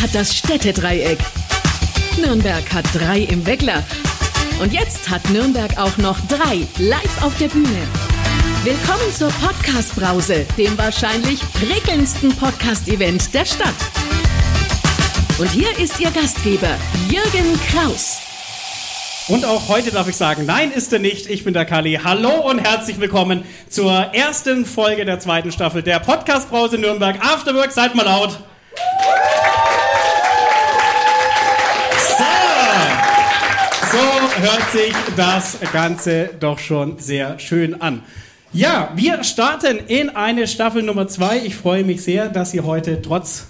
[0.00, 1.18] hat das Städtedreieck.
[2.18, 3.82] Nürnberg hat drei im Weckler.
[4.62, 7.86] Und jetzt hat Nürnberg auch noch drei live auf der Bühne.
[8.64, 13.74] Willkommen zur Podcast-Brause, dem wahrscheinlich prickelndsten Podcast-Event der Stadt.
[15.38, 16.76] Und hier ist Ihr Gastgeber,
[17.10, 18.20] Jürgen Kraus.
[19.28, 21.28] Und auch heute darf ich sagen, nein ist er nicht.
[21.28, 22.00] Ich bin der Kali.
[22.02, 27.70] Hallo und herzlich willkommen zur ersten Folge der zweiten Staffel der Podcast Brause Nürnberg Afterwork.
[27.70, 28.40] Seid mal laut.
[34.40, 38.02] Hört sich das Ganze doch schon sehr schön an.
[38.52, 41.38] Ja, wir starten in eine Staffel Nummer zwei.
[41.38, 43.48] Ich freue mich sehr, dass ihr heute trotz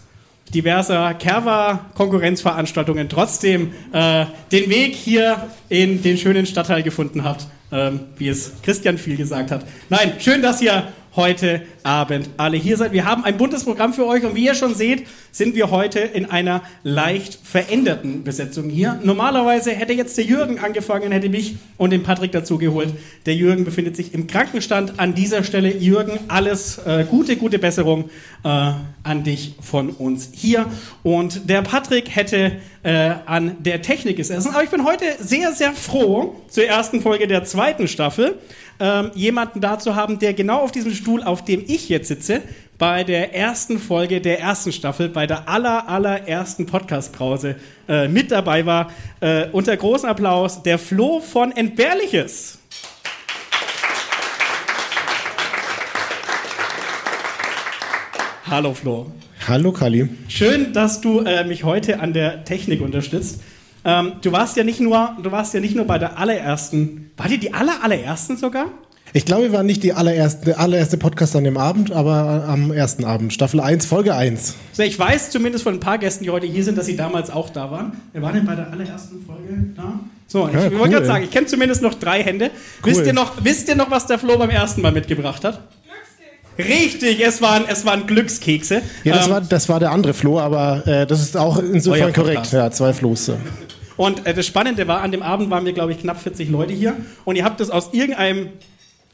[0.52, 8.28] diverser Kerwa-Konkurrenzveranstaltungen trotzdem äh, den Weg hier in den schönen Stadtteil gefunden habt, ähm, wie
[8.28, 9.64] es Christian viel gesagt hat.
[9.90, 12.92] Nein, schön, dass ihr heute Abend alle hier seid.
[12.92, 16.00] Wir haben ein buntes Programm für euch und wie ihr schon seht, sind wir heute
[16.00, 18.98] in einer leicht veränderten Besetzung hier.
[19.02, 22.90] Normalerweise hätte jetzt der Jürgen angefangen, hätte mich und den Patrick dazu geholt.
[23.26, 24.98] Der Jürgen befindet sich im Krankenstand.
[24.98, 28.10] An dieser Stelle, Jürgen, alles äh, gute, gute Besserung
[28.44, 28.48] äh,
[29.02, 30.66] an dich von uns hier.
[31.02, 34.52] Und der Patrick hätte äh, an der Technik gesessen.
[34.52, 38.38] Aber ich bin heute sehr, sehr froh zur ersten Folge der zweiten Staffel
[38.80, 42.42] ähm, jemanden da zu haben, der genau auf diesem Stuhl, auf dem ich jetzt sitze,
[42.78, 47.56] bei der ersten Folge der ersten Staffel, bei der aller, allerersten Podcast-Brause
[47.88, 48.90] äh, mit dabei war.
[49.20, 52.58] Äh, unter großem Applaus der Flo von Entbehrliches.
[58.46, 59.12] Hallo Flo.
[59.46, 60.08] Hallo Kali.
[60.28, 63.40] Schön, dass du äh, mich heute an der Technik unterstützt.
[63.84, 67.28] Ähm, du warst ja nicht nur, du warst ja nicht nur bei der allerersten, war
[67.28, 68.66] die die aller allerersten sogar?
[69.12, 72.70] Ich glaube, wir waren nicht die allererste, der allererste Podcast an dem Abend, aber am
[72.70, 73.32] ersten Abend.
[73.32, 74.54] Staffel 1, Folge 1.
[74.70, 77.30] Also ich weiß zumindest von ein paar Gästen, die heute hier sind, dass sie damals
[77.30, 77.92] auch da waren.
[78.12, 79.98] Wer war denn bei der allerersten Folge da?
[80.28, 82.52] So, ich, ja, cool, wollte gerade sagen, ich kenne zumindest noch drei Hände.
[82.84, 82.92] Cool.
[82.92, 85.60] Wisst, ihr noch, wisst ihr noch, was der Flo beim ersten Mal mitgebracht hat?
[86.56, 88.82] Richtig, es waren, es waren Glückskekse.
[89.02, 92.12] Ja, das, ähm, war, das war der andere Flo, aber äh, das ist auch insofern
[92.12, 92.52] korrekt.
[92.52, 93.32] Ja, zwei Flo's.
[93.96, 96.74] Und äh, das Spannende war, an dem Abend waren wir, glaube ich, knapp 40 Leute
[96.74, 96.96] hier.
[97.24, 98.50] Und ihr habt es aus irgendeinem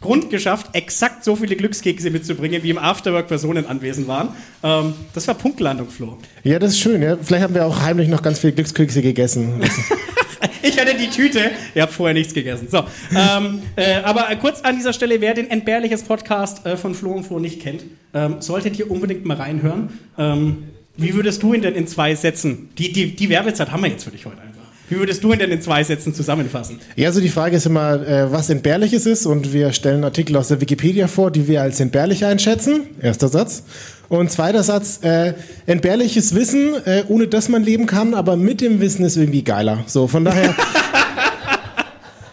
[0.00, 4.28] Grund geschafft, exakt so viele Glückskekse mitzubringen, wie im Afterwork Personen anwesend waren.
[4.62, 6.18] Ähm, das war Punktlandung, Flo.
[6.44, 7.02] Ja, das ist schön.
[7.02, 7.16] Ja.
[7.20, 9.62] Vielleicht haben wir auch heimlich noch ganz viele Glückskekse gegessen.
[10.62, 11.50] ich hatte die Tüte.
[11.74, 12.68] Ihr habt vorher nichts gegessen.
[12.70, 12.84] So,
[13.16, 17.24] ähm, äh, aber kurz an dieser Stelle, wer den Entbehrliches Podcast äh, von Flo und
[17.24, 19.98] Flo nicht kennt, ähm, solltet ihr unbedingt mal reinhören.
[20.18, 20.64] Ähm,
[20.98, 22.70] wie würdest du ihn denn in zwei Sätzen?
[22.78, 24.55] Die, die, die Werbezeit haben wir jetzt für dich heute einfach.
[24.88, 26.78] Wie würdest du ihn denn in zwei Sätzen zusammenfassen?
[26.94, 30.48] Ja, also die Frage ist immer, äh, was Entbehrliches ist und wir stellen Artikel aus
[30.48, 32.82] der Wikipedia vor, die wir als entbehrlich einschätzen.
[33.02, 33.64] Erster Satz.
[34.08, 35.34] Und zweiter Satz, äh,
[35.66, 39.82] entbehrliches Wissen, äh, ohne dass man leben kann, aber mit dem Wissen ist irgendwie geiler.
[39.86, 40.54] So, von daher...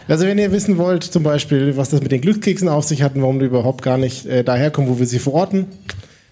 [0.06, 3.14] Also wenn ihr wissen wollt, zum Beispiel, was das mit den Glückskeksen auf sich hat
[3.14, 5.64] und warum die überhaupt gar nicht äh, daherkommen, wo wir sie verorten,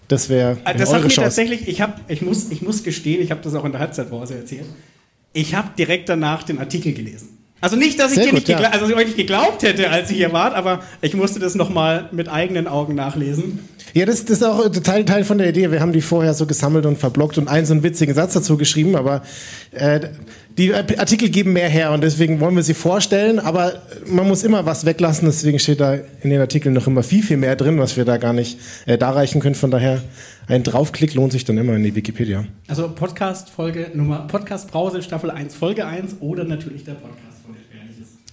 [0.07, 1.21] das wäre äh, Das hat mir Chance.
[1.21, 4.35] tatsächlich, ich, hab, ich, muss, ich muss gestehen, ich habe das auch in der Halbzeitpause
[4.35, 4.65] erzählt.
[5.33, 7.32] Ich habe direkt danach den Artikel gelesen.
[7.63, 8.57] Also nicht, dass ich, dir nicht, ja.
[8.57, 12.27] also, euch nicht geglaubt hätte, als ihr hier wart, aber ich musste das nochmal mit
[12.27, 13.59] eigenen Augen nachlesen.
[13.93, 15.71] Ja, das, das ist auch Teil, Teil von der Idee.
[15.71, 18.57] Wir haben die vorher so gesammelt und verblockt und einen so einen witzigen Satz dazu
[18.57, 19.21] geschrieben, aber
[19.71, 20.01] äh,
[20.57, 24.65] die Artikel geben mehr her und deswegen wollen wir sie vorstellen, aber man muss immer
[24.65, 27.95] was weglassen, deswegen steht da in den Artikeln noch immer viel, viel mehr drin, was
[27.95, 29.55] wir da gar nicht äh, darreichen können.
[29.55, 30.01] Von daher,
[30.47, 32.43] ein Draufklick lohnt sich dann immer in die Wikipedia.
[32.67, 37.32] Also Podcast-Folge Nummer, Podcast-Brause Staffel 1, Folge 1 oder natürlich der Podcast.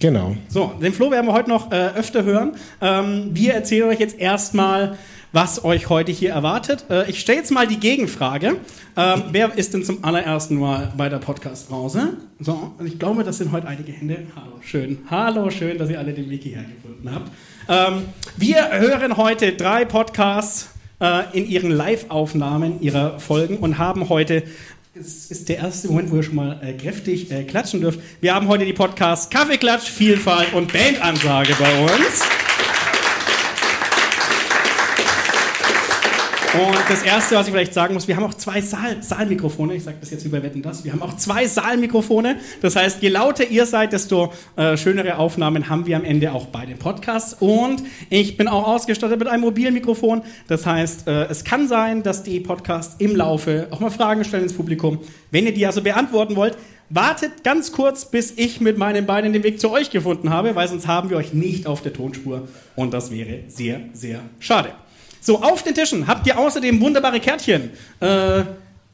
[0.01, 0.35] Genau.
[0.49, 2.53] So, den Flo werden wir heute noch äh, öfter hören.
[2.81, 4.97] Ähm, wir erzählen euch jetzt erstmal,
[5.31, 6.85] was euch heute hier erwartet.
[6.89, 8.57] Äh, ich stelle jetzt mal die Gegenfrage.
[8.97, 12.17] Ähm, wer ist denn zum allerersten Mal bei der Podcast-Brause?
[12.39, 14.23] So, ich glaube, das sind heute einige Hände.
[14.35, 14.97] Hallo, schön.
[15.11, 17.31] Hallo, schön, dass ihr alle den Wiki hergefunden habt.
[17.69, 18.05] Ähm,
[18.37, 24.43] wir hören heute drei Podcasts äh, in ihren Live-Aufnahmen ihrer Folgen und haben heute
[24.93, 27.99] es ist der erste Moment, wo ihr schon mal äh, kräftig äh, klatschen dürft.
[28.19, 32.50] Wir haben heute die Podcasts Kaffeeklatsch, Vielfalt und Bandansage bei uns.
[36.53, 39.73] Und das Erste, was ich vielleicht sagen muss, wir haben auch zwei Saal Saalmikrofone.
[39.75, 40.83] Ich sage das jetzt wie bei Wetten, das.
[40.83, 42.39] Wir haben auch zwei Saalmikrofone.
[42.61, 46.47] Das heißt, je lauter ihr seid, desto äh, schönere Aufnahmen haben wir am Ende auch
[46.47, 47.37] bei den Podcasts.
[47.39, 50.23] Und ich bin auch ausgestattet mit einem mobilen Mikrofon.
[50.49, 54.43] Das heißt, äh, es kann sein, dass die Podcasts im Laufe auch mal Fragen stellen
[54.43, 54.99] ins Publikum.
[55.31, 56.57] Wenn ihr die also beantworten wollt,
[56.89, 60.67] wartet ganz kurz, bis ich mit meinen Beinen den Weg zu euch gefunden habe, weil
[60.67, 62.49] sonst haben wir euch nicht auf der Tonspur.
[62.75, 64.73] Und das wäre sehr, sehr schade.
[65.23, 67.69] So, auf den Tischen habt ihr außerdem wunderbare Kärtchen.
[67.99, 68.43] Äh,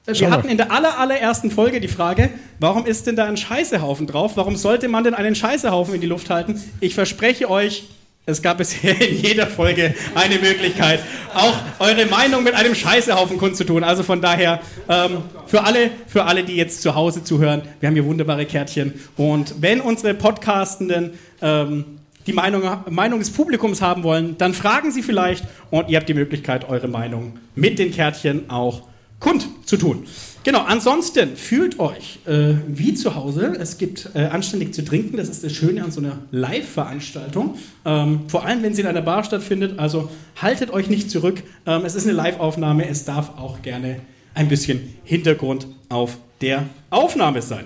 [0.08, 2.30] wir hatten in der aller, allerersten Folge die Frage,
[2.60, 4.34] warum ist denn da ein Scheißehaufen drauf?
[4.36, 6.62] Warum sollte man denn einen Scheißehaufen in die Luft halten?
[6.82, 7.86] Ich verspreche euch,
[8.26, 11.00] es gab bisher in jeder Folge eine Möglichkeit,
[11.34, 13.86] auch eure Meinung mit einem Scheißehaufen kundzutun.
[13.86, 14.60] Also von daher,
[14.90, 18.94] ähm, für, alle, für alle, die jetzt zu Hause zuhören, wir haben hier wunderbare Kärtchen.
[19.16, 25.02] Und wenn unsere Podcastenden ähm, die Meinung, Meinung des Publikums haben wollen, dann fragen sie
[25.02, 28.84] vielleicht und ihr habt die Möglichkeit, eure Meinung mit den Kärtchen auch
[29.20, 30.06] kundzutun.
[30.44, 33.54] Genau, ansonsten fühlt euch äh, wie zu Hause.
[33.60, 35.18] Es gibt äh, anständig zu trinken.
[35.18, 37.56] Das ist das Schöne an so einer Live-Veranstaltung.
[37.84, 39.80] Ähm, vor allem, wenn sie in einer Bar stattfindet.
[39.80, 40.10] Also
[40.42, 41.44] haltet euch nicht zurück.
[41.66, 42.88] Ähm, es ist eine Live-Aufnahme.
[42.88, 44.00] Es darf auch gerne
[44.36, 47.66] ein bisschen Hintergrund auf der Aufnahme sein.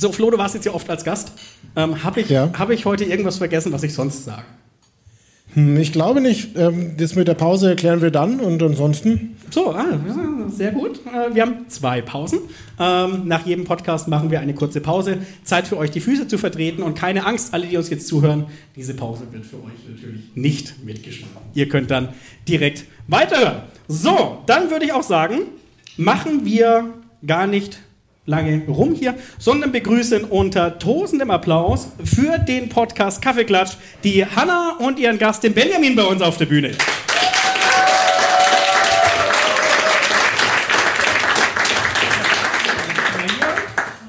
[0.00, 1.32] So, Flo, du warst jetzt ja oft als Gast.
[1.76, 2.50] Ähm, Habe ich, ja.
[2.58, 4.44] hab ich heute irgendwas vergessen, was ich sonst sage?
[5.52, 6.56] Hm, ich glaube nicht.
[6.56, 9.36] Ähm, das mit der Pause erklären wir dann und ansonsten.
[9.50, 9.98] So, ah,
[10.48, 11.00] sehr gut.
[11.04, 12.38] Äh, wir haben zwei Pausen.
[12.78, 15.18] Ähm, nach jedem Podcast machen wir eine kurze Pause.
[15.44, 16.82] Zeit für euch, die Füße zu vertreten.
[16.82, 20.82] Und keine Angst, alle, die uns jetzt zuhören, diese Pause wird für euch natürlich nicht
[20.82, 21.36] mitgeschnitten.
[21.52, 22.08] Ihr könnt dann
[22.48, 23.64] direkt weiterhören.
[23.86, 25.40] So, dann würde ich auch sagen,
[25.98, 26.94] machen wir
[27.26, 27.80] gar nicht
[28.26, 34.98] lange rum hier, sondern begrüßen unter tosendem Applaus für den Podcast Kaffeeklatsch die Hanna und
[34.98, 36.72] ihren Gast, den Benjamin, bei uns auf der Bühne.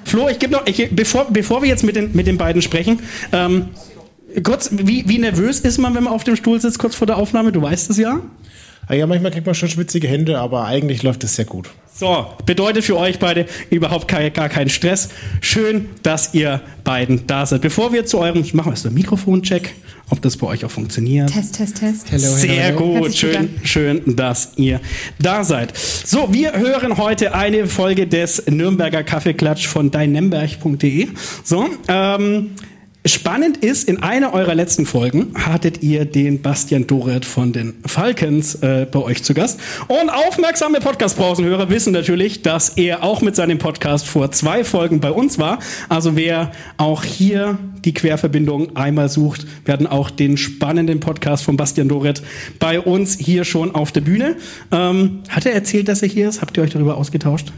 [0.06, 3.00] Flo, ich gebe noch, ich, bevor, bevor wir jetzt mit den, mit den beiden sprechen,
[3.32, 3.70] ähm,
[4.44, 7.16] kurz, wie, wie nervös ist man, wenn man auf dem Stuhl sitzt, kurz vor der
[7.16, 7.54] Aufnahme?
[7.54, 8.20] Du weißt es ja.
[8.92, 11.70] Ah ja, manchmal kriegt man schon schwitzige Hände, aber eigentlich läuft es sehr gut.
[11.96, 15.08] So, bedeutet für euch beide überhaupt kein, gar keinen Stress.
[15.40, 17.62] Schön, dass ihr beiden da seid.
[17.62, 19.76] Bevor wir zu eurem, ich mache mal so einen Mikrofoncheck,
[20.10, 21.32] ob das bei euch auch funktioniert.
[21.32, 22.12] Test, Test, Test.
[22.12, 23.00] Hello, Sehr hello.
[23.00, 24.82] gut, schön, schön, dass ihr
[25.20, 25.72] da seid.
[25.78, 31.08] So, wir hören heute eine Folge des Nürnberger Kaffeeklatsch von deinemberg.de.
[31.46, 32.50] So, ähm,
[33.04, 38.54] Spannend ist, in einer eurer letzten Folgen hattet ihr den Bastian Doret von den Falcons
[38.62, 39.60] äh, bei euch zu Gast.
[39.88, 45.10] Und aufmerksame Podcast-Pausenhörer wissen natürlich, dass er auch mit seinem Podcast vor zwei Folgen bei
[45.10, 45.58] uns war.
[45.90, 51.90] Also wer auch hier die Querverbindung einmal sucht, werden auch den spannenden Podcast von Bastian
[51.90, 52.22] Doret
[52.60, 54.36] bei uns hier schon auf der Bühne.
[54.72, 56.42] Ähm, hat er erzählt, dass er hier ist?
[56.42, 57.52] Habt ihr euch darüber ausgetauscht?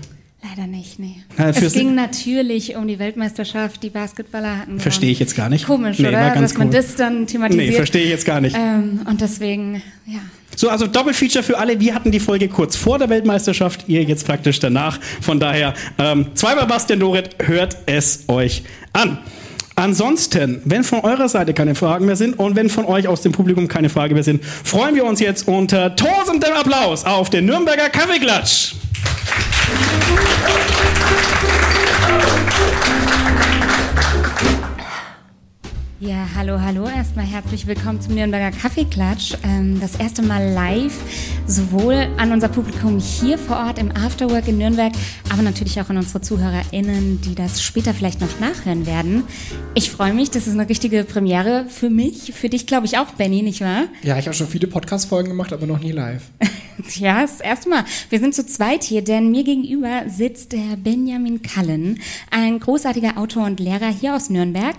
[0.44, 1.16] Leider nicht, nee.
[1.38, 4.80] Ja, es ging natürlich um die Weltmeisterschaft, die Basketballer hatten.
[4.80, 5.66] Verstehe ich jetzt gar nicht.
[5.66, 6.31] Komisch, nee, oder?
[6.31, 7.69] Dass man das dann thematisiert.
[7.69, 8.56] Nee, verstehe ich jetzt gar nicht.
[8.57, 10.19] Ähm, und deswegen, ja.
[10.56, 11.80] So, also Doppelfeature für alle.
[11.80, 15.00] Wir hatten die Folge kurz vor der Weltmeisterschaft, ihr jetzt praktisch danach.
[15.22, 19.19] Von daher, ähm, zweimal Bastian Doret, hört es euch an.
[19.75, 23.31] Ansonsten, wenn von eurer Seite keine Fragen mehr sind und wenn von euch aus dem
[23.31, 27.90] Publikum keine Frage mehr sind, freuen wir uns jetzt unter tosendem Applaus auf den Nürnberger
[27.90, 28.75] Kaffeeklatsch.
[29.74, 31.43] おいおい!
[36.06, 36.86] Ja, hallo, hallo.
[36.86, 39.36] Erstmal herzlich willkommen zum Nürnberger Kaffeeklatsch.
[39.46, 40.94] Ähm, das erste Mal live,
[41.48, 44.92] sowohl an unser Publikum hier vor Ort im Afterwork in Nürnberg,
[45.32, 49.24] aber natürlich auch an unsere ZuhörerInnen, die das später vielleicht noch nachhören werden.
[49.76, 53.12] Ich freue mich, das ist eine richtige Premiere für mich, für dich glaube ich auch,
[53.12, 53.86] Benny, nicht wahr?
[54.02, 56.24] Ja, ich habe schon viele Podcast-Folgen gemacht, aber noch nie live.
[56.95, 57.86] ja, das erste Mal.
[58.10, 63.45] Wir sind zu zweit hier, denn mir gegenüber sitzt der Benjamin Kallen, ein großartiger Autor
[63.45, 64.76] und Lehrer hier aus Nürnberg.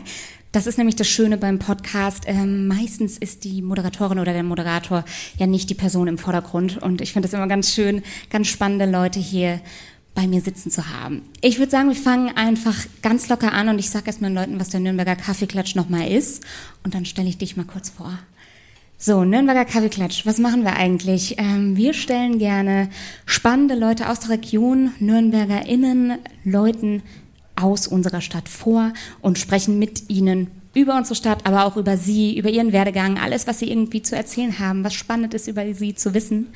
[0.54, 2.26] Das ist nämlich das Schöne beim Podcast.
[2.28, 5.04] Ähm, meistens ist die Moderatorin oder der Moderator
[5.36, 6.80] ja nicht die Person im Vordergrund.
[6.80, 9.60] Und ich finde es immer ganz schön, ganz spannende Leute hier
[10.14, 11.22] bei mir sitzen zu haben.
[11.40, 14.60] Ich würde sagen, wir fangen einfach ganz locker an und ich sage erstmal den Leuten,
[14.60, 16.44] was der Nürnberger Kaffeeklatsch nochmal ist.
[16.84, 18.16] Und dann stelle ich dich mal kurz vor.
[18.96, 21.34] So, Nürnberger Kaffeeklatsch, was machen wir eigentlich?
[21.36, 22.90] Ähm, wir stellen gerne
[23.26, 27.02] spannende Leute aus der Region, NürnbergerInnen, Leuten
[27.56, 32.36] aus unserer Stadt vor und sprechen mit ihnen über unsere Stadt, aber auch über sie,
[32.36, 35.94] über ihren Werdegang, alles, was sie irgendwie zu erzählen haben, was spannend ist über sie
[35.94, 36.48] zu wissen.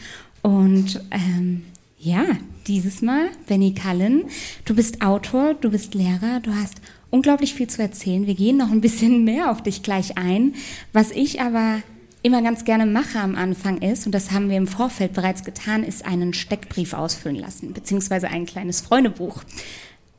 [0.42, 1.62] Und ähm,
[1.98, 2.24] ja,
[2.66, 4.24] dieses Mal, Benny Cullen,
[4.64, 8.26] du bist Autor, du bist Lehrer, du hast unglaublich viel zu erzählen.
[8.26, 10.54] Wir gehen noch ein bisschen mehr auf dich gleich ein.
[10.92, 11.82] Was ich aber
[12.22, 15.84] immer ganz gerne mache am Anfang ist, und das haben wir im Vorfeld bereits getan,
[15.84, 19.42] ist einen Steckbrief ausfüllen lassen, beziehungsweise ein kleines Freundebuch.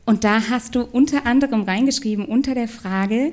[0.09, 3.31] Und da hast du unter anderem reingeschrieben unter der Frage,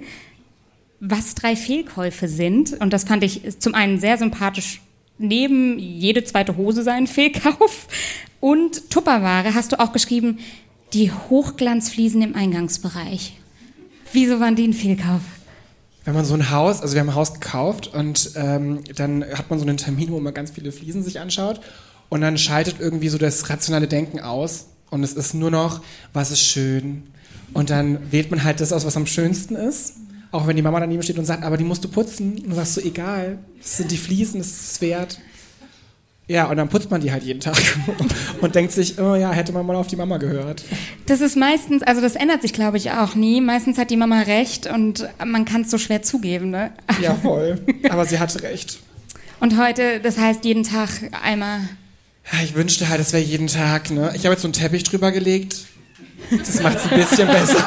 [1.01, 2.79] was drei Fehlkäufe sind.
[2.79, 4.83] Und das fand ich zum einen sehr sympathisch.
[5.17, 7.89] Neben jede zweite Hose sein Fehlkauf
[8.41, 10.39] und Tupperware hast du auch geschrieben,
[10.93, 13.39] die Hochglanzfliesen im Eingangsbereich.
[14.13, 15.23] Wieso waren die ein Fehlkauf?
[16.05, 19.49] Wenn man so ein Haus, also wir haben ein Haus gekauft und ähm, dann hat
[19.49, 21.59] man so einen Termin, wo man ganz viele Fliesen sich anschaut
[22.11, 26.31] und dann schaltet irgendwie so das rationale Denken aus und es ist nur noch, was
[26.31, 27.05] ist schön.
[27.53, 29.95] Und dann wählt man halt das aus, was am schönsten ist.
[30.33, 32.39] Auch wenn die Mama daneben steht und sagt, aber die musst du putzen.
[32.39, 35.21] Und du sagst so, egal, das sind die Fliesen, das ist es wert.
[36.29, 37.57] Ja, und dann putzt man die halt jeden Tag
[38.41, 40.65] und denkt sich, oh ja, hätte man mal auf die Mama gehört.
[41.07, 43.41] Das ist meistens, also das ändert sich, glaube ich, auch nie.
[43.41, 46.73] Meistens hat die Mama recht und man kann es so schwer zugeben, ne?
[47.01, 47.61] Ja, voll.
[47.89, 48.81] Aber sie hatte recht.
[49.39, 50.91] Und heute, das heißt jeden Tag
[51.23, 51.61] einmal.
[52.43, 54.13] Ich wünschte halt, es wäre jeden Tag, ne?
[54.15, 55.65] Ich habe jetzt so einen Teppich drüber gelegt.
[56.31, 57.67] Das macht es ein bisschen besser.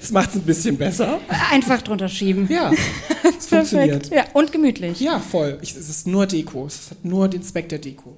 [0.00, 1.20] Das macht es ein bisschen besser.
[1.50, 2.46] Einfach drunter schieben.
[2.48, 2.70] Ja,
[3.38, 4.08] es funktioniert.
[4.10, 5.00] Ja, und gemütlich.
[5.00, 5.58] Ja, voll.
[5.62, 6.66] Ich, es ist nur Deko.
[6.66, 8.16] Es hat nur den Zweck der Deko.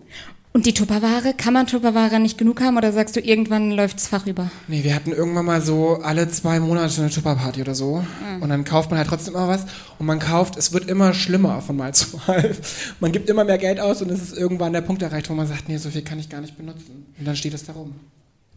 [0.53, 4.27] Und die Tupperware, kann man Tupperware nicht genug haben oder sagst du, irgendwann läuft's Fach
[4.27, 4.51] über?
[4.67, 7.99] Nee, wir hatten irgendwann mal so alle zwei Monate eine Tupperparty oder so.
[7.99, 8.43] Mhm.
[8.43, 9.67] Und dann kauft man halt trotzdem immer was.
[9.99, 12.57] Und man kauft, es wird immer schlimmer von Mal zu Mal.
[12.99, 15.47] Man gibt immer mehr Geld aus und es ist irgendwann der Punkt erreicht, wo man
[15.47, 17.07] sagt, nee, so viel kann ich gar nicht benutzen.
[17.19, 17.95] Und dann steht es da rum.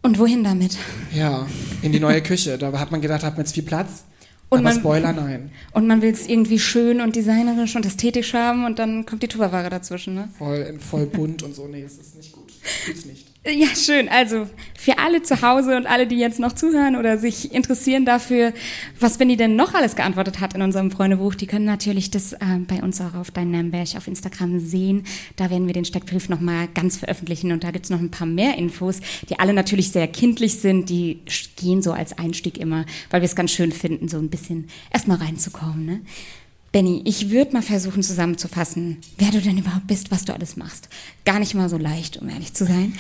[0.02, 0.78] Und wohin damit?
[1.14, 1.46] Ja,
[1.84, 2.58] in die neue Küche.
[2.58, 4.06] Da hat man gedacht, hat man jetzt viel Platz.
[4.52, 5.50] Und aber man, Spoiler, nein.
[5.72, 9.30] Und man will es irgendwie schön und designerisch und ästhetisch haben und dann kommt die
[9.30, 10.28] Tupperware dazwischen, ne?
[10.38, 11.68] Voll, voll bunt und so.
[11.68, 12.52] Nee, es ist nicht gut.
[12.86, 13.31] Tut's nicht.
[13.44, 14.08] Ja, schön.
[14.08, 18.54] Also für alle zu Hause und alle, die jetzt noch zuhören oder sich interessieren dafür,
[19.00, 22.38] was Benny denn noch alles geantwortet hat in unserem Freundebuch, die können natürlich das äh,
[22.68, 25.06] bei uns auch auf Dein Nürnberg auf Instagram sehen.
[25.38, 28.60] Da werden wir den Steckbrief nochmal ganz veröffentlichen und da gibt's noch ein paar mehr
[28.60, 30.90] Infos, die alle natürlich sehr kindlich sind.
[30.90, 31.22] Die
[31.56, 35.18] gehen so als Einstieg immer, weil wir es ganz schön finden, so ein bisschen erstmal
[35.18, 35.84] reinzukommen.
[35.84, 36.02] Ne?
[36.72, 40.88] Benny, ich würde mal versuchen zusammenzufassen, wer du denn überhaupt bist, was du alles machst.
[41.26, 42.94] Gar nicht mal so leicht, um ehrlich zu sein.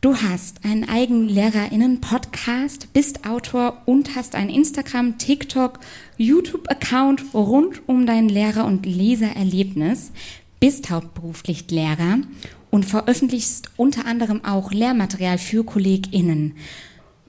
[0.00, 5.78] Du hast einen eigenen Lehrerinnen-Podcast, bist Autor und hast einen Instagram, TikTok,
[6.16, 10.10] YouTube-Account rund um dein Lehrer- und Lesererlebnis,
[10.58, 12.18] bist hauptberuflich Lehrer
[12.70, 16.56] und veröffentlichst unter anderem auch Lehrmaterial für KollegInnen.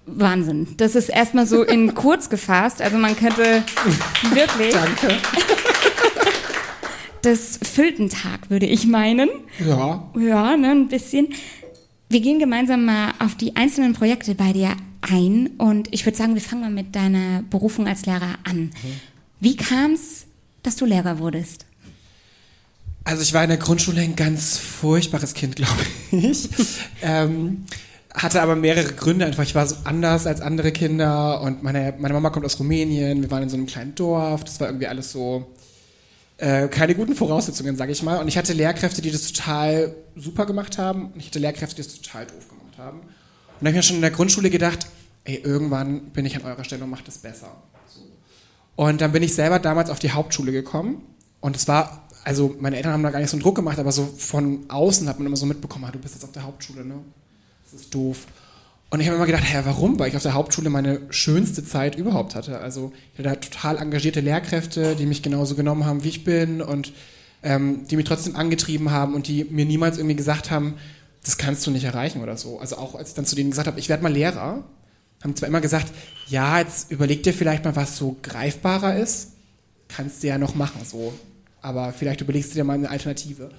[0.07, 0.69] Wahnsinn.
[0.77, 2.81] Das ist erstmal so in kurz gefasst.
[2.81, 3.63] Also man könnte
[4.33, 4.73] wirklich.
[4.73, 5.17] Danke.
[7.21, 9.29] Das füllt einen Tag, würde ich meinen.
[9.65, 10.11] Ja.
[10.19, 11.29] Ja, ne, ein bisschen.
[12.09, 16.35] Wir gehen gemeinsam mal auf die einzelnen Projekte bei dir ein und ich würde sagen,
[16.35, 18.57] wir fangen mal mit deiner Berufung als Lehrer an.
[18.57, 18.71] Mhm.
[19.39, 20.25] Wie kam es,
[20.63, 21.65] dass du Lehrer wurdest?
[23.03, 25.81] Also ich war in der Grundschule ein ganz furchtbares Kind, glaube
[26.11, 26.49] ich.
[27.01, 27.65] ähm,
[28.13, 29.43] hatte aber mehrere Gründe einfach.
[29.43, 33.21] Ich war so anders als andere Kinder und meine, meine Mama kommt aus Rumänien.
[33.21, 34.43] Wir waren in so einem kleinen Dorf.
[34.43, 35.45] Das war irgendwie alles so
[36.37, 38.19] äh, keine guten Voraussetzungen, sage ich mal.
[38.19, 41.11] Und ich hatte Lehrkräfte, die das total super gemacht haben.
[41.11, 42.99] Und ich hatte Lehrkräfte, die das total doof gemacht haben.
[42.99, 43.07] Und
[43.61, 44.87] da habe ich mir schon in der Grundschule gedacht,
[45.23, 47.55] ey, irgendwann bin ich an eurer Stelle und mache das besser.
[48.75, 51.01] Und dann bin ich selber damals auf die Hauptschule gekommen.
[51.41, 53.91] Und es war, also meine Eltern haben da gar nicht so einen Druck gemacht, aber
[53.91, 56.85] so von außen hat man immer so mitbekommen, ah, du bist jetzt auf der Hauptschule,
[56.85, 56.99] ne?
[57.63, 58.27] Das ist doof.
[58.89, 59.99] Und ich habe immer gedacht, hä, warum?
[59.99, 62.59] Weil ich auf der Hauptschule meine schönste Zeit überhaupt hatte.
[62.59, 66.61] Also ich hatte da total engagierte Lehrkräfte, die mich genauso genommen haben, wie ich bin
[66.61, 66.93] und
[67.43, 70.75] ähm, die mich trotzdem angetrieben haben und die mir niemals irgendwie gesagt haben,
[71.23, 72.59] das kannst du nicht erreichen oder so.
[72.59, 74.63] Also auch als ich dann zu denen gesagt habe, ich werde mal Lehrer,
[75.21, 75.91] haben zwar immer gesagt,
[76.27, 79.31] ja, jetzt überleg dir vielleicht mal, was so greifbarer ist,
[79.89, 81.13] kannst du ja noch machen, so.
[81.61, 83.49] Aber vielleicht überlegst du dir mal eine Alternative.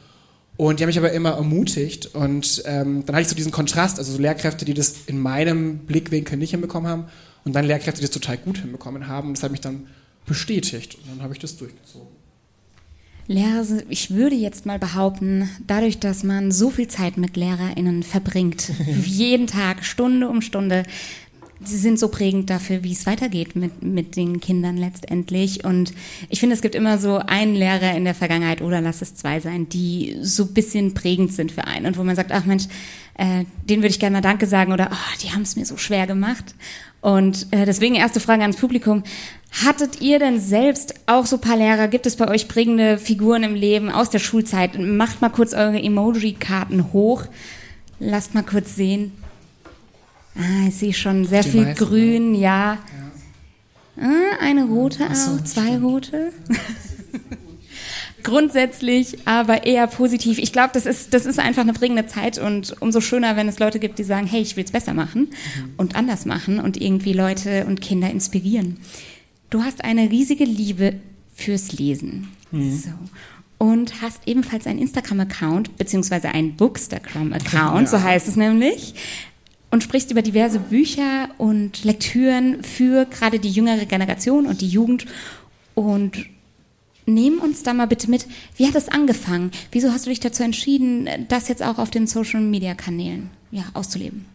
[0.58, 4.00] Und die haben mich aber immer ermutigt und ähm, dann hatte ich so diesen Kontrast,
[4.00, 7.04] also so Lehrkräfte, die das in meinem Blickwinkel nicht hinbekommen haben
[7.44, 9.28] und dann Lehrkräfte, die das total gut hinbekommen haben.
[9.28, 9.86] Und das hat mich dann
[10.26, 12.08] bestätigt und dann habe ich das durchgezogen.
[13.28, 18.72] Lehrer, ich würde jetzt mal behaupten, dadurch, dass man so viel Zeit mit LehrerInnen verbringt,
[19.04, 20.82] jeden Tag, Stunde um Stunde,
[21.60, 25.64] sie sind so prägend dafür, wie es weitergeht mit, mit den Kindern letztendlich.
[25.64, 25.92] Und
[26.28, 29.40] ich finde, es gibt immer so einen Lehrer in der Vergangenheit oder lass es zwei
[29.40, 32.64] sein, die so ein bisschen prägend sind für einen und wo man sagt, ach Mensch,
[33.14, 35.76] äh, denen würde ich gerne mal Danke sagen oder oh, die haben es mir so
[35.76, 36.54] schwer gemacht.
[37.00, 39.02] Und äh, deswegen erste Frage ans Publikum.
[39.64, 41.88] Hattet ihr denn selbst auch so paar Lehrer?
[41.88, 44.78] Gibt es bei euch prägende Figuren im Leben aus der Schulzeit?
[44.78, 47.24] Macht mal kurz eure Emoji-Karten hoch.
[47.98, 49.12] Lasst mal kurz sehen.
[50.38, 52.38] Ah, ich sehe schon sehr Die viel meisten, Grün, ne?
[52.38, 52.78] ja.
[53.96, 54.00] ja.
[54.00, 55.84] Ah, eine rote so, auch, zwei stimmt.
[55.84, 56.32] rote.
[58.22, 60.38] Grundsätzlich, aber eher positiv.
[60.38, 63.58] Ich glaube, das ist, das ist einfach eine prägende Zeit und umso schöner, wenn es
[63.58, 65.70] Leute gibt, die sagen, hey, ich will es besser machen mhm.
[65.76, 68.78] und anders machen und irgendwie Leute und Kinder inspirieren.
[69.50, 70.94] Du hast eine riesige Liebe
[71.34, 72.28] fürs Lesen.
[72.50, 72.76] Mhm.
[72.76, 72.90] So
[73.58, 77.86] und hast ebenfalls einen Instagram-Account, beziehungsweise einen Bookstagram-Account, ja.
[77.86, 78.94] so heißt es nämlich
[79.70, 85.06] und sprichst über diverse Bücher und Lektüren für gerade die jüngere Generation und die Jugend.
[85.74, 86.26] Und
[87.08, 88.26] Nehm uns da mal bitte mit.
[88.56, 89.50] Wie hat es angefangen?
[89.72, 93.64] Wieso hast du dich dazu entschieden, das jetzt auch auf den Social Media Kanälen ja,
[93.72, 94.26] auszuleben?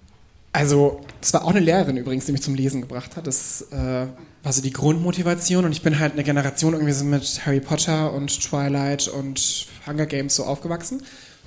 [0.53, 3.27] Also, das war auch eine Lehrerin übrigens, die mich zum Lesen gebracht hat.
[3.27, 4.07] Das äh,
[4.43, 8.11] war so die Grundmotivation und ich bin halt eine Generation irgendwie so mit Harry Potter
[8.11, 11.03] und Twilight und Hunger Games so aufgewachsen.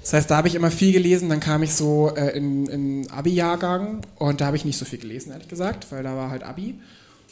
[0.07, 3.11] Das heißt, da habe ich immer viel gelesen, dann kam ich so äh, in, in
[3.11, 6.45] Abi-Jahrgang und da habe ich nicht so viel gelesen, ehrlich gesagt, weil da war halt
[6.45, 6.75] Abi.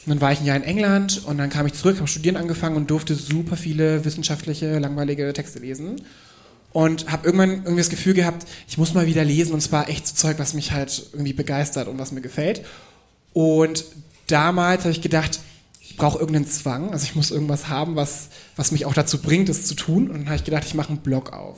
[0.05, 2.35] Und dann war ich ein Jahr in England und dann kam ich zurück, habe studieren
[2.35, 6.01] angefangen und durfte super viele wissenschaftliche, langweilige Texte lesen
[6.73, 10.05] und habe irgendwann irgendwie das Gefühl gehabt, ich muss mal wieder lesen und zwar echt
[10.05, 12.65] so Zeug, was mich halt irgendwie begeistert und was mir gefällt.
[13.31, 13.85] Und
[14.27, 15.39] damals habe ich gedacht,
[15.79, 18.27] ich brauche irgendeinen Zwang, also ich muss irgendwas haben, was,
[18.57, 20.09] was mich auch dazu bringt, es zu tun.
[20.09, 21.57] Und dann habe ich gedacht, ich mache einen Blog auf.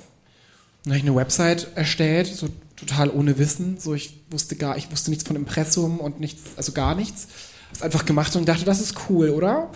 [0.88, 3.78] Dann habe ich eine Website erstellt, so total ohne Wissen.
[3.78, 7.24] So ich wusste gar, ich wusste nichts von Impressum und nichts, also gar nichts.
[7.66, 9.70] Habe es einfach gemacht und dachte, das ist cool, oder?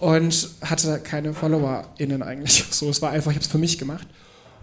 [0.00, 2.64] Und hatte keine FollowerInnen eigentlich.
[2.72, 4.08] So, es war einfach, ich habe es für mich gemacht.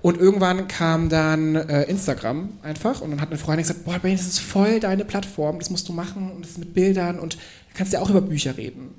[0.01, 4.17] Und irgendwann kam dann äh, Instagram einfach und dann hat eine Freundin gesagt, boah, Benny,
[4.17, 7.39] das ist voll deine Plattform, das musst du machen und das mit Bildern und du
[7.73, 8.95] kannst ja auch über Bücher reden.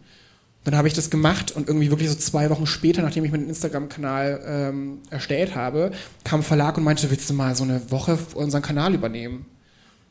[0.67, 3.49] Dann habe ich das gemacht und irgendwie wirklich so zwei Wochen später, nachdem ich meinen
[3.49, 5.93] Instagram-Kanal ähm, erstellt habe,
[6.25, 9.47] kam ein Verlag und meinte, willst du mal so eine Woche unseren Kanal übernehmen?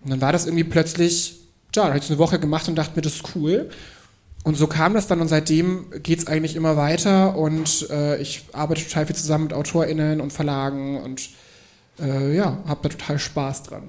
[0.01, 1.41] Und dann war das irgendwie plötzlich,
[1.75, 3.69] ja, dann habe ich es eine Woche gemacht und dachte mir, das ist cool.
[4.45, 8.45] Und so kam das dann und seitdem geht es eigentlich immer weiter und äh, ich
[8.53, 11.31] arbeite total viel zusammen mit AutorInnen und Verlagen und
[12.00, 13.83] äh, ja, habe da total Spaß dran.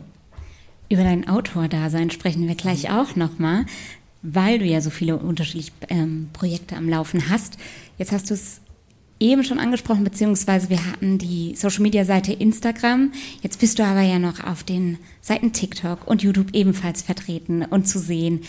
[0.88, 3.66] Über dein Autordasein sprechen wir gleich auch nochmal,
[4.32, 7.58] weil du ja so viele unterschiedliche ähm, Projekte am Laufen hast.
[7.98, 8.60] Jetzt hast du es
[9.18, 13.12] eben schon angesprochen, beziehungsweise wir hatten die Social Media Seite Instagram.
[13.42, 17.88] Jetzt bist du aber ja noch auf den Seiten TikTok und YouTube ebenfalls vertreten und
[17.88, 18.40] zu sehen.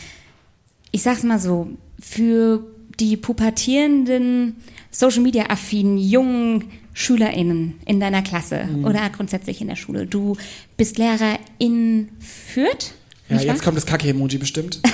[0.91, 1.69] Ich sag's mal so,
[2.00, 2.65] für
[3.00, 4.57] die pubertierenden,
[4.92, 8.85] Social Media affinen jungen SchülerInnen in deiner Klasse mhm.
[8.85, 10.07] oder grundsätzlich in der Schule.
[10.07, 10.35] Du
[10.77, 12.94] bist Lehrer in Fürth?
[13.29, 14.79] Ja, jetzt kommt das Kacke-Emoji bestimmt.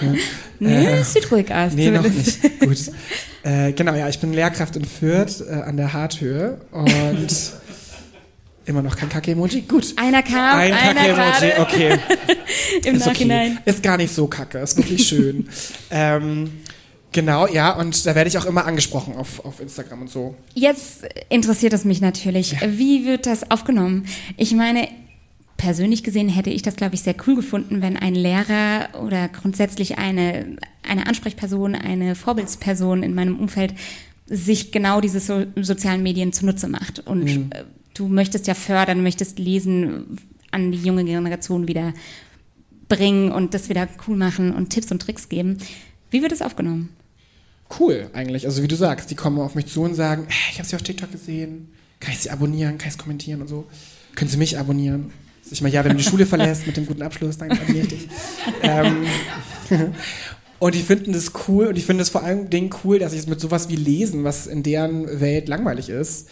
[0.58, 1.72] nee, äh, sieht ruhig aus.
[1.74, 2.60] Nee, noch nicht.
[2.60, 2.78] Gut.
[3.42, 7.28] Äh, genau, ja, ich bin Lehrkraft in Fürth äh, an der Harthöhe und
[8.64, 9.62] immer noch kein Kacke-Emoji.
[9.62, 9.94] Gut.
[9.96, 11.98] Einer kam, Ein Kacke-Emoji, okay.
[12.84, 13.58] Im ist Nachhinein.
[13.60, 13.70] Okay.
[13.70, 15.48] Ist gar nicht so kacke, ist wirklich schön.
[15.90, 16.60] ähm,
[17.10, 20.36] genau, ja, und da werde ich auch immer angesprochen auf, auf Instagram und so.
[20.54, 22.52] Jetzt interessiert es mich natürlich.
[22.52, 22.60] Ja.
[22.66, 24.06] Wie wird das aufgenommen?
[24.36, 24.88] Ich meine,
[25.62, 29.96] persönlich gesehen hätte ich das, glaube ich, sehr cool gefunden, wenn ein Lehrer oder grundsätzlich
[29.96, 33.72] eine, eine Ansprechperson, eine Vorbildsperson in meinem Umfeld
[34.26, 37.06] sich genau diese so sozialen Medien zunutze macht.
[37.06, 37.50] Und mhm.
[37.94, 40.18] du möchtest ja fördern, möchtest Lesen
[40.50, 41.94] an die junge Generation wieder
[42.88, 45.58] bringen und das wieder cool machen und Tipps und Tricks geben.
[46.10, 46.88] Wie wird es aufgenommen?
[47.78, 48.46] Cool, eigentlich.
[48.46, 50.74] Also wie du sagst, die kommen auf mich zu und sagen, hey, ich habe sie
[50.74, 51.68] auf TikTok gesehen,
[52.00, 53.64] kann ich sie abonnieren, kann ich es kommentieren und so.
[54.16, 55.12] Können Sie mich abonnieren?
[55.52, 57.88] Ich meine, ja, wenn du die Schule verlässt mit dem guten Abschluss, dann abonniere ich
[57.88, 58.08] dich.
[58.62, 59.04] ähm,
[60.58, 63.20] und die finden das cool und ich finde es vor allen Dingen cool, dass ich
[63.20, 66.28] es mit sowas wie Lesen, was in deren Welt langweilig ist,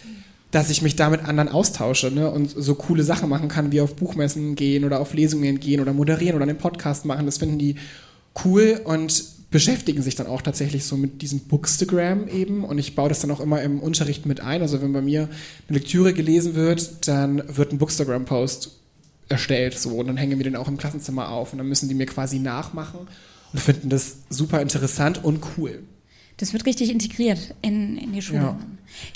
[0.51, 2.29] dass ich mich da mit anderen austausche ne?
[2.29, 5.93] und so coole Sachen machen kann, wie auf Buchmessen gehen oder auf Lesungen gehen oder
[5.93, 7.25] moderieren oder einen Podcast machen.
[7.25, 7.75] Das finden die
[8.43, 13.09] cool und beschäftigen sich dann auch tatsächlich so mit diesem Bookstagram eben und ich baue
[13.09, 14.61] das dann auch immer im Unterricht mit ein.
[14.61, 15.29] Also wenn bei mir
[15.67, 18.80] eine Lektüre gelesen wird, dann wird ein Bookstagram-Post
[19.31, 21.95] erstellt so und dann hängen wir den auch im Klassenzimmer auf und dann müssen die
[21.95, 23.07] mir quasi nachmachen
[23.53, 25.83] und finden das super interessant und cool.
[26.41, 28.39] Das wird richtig integriert in, in die Schule.
[28.39, 28.57] Ja.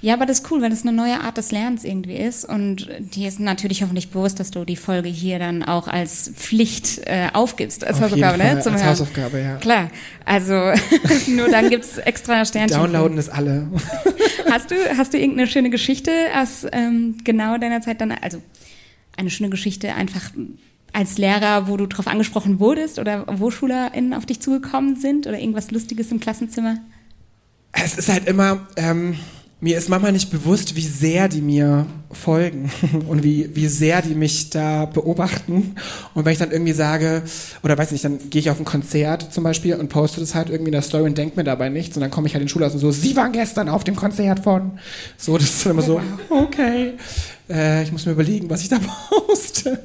[0.01, 0.13] ja.
[0.13, 2.45] aber das ist cool, weil das eine neue Art des Lernens irgendwie ist.
[2.45, 6.99] Und dir ist natürlich hoffentlich bewusst, dass du die Folge hier dann auch als Pflicht
[7.05, 8.59] äh, aufgibst, als Auf Hausaufgabe, ne?
[8.59, 8.91] Zum als Hören.
[8.91, 9.55] Hausaufgabe, ja.
[9.55, 9.89] Klar.
[10.23, 10.53] Also
[11.31, 12.77] nur dann gibt's extra Sternchen.
[12.77, 13.69] Downloaden ist alle.
[14.51, 18.39] hast du, hast du irgendeine schöne Geschichte aus ähm, genau deiner Zeit dann, also
[19.17, 20.31] eine schöne Geschichte einfach
[20.93, 25.39] als Lehrer, wo du darauf angesprochen wurdest oder wo SchülerInnen auf dich zugekommen sind oder
[25.39, 26.77] irgendwas Lustiges im Klassenzimmer?
[27.83, 29.15] es ist halt immer, ähm,
[29.59, 32.69] mir ist manchmal nicht bewusst, wie sehr die mir folgen
[33.07, 35.75] und wie, wie sehr die mich da beobachten.
[36.13, 37.23] Und wenn ich dann irgendwie sage,
[37.63, 40.49] oder weiß nicht, dann gehe ich auf ein Konzert zum Beispiel und poste das halt
[40.49, 41.97] irgendwie in der Story und denke mir dabei nichts.
[41.97, 43.83] Und dann komme ich halt in die Schule aus und so, Sie waren gestern auf
[43.83, 44.73] dem Konzert von.
[45.17, 45.99] So, das ist dann immer so,
[46.29, 46.93] okay.
[47.49, 48.79] Äh, ich muss mir überlegen, was ich da
[49.09, 49.79] poste.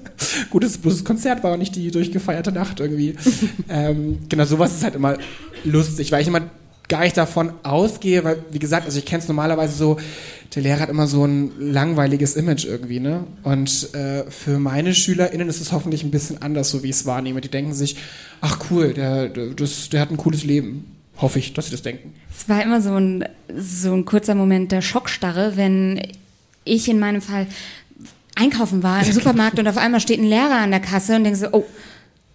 [0.51, 3.17] Gut, dass es bloß das Konzert war und nicht die durchgefeierte Nacht irgendwie.
[3.69, 5.19] ähm, genau, sowas ist halt immer
[5.65, 6.43] lustig, weil ich immer
[6.89, 9.97] gar nicht davon ausgehe, weil, wie gesagt, also ich kenne es normalerweise so,
[10.55, 13.25] der Lehrer hat immer so ein langweiliges Image irgendwie, ne?
[13.45, 17.07] Und äh, für meine SchülerInnen ist es hoffentlich ein bisschen anders, so wie ich es
[17.07, 17.41] wahrnehme.
[17.41, 17.97] Die denken sich,
[18.41, 20.97] ach cool, der, der, das, der hat ein cooles Leben.
[21.17, 22.13] hoffe ich, dass sie das denken.
[22.37, 23.25] Es war immer so ein,
[23.57, 26.03] so ein kurzer Moment der Schockstarre, wenn
[26.65, 27.47] ich in meinem Fall
[28.35, 31.39] einkaufen war im Supermarkt und auf einmal steht ein Lehrer an der Kasse und denke
[31.39, 31.67] so, oh,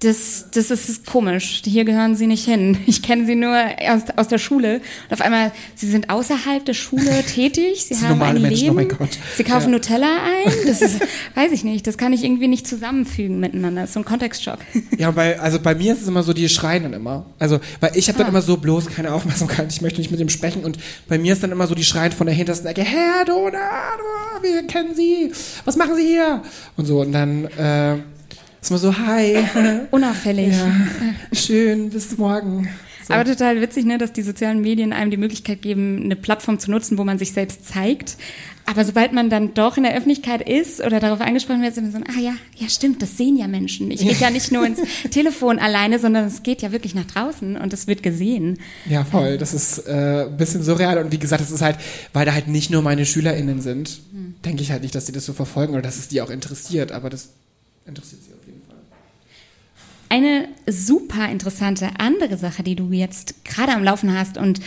[0.02, 1.62] das, das ist komisch.
[1.66, 2.78] Hier gehören sie nicht hin.
[2.86, 3.56] Ich kenne sie nur
[3.90, 4.82] aus, aus der Schule.
[5.10, 7.86] Und auf einmal, sie sind außerhalb der Schule tätig.
[7.86, 8.70] Sie haben ein Menschen, Leben.
[8.72, 9.18] oh mein Gott.
[9.36, 9.72] Sie kaufen Ja.
[9.72, 10.52] Nutella ein.
[10.68, 11.00] Das ist,
[11.36, 11.88] weiß ich nicht.
[11.88, 13.82] Das kann ich irgendwie nicht zusammenfügen miteinander.
[13.82, 14.60] Das ist so ein Kontextschock.
[14.98, 17.26] Ja, bei, also bei mir ist es immer so, die schreien dann immer.
[17.40, 18.30] Also, weil ich habe dann Ah.
[18.32, 20.78] immer so bloß keine Aufmerksamkeit, ich möchte nicht mit dem sprechen und
[21.08, 23.62] bei mir ist dann immer so, die schreien von der hintersten Ecke, Herr Donat,
[24.42, 25.32] wir kennen Sie,
[25.64, 26.42] was machen Sie hier?
[26.76, 27.98] Und so, und dann äh,
[28.66, 29.38] ist immer so, hi,
[29.92, 30.54] Unauffällig.
[30.54, 30.72] ja,
[31.34, 32.68] schön, bis morgen.
[33.08, 33.14] So.
[33.14, 36.72] Aber total witzig, ne, dass die sozialen Medien einem die Möglichkeit geben, eine Plattform zu
[36.72, 38.18] nutzen, wo man sich selbst zeigt.
[38.66, 41.92] Aber sobald man dann doch in der Öffentlichkeit ist oder darauf angesprochen wird, ist immer
[41.92, 43.92] so, ah ja, ja stimmt, das sehen ja Menschen.
[43.92, 44.80] Ich gehe ja nicht nur ins
[45.12, 48.58] Telefon alleine, sondern es geht ja wirklich nach draußen und es wird gesehen.
[48.90, 49.38] Ja, voll.
[49.38, 50.98] Das ist äh, ein bisschen surreal.
[50.98, 51.78] Und wie gesagt, das ist halt,
[52.14, 54.00] weil da halt nicht nur meine SchülerInnen sind,
[54.44, 56.92] denke ich halt nicht, dass die das so verfolgen oder dass es die auch interessiert.
[56.92, 57.30] Aber das
[57.86, 58.45] interessiert sie Fall.
[60.10, 64.62] Eine super interessante andere Sache, die du jetzt gerade am Laufen hast und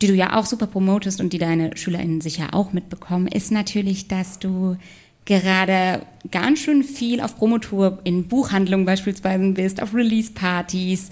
[0.00, 4.08] die du ja auch super promotest und die deine SchülerInnen sicher auch mitbekommen, ist natürlich,
[4.08, 4.76] dass du
[5.24, 11.10] gerade ganz schön viel auf Promotour in Buchhandlungen beispielsweise bist, auf Release-Partys.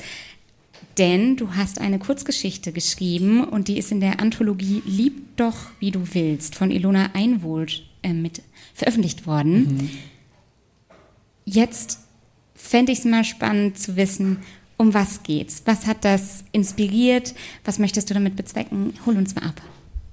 [0.99, 5.90] Denn du hast eine Kurzgeschichte geschrieben und die ist in der Anthologie Lieb doch, wie
[5.90, 8.42] du willst von Ilona Einwohlt äh, mit
[8.75, 9.88] veröffentlicht worden.
[11.47, 12.02] Jetzt
[12.73, 14.39] fände ich es mal spannend zu wissen,
[14.79, 15.61] um was geht's?
[15.67, 17.35] Was hat das inspiriert?
[17.67, 18.95] Was möchtest du damit bezwecken?
[19.05, 19.61] Hol uns mal ab.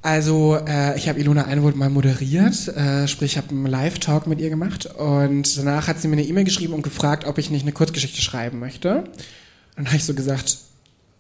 [0.02, 4.42] Also, äh, ich habe Ilona Einwohlt mal moderiert, äh, sprich, ich habe einen Live-Talk mit
[4.42, 7.62] ihr gemacht und danach hat sie mir eine E-Mail geschrieben und gefragt, ob ich nicht
[7.62, 9.06] eine Kurzgeschichte schreiben möchte.
[9.78, 10.58] Dann habe ich so gesagt,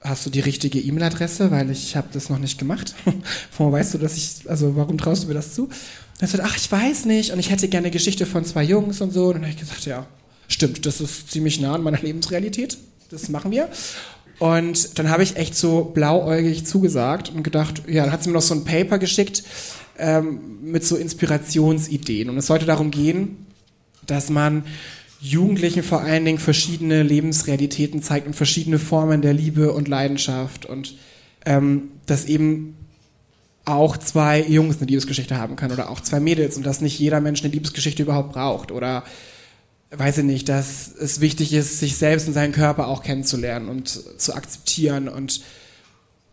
[0.01, 2.95] hast du die richtige E-Mail-Adresse, weil ich habe das noch nicht gemacht.
[3.57, 5.67] Woher weißt du, dass ich, also warum traust du mir das zu?
[5.67, 8.43] Dann hat sie gesagt, ach, ich weiß nicht und ich hätte gerne eine Geschichte von
[8.43, 9.27] zwei Jungs und so.
[9.27, 10.05] Und dann habe ich gesagt, ja,
[10.49, 12.77] stimmt, das ist ziemlich nah an meiner Lebensrealität.
[13.09, 13.69] Das machen wir.
[14.39, 18.35] Und dann habe ich echt so blauäugig zugesagt und gedacht, ja, dann hat sie mir
[18.35, 19.43] noch so ein Paper geschickt
[19.97, 22.29] ähm, mit so Inspirationsideen.
[22.29, 23.45] Und es sollte darum gehen,
[24.05, 24.63] dass man
[25.21, 30.95] Jugendlichen vor allen Dingen verschiedene Lebensrealitäten zeigt und verschiedene Formen der Liebe und Leidenschaft und
[31.45, 32.75] ähm, dass eben
[33.65, 37.19] auch zwei Jungs eine Liebesgeschichte haben kann oder auch zwei Mädels und dass nicht jeder
[37.19, 39.03] Mensch eine Liebesgeschichte überhaupt braucht oder
[39.91, 43.89] weiß ich nicht, dass es wichtig ist, sich selbst und seinen Körper auch kennenzulernen und
[43.89, 45.41] zu akzeptieren und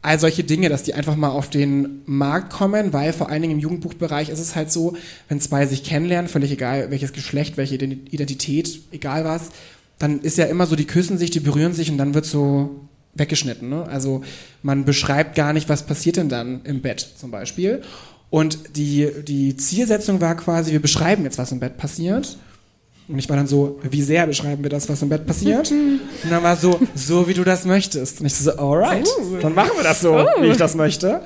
[0.02, 3.54] all solche Dinge, dass die einfach mal auf den Markt kommen, weil vor allen Dingen
[3.54, 4.96] im Jugendbuchbereich ist es halt so,
[5.28, 9.50] wenn zwei sich kennenlernen, völlig egal welches Geschlecht, welche Identität, egal was,
[9.98, 12.88] dann ist ja immer so, die küssen sich, die berühren sich und dann wird so
[13.14, 13.68] weggeschnitten.
[13.68, 13.84] Ne?
[13.84, 14.22] Also
[14.62, 17.82] man beschreibt gar nicht, was passiert denn dann im Bett zum Beispiel.
[18.30, 22.36] Und die, die Zielsetzung war quasi, wir beschreiben jetzt, was im Bett passiert.
[23.08, 25.70] Und ich war dann so, wie sehr beschreiben wir das, was im Bett passiert?
[25.70, 28.20] Und dann war so, so wie du das möchtest.
[28.20, 29.08] Und ich so, alright,
[29.40, 31.20] dann machen wir das so, wie ich das möchte.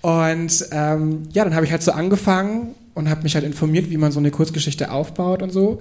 [0.00, 3.96] Und ähm, ja, dann habe ich halt so angefangen und habe mich halt informiert, wie
[3.96, 5.80] man so eine Kurzgeschichte aufbaut und so.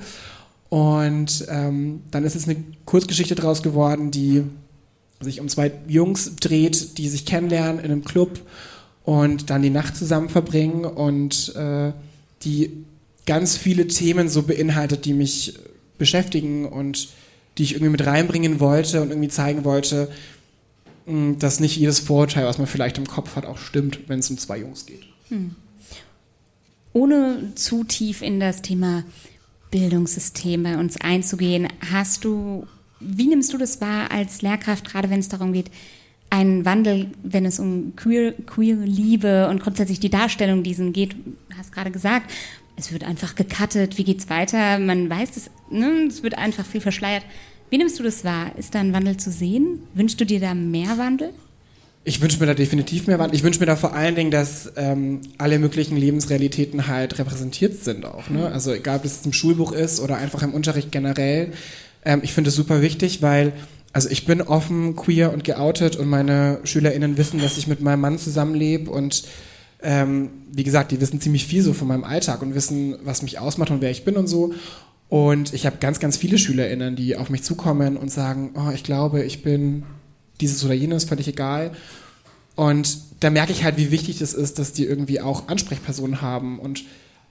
[0.69, 4.43] Und ähm, dann ist es eine Kurzgeschichte draus geworden, die
[5.19, 8.39] sich um zwei Jungs dreht, die sich kennenlernen in einem Club
[9.03, 11.91] und dann die Nacht zusammen verbringen und äh,
[12.43, 12.85] die
[13.27, 15.53] ganz viele Themen so beinhaltet, die mich
[15.99, 17.09] beschäftigen und
[17.57, 20.09] die ich irgendwie mit reinbringen wollte und irgendwie zeigen wollte,
[21.05, 24.29] mh, dass nicht jedes Vorurteil, was man vielleicht im Kopf hat, auch stimmt, wenn es
[24.29, 25.03] um zwei Jungs geht.
[26.93, 29.03] Ohne zu tief in das Thema
[29.71, 32.65] Bildungssystem bei uns einzugehen, hast du,
[32.99, 35.69] wie nimmst du das wahr als Lehrkraft, gerade wenn es darum geht,
[36.29, 41.15] einen Wandel, wenn es um queer, queer Liebe und grundsätzlich die Darstellung diesen geht,
[41.57, 42.31] hast gerade gesagt,
[42.77, 44.79] es wird einfach gecuttet, wie geht's weiter?
[44.79, 46.05] Man weiß es, ne?
[46.07, 47.23] es wird einfach viel verschleiert.
[47.69, 48.51] Wie nimmst du das wahr?
[48.57, 49.79] Ist da ein Wandel zu sehen?
[49.93, 51.31] Wünschst du dir da mehr Wandel?
[52.05, 53.35] Ich wünsche mir da definitiv mehr Wandel.
[53.35, 58.05] Ich wünsche mir da vor allen Dingen, dass ähm, alle möglichen Lebensrealitäten halt repräsentiert sind
[58.05, 58.29] auch.
[58.29, 58.49] Ne?
[58.49, 61.51] Also egal, ob das im Schulbuch ist oder einfach im Unterricht generell.
[62.05, 63.51] Ähm, ich finde es super wichtig, weil
[63.91, 68.01] also ich bin offen, queer und geoutet und meine SchülerInnen wissen, dass ich mit meinem
[68.01, 69.23] Mann zusammenlebe und
[69.81, 73.39] ähm, wie gesagt, die wissen ziemlich viel so von meinem Alltag und wissen, was mich
[73.39, 74.53] ausmacht und wer ich bin und so.
[75.09, 78.83] Und ich habe ganz, ganz viele SchülerInnen, die auf mich zukommen und sagen, oh, ich
[78.83, 79.83] glaube, ich bin
[80.41, 81.71] dieses oder jenes, völlig egal.
[82.55, 86.59] Und da merke ich halt, wie wichtig es ist, dass die irgendwie auch Ansprechpersonen haben
[86.59, 86.83] und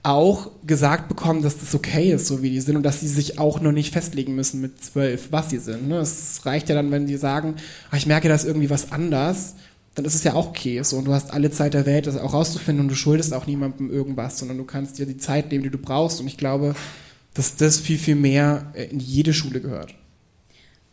[0.03, 3.39] auch gesagt bekommen, dass das okay ist, so wie die sind und dass sie sich
[3.39, 5.89] auch noch nicht festlegen müssen mit zwölf, was sie sind.
[5.89, 5.97] Ne?
[5.97, 7.55] Es reicht ja dann, wenn die sagen,
[7.91, 9.55] ach, ich merke, da ist irgendwie was anders,
[9.97, 10.79] dann ist es ja auch okay.
[10.83, 13.47] So, und du hast alle Zeit der Welt, das auch rauszufinden und du schuldest auch
[13.47, 16.21] niemandem irgendwas, sondern du kannst dir die Zeit nehmen, die du brauchst.
[16.21, 16.75] Und ich glaube,
[17.33, 19.95] dass das viel, viel mehr äh, in jede Schule gehört.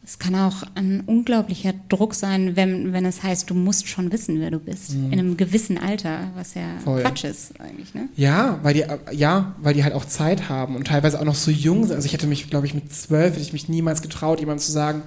[0.02, 4.40] Es kann auch ein unglaublicher Druck sein, wenn, wenn es heißt, du musst schon wissen,
[4.40, 4.94] wer du bist.
[4.94, 5.12] Mhm.
[5.12, 7.02] In einem gewissen Alter, was ja Voll.
[7.02, 8.08] Quatsch ist eigentlich, ne?
[8.16, 11.50] Ja, weil die, ja, weil die halt auch Zeit haben und teilweise auch noch so
[11.50, 11.96] jung sind.
[11.96, 14.72] Also ich hätte mich, glaube ich, mit zwölf hätte ich mich niemals getraut, jemandem zu
[14.72, 15.02] sagen,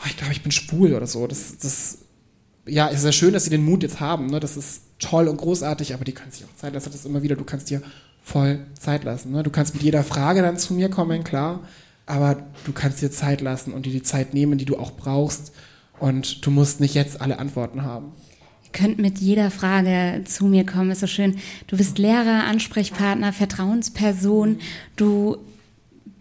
[0.00, 1.28] oh, ich glaube, ich bin schwul oder so.
[1.28, 1.98] Das, das,
[2.68, 4.40] ja, es ist ja schön, dass sie den Mut jetzt haben, ne?
[4.40, 6.90] Das ist toll und großartig, aber die können sich auch Zeit lassen.
[6.90, 7.82] Das ist immer wieder, du kannst dir
[8.22, 9.42] voll Zeit lassen, ne?
[9.42, 11.60] Du kannst mit jeder Frage dann zu mir kommen, klar
[12.08, 15.52] aber du kannst dir Zeit lassen und dir die Zeit nehmen, die du auch brauchst.
[16.00, 18.12] Und du musst nicht jetzt alle Antworten haben.
[18.64, 21.38] Ihr könnt mit jeder Frage zu mir kommen, ist so schön.
[21.66, 24.58] Du bist Lehrer, Ansprechpartner, Vertrauensperson.
[24.96, 25.36] Du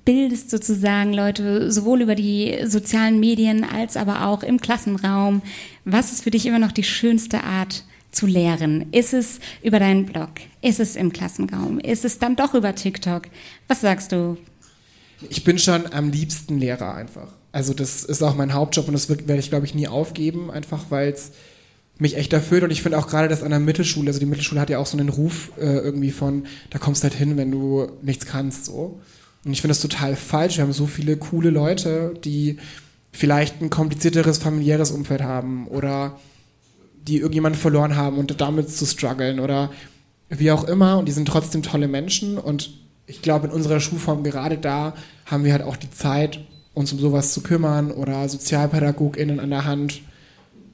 [0.07, 5.41] bildest sozusagen Leute sowohl über die sozialen Medien als aber auch im Klassenraum.
[5.83, 8.85] Was ist für dich immer noch die schönste Art zu lehren?
[8.93, 10.29] Ist es über deinen Blog?
[10.61, 11.77] Ist es im Klassenraum?
[11.79, 13.23] Ist es dann doch über TikTok?
[13.67, 14.37] Was sagst du?
[15.29, 17.33] Ich bin schon am liebsten Lehrer einfach.
[17.51, 20.85] Also das ist auch mein Hauptjob und das werde ich, glaube ich, nie aufgeben, einfach
[20.87, 21.31] weil es
[21.97, 24.61] mich echt erfüllt und ich finde auch gerade das an der Mittelschule, also die Mittelschule
[24.61, 27.91] hat ja auch so einen Ruf äh, irgendwie von, da kommst halt hin, wenn du
[28.01, 29.01] nichts kannst, so.
[29.45, 30.57] Und ich finde das total falsch.
[30.57, 32.57] Wir haben so viele coole Leute, die
[33.11, 36.19] vielleicht ein komplizierteres familiäres Umfeld haben oder
[37.07, 39.71] die irgendjemanden verloren haben und damit zu strugglen oder
[40.29, 40.97] wie auch immer.
[40.97, 42.37] Und die sind trotzdem tolle Menschen.
[42.37, 42.71] Und
[43.05, 44.93] ich glaube, in unserer Schulform gerade da
[45.25, 46.41] haben wir halt auch die Zeit,
[46.73, 50.01] uns um sowas zu kümmern oder SozialpädagogInnen an der Hand,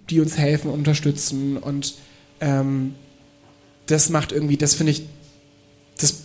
[0.09, 1.57] die uns helfen, unterstützen.
[1.57, 1.93] Und
[2.41, 2.95] ähm,
[3.85, 5.07] das macht irgendwie, das finde ich,
[5.97, 6.23] das,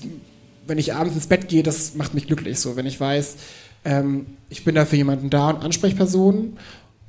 [0.69, 3.37] wenn ich abends ins Bett gehe, das macht mich glücklich so, wenn ich weiß,
[3.85, 6.59] ähm, ich bin da für jemanden da und Ansprechperson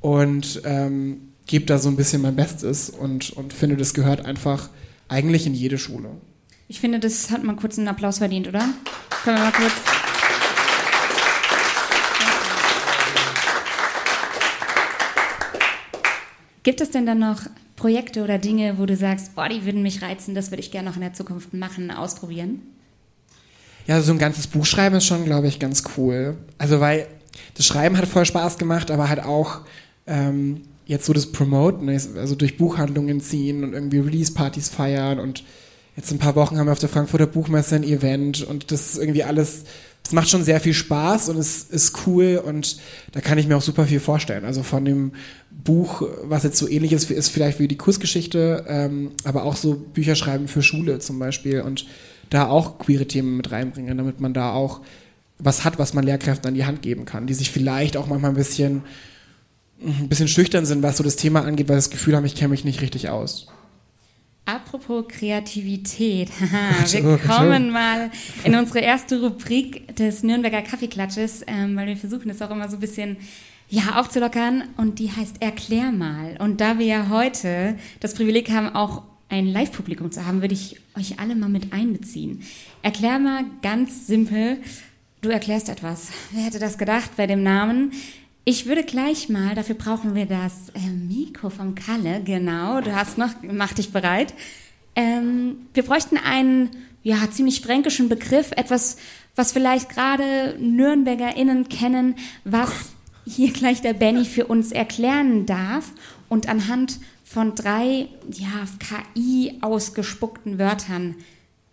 [0.00, 4.70] und ähm, gebe da so ein bisschen mein Bestes und, und finde, das gehört einfach
[5.08, 6.10] eigentlich in jede Schule.
[6.68, 8.64] Ich finde, das hat man kurz einen Applaus verdient, oder?
[9.24, 9.72] Können wir mal kurz.
[16.62, 17.42] Gibt es denn dann noch
[17.76, 20.88] Projekte oder Dinge, wo du sagst, boah, die würden mich reizen, das würde ich gerne
[20.88, 22.62] noch in der Zukunft machen, ausprobieren?
[23.86, 26.36] Ja, so ein ganzes Buch schreiben ist schon, glaube ich, ganz cool.
[26.58, 27.06] Also, weil
[27.54, 29.60] das Schreiben hat voll Spaß gemacht, aber halt auch
[30.06, 35.44] ähm, jetzt so das Promoten, also durch Buchhandlungen ziehen und irgendwie Release-Partys feiern und
[35.96, 38.94] jetzt in ein paar Wochen haben wir auf der Frankfurter Buchmesse ein Event und das
[38.94, 39.64] ist irgendwie alles,
[40.04, 42.78] es macht schon sehr viel Spaß und es ist cool und
[43.12, 44.44] da kann ich mir auch super viel vorstellen.
[44.44, 45.12] Also von dem
[45.50, 49.74] Buch, was jetzt so ähnlich ist, ist vielleicht wie die Kursgeschichte, ähm, aber auch so
[49.74, 51.86] Bücher schreiben für Schule zum Beispiel und
[52.30, 54.80] da auch queere Themen mit reinbringen, damit man da auch
[55.38, 58.30] was hat, was man Lehrkräften an die Hand geben kann, die sich vielleicht auch manchmal
[58.30, 58.82] ein bisschen
[59.82, 62.34] ein bisschen schüchtern sind, was so das Thema angeht, weil sie das Gefühl haben, ich
[62.34, 63.46] kenne mich nicht richtig aus.
[64.44, 68.10] Apropos Kreativität, wir kommen mal
[68.44, 72.76] in unsere erste Rubrik des Nürnberger Kaffeeklatsches, ähm, weil wir versuchen das auch immer so
[72.76, 73.16] ein bisschen
[73.68, 76.36] ja, aufzulockern und die heißt Erklär mal.
[76.40, 80.80] Und da wir ja heute das Privileg haben, auch ein Live-Publikum zu haben, würde ich
[80.96, 82.42] euch alle mal mit einbeziehen.
[82.82, 84.58] Erklär mal ganz simpel,
[85.22, 86.08] du erklärst etwas.
[86.32, 87.92] Wer hätte das gedacht bei dem Namen?
[88.44, 93.18] Ich würde gleich mal, dafür brauchen wir das äh, Mikro vom Kalle, genau, du hast
[93.18, 94.34] noch, mach dich bereit.
[94.96, 96.70] Ähm, wir bräuchten einen,
[97.02, 98.96] ja, ziemlich fränkischen Begriff, etwas,
[99.36, 102.70] was vielleicht gerade NürnbergerInnen kennen, was
[103.26, 105.92] hier gleich der Benny für uns erklären darf
[106.28, 106.98] und anhand
[107.30, 108.66] von drei, ja,
[109.14, 111.14] KI ausgespuckten Wörtern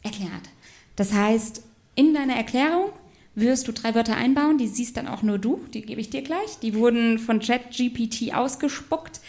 [0.04, 0.52] erklärt.
[0.96, 1.64] Das heißt,
[1.96, 2.92] in deiner Erklärung
[3.34, 6.22] wirst du drei Wörter einbauen, die siehst dann auch nur du, die gebe ich dir
[6.22, 6.60] gleich.
[6.62, 9.20] Die wurden von ChatGPT ausgespuckt.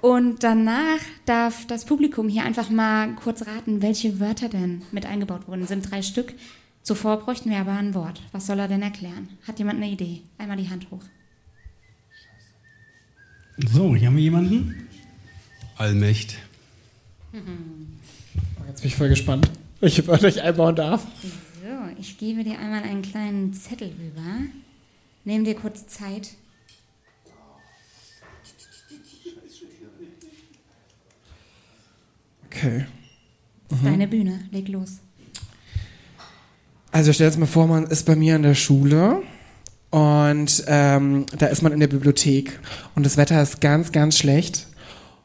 [0.00, 5.46] Und danach darf das Publikum hier einfach mal kurz raten, welche Wörter denn mit eingebaut
[5.46, 5.60] wurden.
[5.60, 6.34] Das sind drei Stück.
[6.82, 8.20] Zuvor bräuchten wir aber ein Wort.
[8.32, 9.28] Was soll er denn erklären?
[9.46, 10.22] Hat jemand eine Idee?
[10.38, 11.04] Einmal die Hand hoch.
[13.58, 14.88] So, hier haben wir jemanden.
[15.76, 16.36] Allmächt.
[17.32, 17.98] Mhm.
[18.68, 21.06] Jetzt bin ich voll gespannt, welche Wörter ich einbauen darf
[22.02, 24.40] ich gebe dir einmal einen kleinen Zettel rüber.
[25.24, 26.30] Nimm dir kurz Zeit.
[32.46, 32.86] Okay.
[33.70, 33.84] Mhm.
[33.84, 34.98] deine Bühne, leg los.
[36.90, 39.22] Also stell dir mal vor, man ist bei mir in der Schule
[39.90, 42.58] und ähm, da ist man in der Bibliothek
[42.94, 44.66] und das Wetter ist ganz, ganz schlecht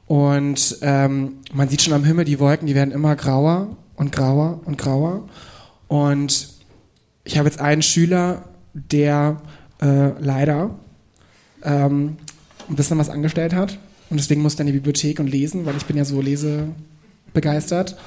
[0.08, 4.62] und ähm, man sieht schon am Himmel die Wolken, die werden immer grauer und grauer
[4.66, 5.28] und grauer
[5.88, 6.50] und
[7.24, 9.42] ich habe jetzt einen Schüler, der
[9.82, 10.72] äh, leider
[11.64, 12.18] ähm,
[12.70, 13.78] ein bisschen was angestellt hat.
[14.10, 17.98] Und deswegen musste er in die Bibliothek und lesen, weil ich bin ja so lesebegeistert.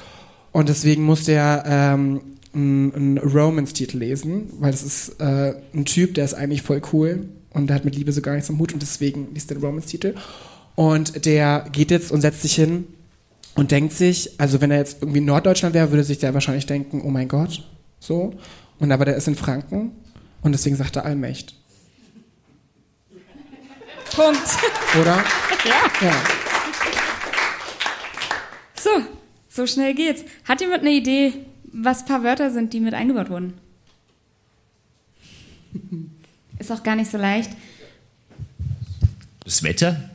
[0.51, 2.21] Und deswegen musste er ähm,
[2.53, 7.67] einen Romance-Titel lesen, weil das ist äh, ein Typ, der ist eigentlich voll cool und
[7.67, 10.15] der hat mit Liebe so gar nichts am Hut und deswegen liest er den Romance-Titel.
[10.75, 12.87] Und der geht jetzt und setzt sich hin
[13.55, 16.65] und denkt sich, also wenn er jetzt irgendwie in Norddeutschland wäre, würde sich der wahrscheinlich
[16.65, 17.63] denken, oh mein Gott,
[17.99, 18.33] so.
[18.79, 19.91] Und aber der ist in Franken
[20.41, 21.55] und deswegen sagt er Allmächt.
[24.15, 24.41] Punkt.
[24.99, 25.23] Oder?
[25.65, 25.91] Ja.
[26.01, 26.13] Ja.
[28.79, 28.89] So,
[29.47, 30.23] so schnell geht's.
[30.45, 31.33] Hat jemand eine Idee,
[31.71, 33.53] was ein paar Wörter sind, die mit eingebaut wurden?
[36.59, 37.51] Ist auch gar nicht so leicht.
[39.45, 40.10] Das Wetter?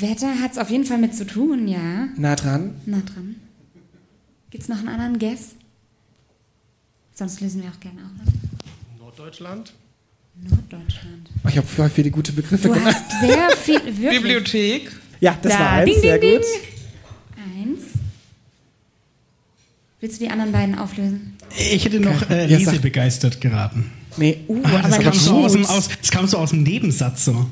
[0.00, 2.08] Wetter hat's auf jeden Fall mit zu tun, ja.
[2.16, 2.74] Nah dran.
[2.86, 3.36] Na dran.
[4.50, 5.54] Gibt's noch einen anderen Guess?
[7.14, 8.98] Sonst lösen wir auch gerne auf.
[9.00, 9.72] Norddeutschland?
[10.42, 11.30] Norddeutschland.
[11.44, 12.94] Oh, ich habe viele gute Begriffe Du genannt.
[12.96, 13.80] hast sehr viel.
[13.84, 14.10] Wirklich.
[14.22, 14.92] Bibliothek.
[15.20, 16.44] Ja, das Da, war eins, ding, sehr ding, gut.
[17.36, 17.82] Eins.
[20.00, 21.36] Willst du die anderen beiden auflösen?
[21.56, 23.90] Ich hätte noch äh, lesebegeistert geraten.
[24.18, 26.50] Nee, uh, Ah, das, aber kam nicht so aus dem, aus, das kam so aus
[26.50, 27.46] dem Nebensatz so.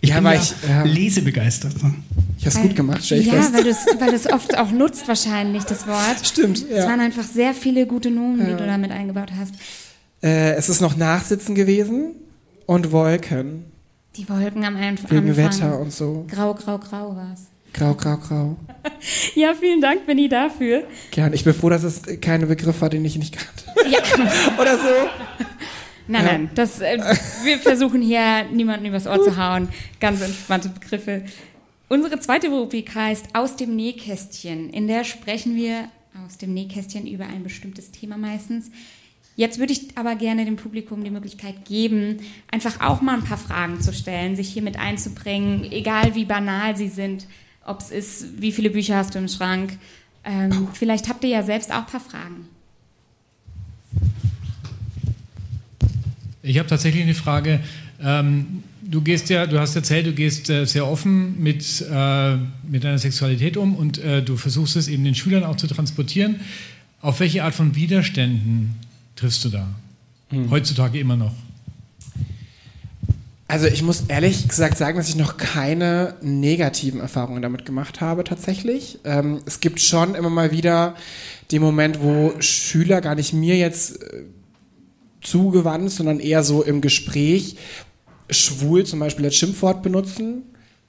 [0.00, 0.82] Ich Ja, bin ja ich, ja.
[0.84, 1.72] lesebegeistert.
[1.78, 1.90] So.
[2.38, 3.52] Ich hab's gut gemacht, stell ich ja, fest.
[3.54, 6.24] weil du es oft auch nutzt wahrscheinlich, das Wort.
[6.24, 6.86] Stimmt, Es ja.
[6.88, 9.54] waren einfach sehr viele gute Nomen, die du damit eingebaut hast.
[10.22, 12.12] Äh, es ist noch Nachsitzen gewesen
[12.66, 13.64] und Wolken.
[14.16, 15.36] Die Wolken am Einf Wegen Anfang.
[15.36, 16.26] Wetter und so.
[16.30, 17.42] Grau, grau, grau war's.
[17.74, 18.56] Grau, grau, grau.
[19.34, 20.82] Ja, vielen Dank, Benny, dafür.
[21.10, 21.32] Gern.
[21.32, 23.64] Ich bin froh, dass es keine Begriff war, den ich nicht kannte.
[23.90, 23.98] Ja.
[24.60, 25.44] Oder so.
[26.08, 26.98] Nein, nein, das, äh,
[27.44, 29.68] wir versuchen hier niemanden übers Ohr zu hauen.
[30.00, 31.24] Ganz entspannte Begriffe.
[31.88, 34.70] Unsere zweite Rubrik heißt Aus dem Nähkästchen.
[34.70, 35.88] In der sprechen wir
[36.26, 38.70] aus dem Nähkästchen über ein bestimmtes Thema meistens.
[39.36, 42.18] Jetzt würde ich aber gerne dem Publikum die Möglichkeit geben,
[42.50, 46.76] einfach auch mal ein paar Fragen zu stellen, sich hier mit einzubringen, egal wie banal
[46.76, 47.28] sie sind,
[47.64, 49.78] ob es ist, wie viele Bücher hast du im Schrank.
[50.24, 52.48] Ähm, vielleicht habt ihr ja selbst auch ein paar Fragen.
[56.48, 57.60] Ich habe tatsächlich eine Frage.
[58.02, 62.36] Ähm, du gehst ja, du hast erzählt, du gehst äh, sehr offen mit, äh,
[62.68, 66.36] mit deiner Sexualität um und äh, du versuchst es eben den Schülern auch zu transportieren.
[67.02, 68.76] Auf welche Art von Widerständen
[69.14, 69.68] triffst du da?
[70.50, 71.32] Heutzutage immer noch.
[73.46, 78.24] Also ich muss ehrlich gesagt sagen, dass ich noch keine negativen Erfahrungen damit gemacht habe
[78.24, 78.98] tatsächlich.
[79.04, 80.96] Ähm, es gibt schon immer mal wieder
[81.50, 84.24] den Moment, wo Schüler gar nicht mir jetzt äh,
[85.28, 87.56] zugewandt, sondern eher so im Gespräch
[88.30, 90.42] schwul zum Beispiel als Schimpfwort benutzen.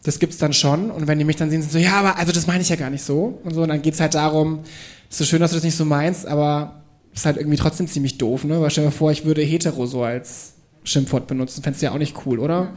[0.04, 0.92] Das gibt's dann schon.
[0.92, 2.70] Und wenn die mich dann sehen, sind sie so, ja, aber also das meine ich
[2.70, 3.40] ja gar nicht so.
[3.44, 4.62] Und so, und dann geht's halt darum,
[5.10, 8.18] ist so schön, dass du das nicht so meinst, aber ist halt irgendwie trotzdem ziemlich
[8.18, 8.62] doof, ne?
[8.62, 11.64] Weil stell dir vor, ich würde hetero so als Schimpfwort benutzen.
[11.64, 12.74] Fändest du ja auch nicht cool, oder?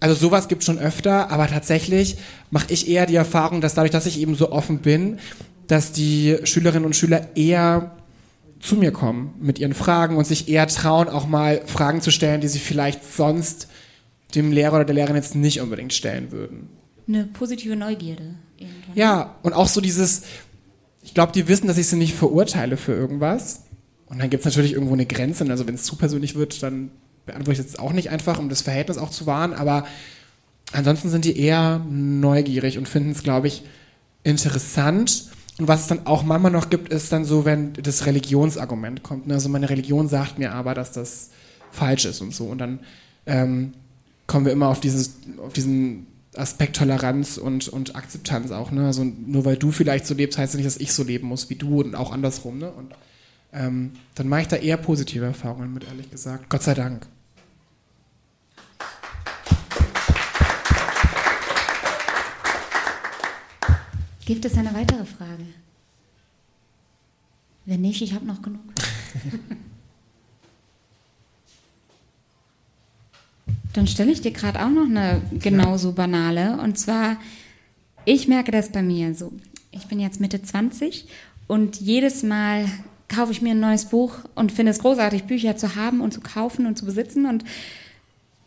[0.00, 2.16] Also sowas gibt schon öfter, aber tatsächlich
[2.50, 5.18] mache ich eher die Erfahrung, dass dadurch, dass ich eben so offen bin,
[5.68, 7.95] dass die Schülerinnen und Schüler eher
[8.66, 12.40] zu mir kommen mit ihren Fragen und sich eher trauen, auch mal Fragen zu stellen,
[12.40, 13.68] die sie vielleicht sonst
[14.34, 16.68] dem Lehrer oder der Lehrerin jetzt nicht unbedingt stellen würden.
[17.08, 18.34] Eine positive Neugierde.
[18.58, 18.96] Irgendwann.
[18.96, 20.22] Ja, und auch so dieses,
[21.02, 23.62] ich glaube, die wissen, dass ich sie nicht verurteile für irgendwas.
[24.06, 25.48] Und dann gibt es natürlich irgendwo eine Grenze.
[25.48, 26.90] Also wenn es zu persönlich wird, dann
[27.26, 29.52] beantworte ich das auch nicht einfach, um das Verhältnis auch zu wahren.
[29.52, 29.86] Aber
[30.72, 33.62] ansonsten sind die eher neugierig und finden es, glaube ich,
[34.24, 35.30] interessant.
[35.58, 39.26] Und was es dann auch manchmal noch gibt, ist dann so, wenn das Religionsargument kommt.
[39.26, 39.34] Ne?
[39.34, 41.30] Also meine Religion sagt mir aber, dass das
[41.70, 42.44] falsch ist und so.
[42.44, 42.80] Und dann
[43.24, 43.72] ähm,
[44.26, 48.70] kommen wir immer auf, dieses, auf diesen Aspekt Toleranz und, und Akzeptanz auch.
[48.70, 48.84] Ne?
[48.84, 51.48] Also nur weil du vielleicht so lebst, heißt das nicht, dass ich so leben muss
[51.48, 52.58] wie du und auch andersrum.
[52.58, 52.70] Ne?
[52.70, 52.94] Und
[53.54, 56.50] ähm, dann mache ich da eher positive Erfahrungen mit, ehrlich gesagt.
[56.50, 57.06] Gott sei Dank.
[64.26, 65.46] Gibt es eine weitere Frage?
[67.64, 68.60] Wenn nicht, ich habe noch genug.
[73.72, 76.58] Dann stelle ich dir gerade auch noch eine genauso banale.
[76.60, 77.18] Und zwar,
[78.04, 79.32] ich merke das bei mir so.
[79.70, 81.06] Ich bin jetzt Mitte 20
[81.46, 82.66] und jedes Mal
[83.08, 86.20] kaufe ich mir ein neues Buch und finde es großartig, Bücher zu haben und zu
[86.20, 87.26] kaufen und zu besitzen.
[87.26, 87.44] Und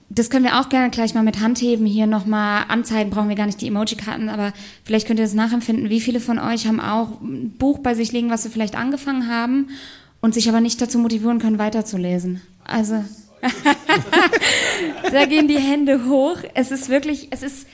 [0.09, 3.11] das können wir auch gerne gleich mal mit Handheben hier nochmal anzeigen.
[3.11, 4.53] Brauchen wir gar nicht die Emoji-Karten, aber
[4.83, 5.89] vielleicht könnt ihr das nachempfinden.
[5.89, 9.27] Wie viele von euch haben auch ein Buch bei sich liegen, was sie vielleicht angefangen
[9.27, 9.69] haben
[10.19, 12.41] und sich aber nicht dazu motivieren können, weiterzulesen?
[12.63, 13.03] Also,
[15.11, 16.37] da gehen die Hände hoch.
[16.55, 17.67] Es ist wirklich, es ist,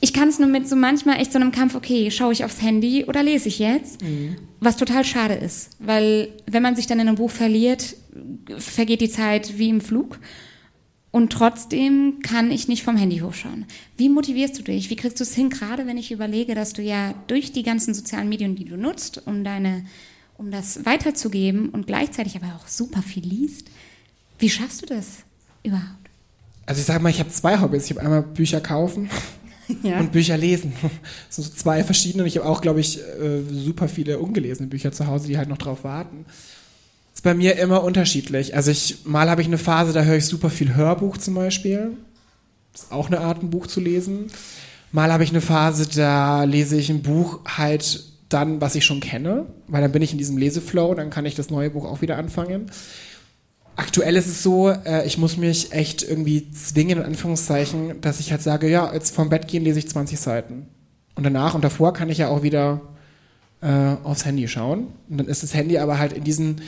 [0.00, 2.60] ich kann es nur mit so manchmal echt so einem Kampf, okay, schaue ich aufs
[2.60, 4.00] Handy oder lese ich jetzt?
[4.58, 7.94] Was total schade ist, weil wenn man sich dann in einem Buch verliert,
[8.58, 10.18] vergeht die Zeit wie im Flug.
[11.16, 13.64] Und trotzdem kann ich nicht vom Handy hochschauen.
[13.96, 14.90] Wie motivierst du dich?
[14.90, 17.94] Wie kriegst du es hin, gerade wenn ich überlege, dass du ja durch die ganzen
[17.94, 19.86] sozialen Medien, die du nutzt, um deine,
[20.36, 23.68] um das weiterzugeben und gleichzeitig aber auch super viel liest.
[24.38, 25.20] Wie schaffst du das
[25.62, 26.10] überhaupt?
[26.66, 27.86] Also ich sage mal, ich habe zwei Hobbys.
[27.86, 29.08] Ich habe einmal Bücher kaufen
[29.82, 29.98] Ja.
[29.98, 30.74] und Bücher lesen.
[30.82, 32.24] Das sind so zwei verschiedene.
[32.24, 35.48] Und ich habe auch, glaube ich, äh, super viele ungelesene Bücher zu Hause, die halt
[35.48, 36.26] noch drauf warten.
[37.16, 38.54] Ist bei mir immer unterschiedlich.
[38.54, 41.96] Also ich, mal habe ich eine Phase, da höre ich super viel Hörbuch zum Beispiel.
[42.74, 44.26] Ist auch eine Art, ein Buch zu lesen.
[44.92, 49.00] Mal habe ich eine Phase, da lese ich ein Buch halt dann, was ich schon
[49.00, 52.02] kenne, weil dann bin ich in diesem Leseflow, dann kann ich das neue Buch auch
[52.02, 52.66] wieder anfangen.
[53.76, 58.30] Aktuell ist es so, äh, ich muss mich echt irgendwie zwingen, in Anführungszeichen, dass ich
[58.30, 60.66] halt sage, ja, jetzt vorm Bett gehen lese ich 20 Seiten.
[61.14, 62.82] Und danach und davor kann ich ja auch wieder
[63.62, 64.88] äh, aufs Handy schauen.
[65.08, 66.60] Und dann ist das Handy aber halt in diesen,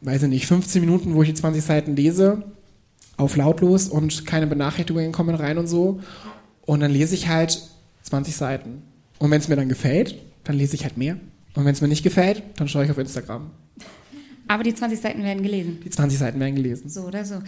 [0.00, 2.42] weiß ich nicht, 15 Minuten, wo ich die 20 Seiten lese,
[3.16, 6.00] auf lautlos und keine Benachrichtigungen kommen rein und so.
[6.64, 7.60] Und dann lese ich halt
[8.02, 8.82] 20 Seiten.
[9.18, 11.16] Und wenn es mir dann gefällt, dann lese ich halt mehr.
[11.54, 13.50] Und wenn es mir nicht gefällt, dann schaue ich auf Instagram.
[14.46, 15.80] Aber die 20 Seiten werden gelesen.
[15.84, 16.88] Die 20 Seiten werden gelesen.
[16.88, 17.40] So oder so.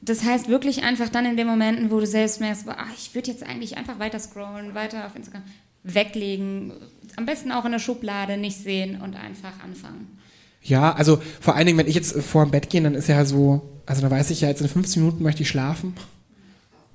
[0.00, 3.30] Das heißt wirklich einfach dann in den Momenten, wo du selbst merkst, ach, ich würde
[3.30, 5.42] jetzt eigentlich einfach weiter scrollen, weiter auf Instagram,
[5.82, 6.72] weglegen,
[7.16, 10.17] am besten auch in der Schublade nicht sehen und einfach anfangen.
[10.68, 13.08] Ja, also vor allen Dingen, wenn ich jetzt äh, vor dem Bett gehe, dann ist
[13.08, 15.94] ja so, also dann weiß ich ja, jetzt in 15 Minuten möchte ich schlafen.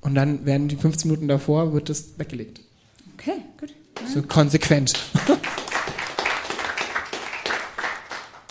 [0.01, 2.59] Und dann werden die 15 Minuten davor, wird das weggelegt.
[3.13, 3.73] Okay, gut.
[4.13, 4.93] So konsequent.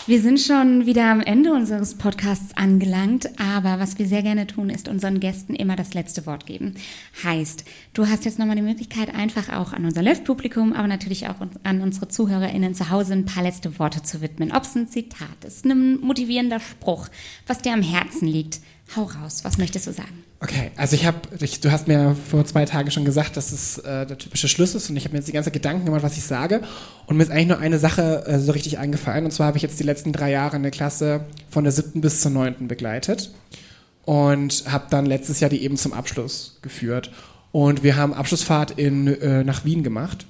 [0.05, 4.69] Wir sind schon wieder am Ende unseres Podcasts angelangt, aber was wir sehr gerne tun,
[4.69, 6.75] ist unseren Gästen immer das letzte Wort geben.
[7.23, 11.35] Heißt, du hast jetzt nochmal die Möglichkeit, einfach auch an unser Live-Publikum, aber natürlich auch
[11.63, 14.51] an unsere ZuhörerInnen zu Hause ein paar letzte Worte zu widmen.
[14.51, 17.07] Ob es ein Zitat ist, ein motivierender Spruch,
[17.47, 18.59] was dir am Herzen liegt.
[18.97, 20.25] Hau raus, was möchtest du sagen?
[20.43, 24.05] Okay, also ich habe, du hast mir vor zwei Tagen schon gesagt, dass es äh,
[24.05, 26.23] der typische Schluss ist und ich habe mir jetzt die ganze Gedanken gemacht, was ich
[26.23, 26.61] sage.
[27.07, 29.23] Und mir ist eigentlich nur eine Sache äh, so richtig eingefallen.
[29.23, 32.19] Und zwar habe ich jetzt die letzten drei Jahre eine Klasse von der siebten bis
[32.19, 33.31] zur neunten begleitet
[34.03, 37.09] und habe dann letztes Jahr die eben zum Abschluss geführt.
[37.53, 40.25] Und wir haben Abschlussfahrt in, äh, nach Wien gemacht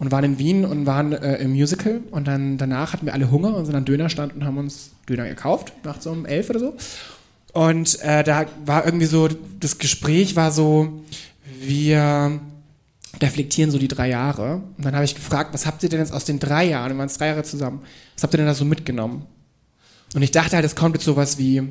[0.00, 2.00] und waren in Wien und waren äh, im Musical.
[2.10, 5.28] Und dann danach hatten wir alle Hunger und sind an Dönerstand und haben uns Döner
[5.28, 6.76] gekauft, nachts um elf oder so
[7.52, 9.28] und äh, da war irgendwie so,
[9.60, 11.02] das Gespräch war so,
[11.60, 12.40] wir
[13.20, 14.62] reflektieren so die drei Jahre.
[14.76, 16.98] Und dann habe ich gefragt, was habt ihr denn jetzt aus den drei Jahren, wir
[16.98, 17.82] waren jetzt drei Jahre zusammen,
[18.14, 19.26] was habt ihr denn da so mitgenommen?
[20.14, 21.62] Und ich dachte halt, es kommt jetzt sowas wie,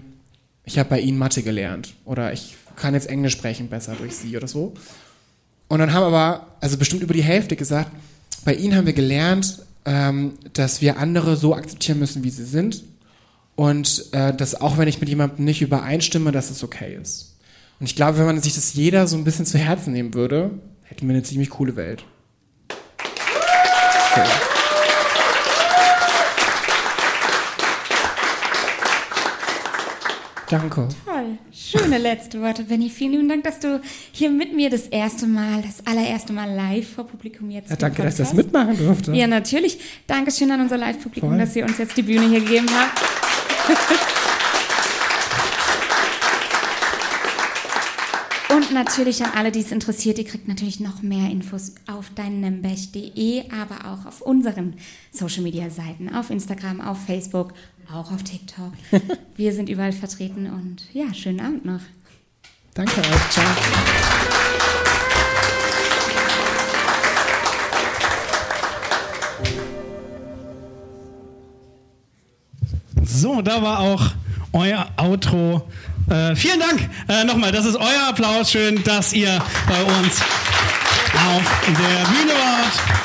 [0.66, 4.38] ich habe bei ihnen Mathe gelernt oder ich kann jetzt Englisch sprechen besser durch sie
[4.38, 4.74] oder so.
[5.68, 7.92] Und dann haben aber, also bestimmt über die Hälfte gesagt,
[8.46, 12.84] bei ihnen haben wir gelernt, ähm, dass wir andere so akzeptieren müssen, wie sie sind
[13.62, 17.38] und äh, dass auch wenn ich mit jemandem nicht übereinstimme, dass es okay ist.
[17.80, 20.50] Und ich glaube, wenn man sich das jeder so ein bisschen zu Herzen nehmen würde,
[20.82, 22.04] hätten wir eine ziemlich coole Welt.
[24.16, 24.22] So.
[30.50, 30.88] Danke.
[31.06, 32.90] Toll, schöne letzte Worte, Benny.
[32.90, 33.80] Vielen lieben Dank, dass du
[34.12, 38.02] hier mit mir das erste Mal, das allererste Mal live vor Publikum jetzt Ja, danke,
[38.02, 39.14] dass ich das mitmachen durfte.
[39.14, 39.78] Ja, natürlich.
[40.08, 43.00] Dankeschön an unser Live-Publikum, dass ihr uns jetzt die Bühne hier gegeben habt.
[48.54, 53.50] Und natürlich an alle, die es interessiert, ihr kriegt natürlich noch mehr Infos auf dynambech.de,
[53.50, 54.76] aber auch auf unseren
[55.12, 57.54] Social Media Seiten, auf Instagram, auf Facebook,
[57.90, 58.74] auch auf TikTok.
[59.38, 61.82] Wir sind überall vertreten und ja, schönen Abend noch.
[62.74, 63.30] Danke euch.
[63.30, 63.46] Ciao.
[73.14, 74.12] So, da war auch
[74.54, 75.68] euer Outro.
[76.10, 77.52] Äh, vielen Dank äh, nochmal.
[77.52, 78.52] Das ist euer Applaus.
[78.52, 80.22] Schön, dass ihr bei uns
[81.14, 83.02] auf der Bühne wart.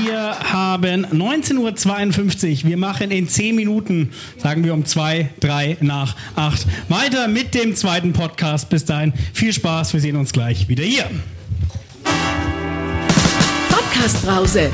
[0.00, 2.70] Wir haben 19.52 Uhr.
[2.70, 7.76] Wir machen in 10 Minuten, sagen wir um 2, 3 nach 8, weiter mit dem
[7.76, 8.70] zweiten Podcast.
[8.70, 9.92] Bis dahin viel Spaß.
[9.92, 11.10] Wir sehen uns gleich wieder hier.
[13.68, 14.70] Podcast Brause.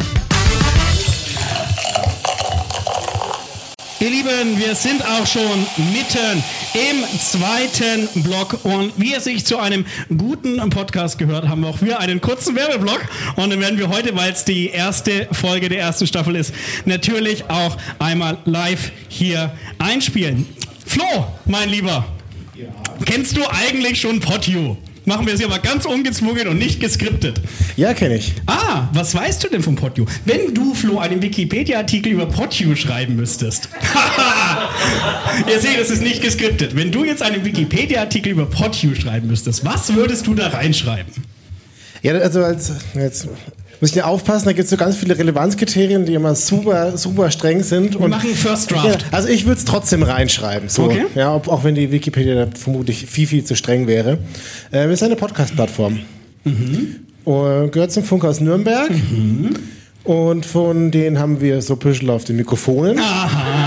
[4.06, 6.44] Ihr Lieben, wir sind auch schon mitten
[6.74, 9.84] im zweiten Block und wie es sich zu einem
[10.16, 13.00] guten Podcast gehört, haben wir auch wir einen kurzen Werbeblock
[13.34, 16.54] und den werden wir heute, weil es die erste Folge der ersten Staffel ist,
[16.84, 20.46] natürlich auch einmal live hier einspielen.
[20.86, 22.06] Flo, mein Lieber,
[23.06, 24.78] kennst du eigentlich schon Potio?
[25.06, 27.40] Machen wir es hier mal ganz ungezwungen und nicht geskriptet.
[27.76, 28.34] Ja, kenne ich.
[28.46, 30.04] Ah, was weißt du denn von Potio?
[30.24, 33.68] Wenn du, Flo, einen Wikipedia-Artikel über Potio schreiben müsstest,
[35.48, 36.74] Ihr seht, es ist nicht geskriptet.
[36.76, 41.12] Wenn du jetzt einen Wikipedia-Artikel über PodU schreiben müsstest, was würdest du da reinschreiben?
[42.02, 43.28] Ja, also als, jetzt
[43.80, 47.30] muss ich ja aufpassen, da gibt es so ganz viele Relevanzkriterien, die immer super, super
[47.30, 47.98] streng sind.
[47.98, 49.02] Wir machen First Draft.
[49.02, 50.68] Ja, also ich würde es trotzdem reinschreiben.
[50.68, 50.84] So.
[50.84, 51.04] Okay.
[51.14, 54.18] Ja, ob, auch wenn die Wikipedia vermutlich viel, viel zu streng wäre.
[54.72, 56.00] Äh, ist eine Podcast-Plattform.
[56.44, 56.96] Mhm.
[57.24, 58.90] Und gehört zum Funk aus Nürnberg.
[60.04, 62.98] Und von denen haben wir so Büschel auf den Mikrofonen.
[62.98, 63.65] Aha.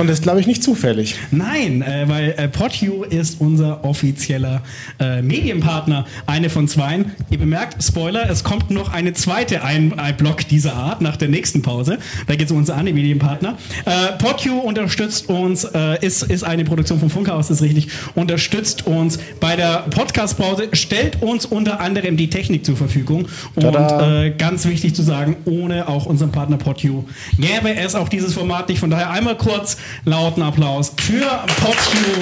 [0.00, 1.16] Und das ist, glaube ich, nicht zufällig.
[1.30, 4.62] Nein, äh, weil äh, PodU ist unser offizieller
[4.98, 7.12] äh, Medienpartner, eine von zweien.
[7.28, 11.28] Ihr bemerkt, Spoiler, es kommt noch eine zweite ein, ein Block dieser Art nach der
[11.28, 11.98] nächsten Pause.
[12.26, 13.58] Da geht es um unsere andere Medienpartner.
[13.84, 19.18] Äh, PodU unterstützt uns, äh, ist, ist eine Produktion vom Funkhaus, ist richtig, unterstützt uns
[19.38, 23.28] bei der Podcast-Pause, stellt uns unter anderem die Technik zur Verfügung.
[23.54, 27.04] Und äh, ganz wichtig zu sagen, ohne auch unseren Partner PodU
[27.38, 28.78] gäbe es auch dieses Format nicht.
[28.78, 31.26] Von daher einmal kurz lauten Applaus für
[31.60, 32.20] PodU.de.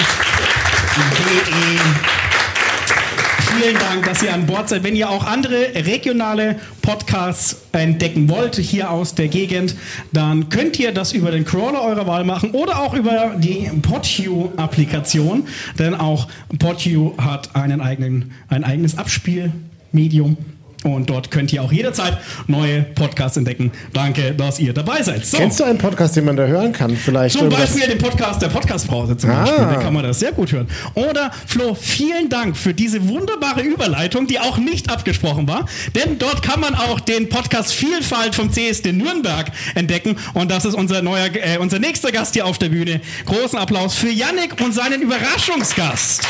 [3.57, 4.83] Vielen Dank, dass ihr an Bord seid.
[4.83, 9.75] Wenn ihr auch andere regionale Podcasts entdecken wollt, hier aus der Gegend,
[10.13, 15.47] dann könnt ihr das über den Crawler eurer Wahl machen oder auch über die PodU-Applikation,
[15.77, 20.37] denn auch PodU hat einen eigenen, ein eigenes Abspielmedium.
[20.83, 22.17] Und dort könnt ihr auch jederzeit
[22.47, 23.71] neue Podcasts entdecken.
[23.91, 25.25] Danke, dass ihr dabei seid.
[25.25, 25.37] So.
[25.37, 26.95] Kennst du einen Podcast, den man da hören kann?
[26.95, 29.43] Vielleicht Zum irgendwas- Beispiel den Podcast der Podcastbrause zum Ah.
[29.43, 29.65] Beispiel.
[29.65, 30.67] Da kann man das sehr gut hören.
[30.93, 35.65] Oder Flo, vielen Dank für diese wunderbare Überleitung, die auch nicht abgesprochen war.
[35.95, 40.15] Denn dort kann man auch den Podcast Vielfalt vom CSD Nürnberg entdecken.
[40.33, 43.01] Und das ist unser neuer, äh, unser nächster Gast hier auf der Bühne.
[43.25, 46.21] Großen Applaus für Yannick und seinen Überraschungsgast.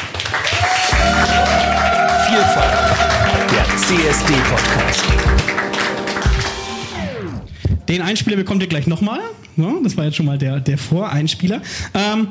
[2.27, 3.38] Vielfalt,
[3.79, 5.05] CSD-Podcast.
[7.87, 9.19] Den Einspieler bekommt ihr gleich nochmal.
[9.83, 11.61] Das war jetzt schon mal der, der Voreinspieler.
[11.93, 12.27] Ähm,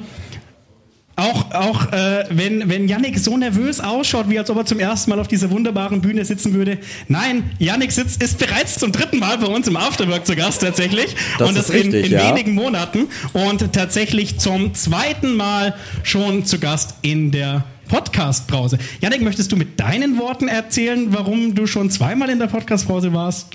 [1.16, 5.10] auch, auch äh, wenn, wenn Yannick so nervös ausschaut, wie als ob er zum ersten
[5.10, 6.78] Mal auf dieser wunderbaren Bühne sitzen würde.
[7.08, 11.16] Nein, Yannick sitzt, ist bereits zum dritten Mal bei uns im Afterwork zu Gast tatsächlich.
[11.38, 12.28] Das und ist das in, richtig, in ja.
[12.28, 13.08] wenigen Monaten.
[13.32, 15.74] Und tatsächlich zum zweiten Mal
[16.04, 18.78] schon zu Gast in der Podcast-Brause.
[19.00, 23.48] Yannick, möchtest du mit deinen Worten erzählen, warum du schon zweimal in der Podcast-Brause warst?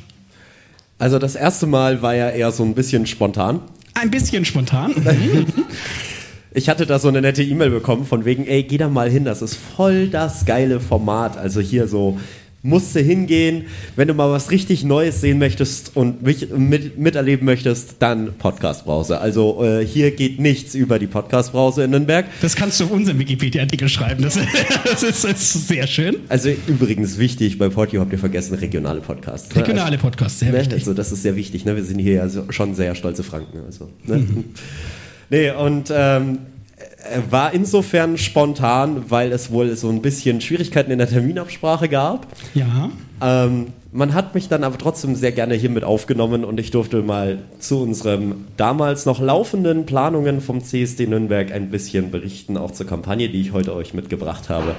[0.99, 3.61] Also das erste Mal war ja eher so ein bisschen spontan.
[3.93, 4.93] Ein bisschen spontan.
[6.55, 9.25] Ich hatte da so eine nette E-Mail bekommen von wegen, ey, geh da mal hin,
[9.25, 11.35] das ist voll das geile Format.
[11.35, 12.19] Also hier so,
[12.65, 13.65] musst du hingehen,
[13.97, 19.19] wenn du mal was richtig Neues sehen möchtest und mit, miterleben möchtest, dann Podcast-Brause.
[19.19, 22.25] Also äh, hier geht nichts über die Podcast-Brause in Nürnberg.
[22.41, 24.23] Das kannst du auf unserem Wikipedia-Artikel schreiben.
[24.23, 24.39] Das,
[24.85, 26.15] das, ist, das ist sehr schön.
[26.29, 29.53] Also übrigens wichtig, bei Portio habt ihr vergessen, regionale Podcasts.
[29.53, 29.61] ne?
[29.61, 30.59] Regionale Podcasts, sehr Ne?
[30.59, 30.75] wichtig.
[30.79, 31.65] Also das ist sehr wichtig.
[31.65, 31.75] Ne?
[31.75, 33.59] Wir sind hier ja schon sehr stolze Franken.
[33.65, 34.25] Also, ne?
[35.29, 36.37] Nee, und ähm,
[37.29, 42.27] war insofern spontan, weil es wohl so ein bisschen Schwierigkeiten in der Terminabsprache gab.
[42.53, 42.89] Ja.
[43.21, 47.03] Ähm, man hat mich dann aber trotzdem sehr gerne hier mit aufgenommen und ich durfte
[47.03, 52.87] mal zu unseren damals noch laufenden Planungen vom CSD Nürnberg ein bisschen berichten, auch zur
[52.87, 54.75] Kampagne, die ich heute euch mitgebracht habe.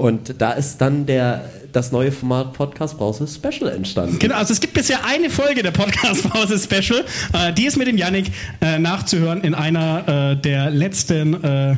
[0.00, 4.18] Und da ist dann der, das neue Format Podcast Brause Special entstanden.
[4.18, 7.04] Genau, also es gibt bisher eine Folge der Podcast-Pause Special.
[7.34, 8.32] Äh, die ist mit dem Yannick
[8.62, 11.76] äh, nachzuhören in einer äh, der letzten äh, äh,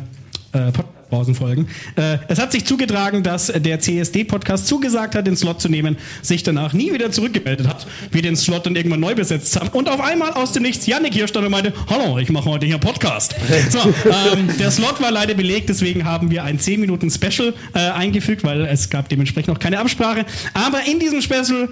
[1.13, 1.69] Podcast-Pausenfolgen.
[1.97, 6.43] Äh, es hat sich zugetragen, dass der CSD-Podcast zugesagt hat, den Slot zu nehmen, sich
[6.43, 10.01] danach nie wieder zurückgemeldet hat, wir den Slot dann irgendwann neu besetzt haben und auf
[10.01, 13.35] einmal aus dem Nichts Yannick hier stand und meinte, hallo, ich mache heute hier Podcast.
[13.69, 17.79] So, ähm, der Slot war leider belegt, deswegen haben wir ein 10 Minuten Special äh,
[17.79, 20.25] eingefügt, weil es gab dementsprechend noch keine Absprache.
[20.55, 21.69] Aber in diesem Special,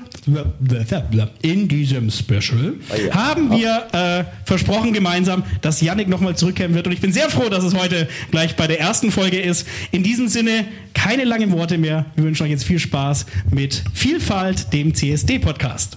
[1.43, 2.74] in diesem Special
[3.07, 3.14] ja.
[3.14, 6.86] haben wir äh, versprochen gemeinsam, dass Yannick nochmal zurückkehren wird.
[6.86, 9.66] Und ich bin sehr froh, dass es heute gleich bei der ersten Folge ist.
[9.92, 12.06] In diesem Sinne, keine langen Worte mehr.
[12.16, 15.96] Wir wünschen euch jetzt viel Spaß mit Vielfalt, dem CSD-Podcast.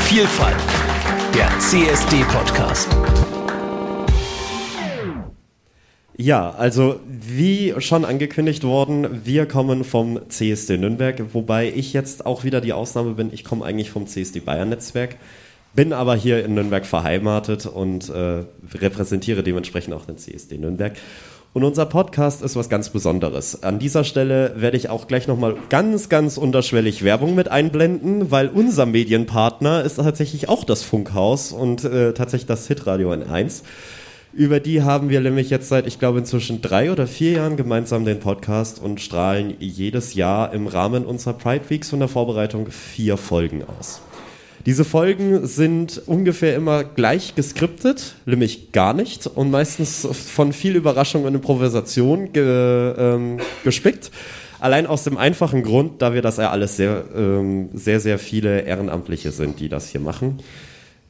[0.00, 0.56] Vielfalt,
[1.34, 2.88] der CSD-Podcast.
[6.20, 12.42] Ja, also wie schon angekündigt worden, wir kommen vom CSD Nürnberg, wobei ich jetzt auch
[12.42, 13.32] wieder die Ausnahme bin.
[13.32, 15.14] Ich komme eigentlich vom CSD Bayern Netzwerk,
[15.74, 18.44] bin aber hier in Nürnberg beheimatet und äh,
[18.74, 20.94] repräsentiere dementsprechend auch den CSD Nürnberg.
[21.54, 23.62] Und unser Podcast ist was ganz Besonderes.
[23.62, 28.48] An dieser Stelle werde ich auch gleich nochmal ganz, ganz unterschwellig Werbung mit einblenden, weil
[28.48, 33.62] unser Medienpartner ist tatsächlich auch das Funkhaus und äh, tatsächlich das Hitradio N1.
[34.34, 38.04] Über die haben wir nämlich jetzt seit, ich glaube, inzwischen drei oder vier Jahren gemeinsam
[38.04, 43.16] den Podcast und strahlen jedes Jahr im Rahmen unserer Pride Weeks und der Vorbereitung vier
[43.16, 44.02] Folgen aus.
[44.66, 51.24] Diese Folgen sind ungefähr immer gleich geskriptet, nämlich gar nicht und meistens von viel Überraschung
[51.24, 54.10] und Improvisation ge, ähm, gespickt.
[54.60, 58.62] Allein aus dem einfachen Grund, da wir das ja alles sehr, ähm, sehr, sehr viele
[58.62, 60.40] Ehrenamtliche sind, die das hier machen.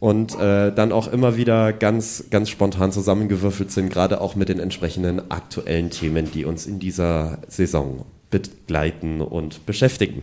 [0.01, 4.61] Und äh, dann auch immer wieder ganz, ganz spontan zusammengewürfelt sind, gerade auch mit den
[4.61, 10.22] entsprechenden aktuellen Themen, die uns in dieser Saison begleiten und beschäftigen.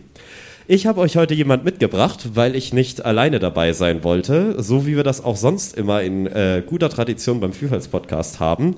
[0.68, 4.96] Ich habe euch heute jemand mitgebracht, weil ich nicht alleine dabei sein wollte, so wie
[4.96, 8.74] wir das auch sonst immer in äh, guter Tradition beim Vielfaltspodcast haben.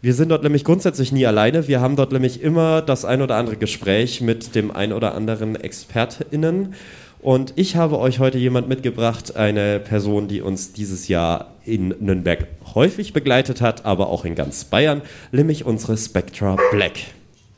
[0.00, 1.68] Wir sind dort nämlich grundsätzlich nie alleine.
[1.68, 5.54] Wir haben dort nämlich immer das ein oder andere Gespräch mit dem ein oder anderen
[5.54, 6.72] ExpertInnen.
[7.20, 12.46] Und ich habe euch heute jemand mitgebracht, eine Person, die uns dieses Jahr in Nürnberg
[12.74, 16.94] häufig begleitet hat, aber auch in ganz Bayern, nämlich unsere Spectra Black.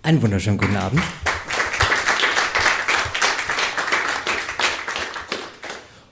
[0.02, 1.02] Einen wunderschönen guten Abend.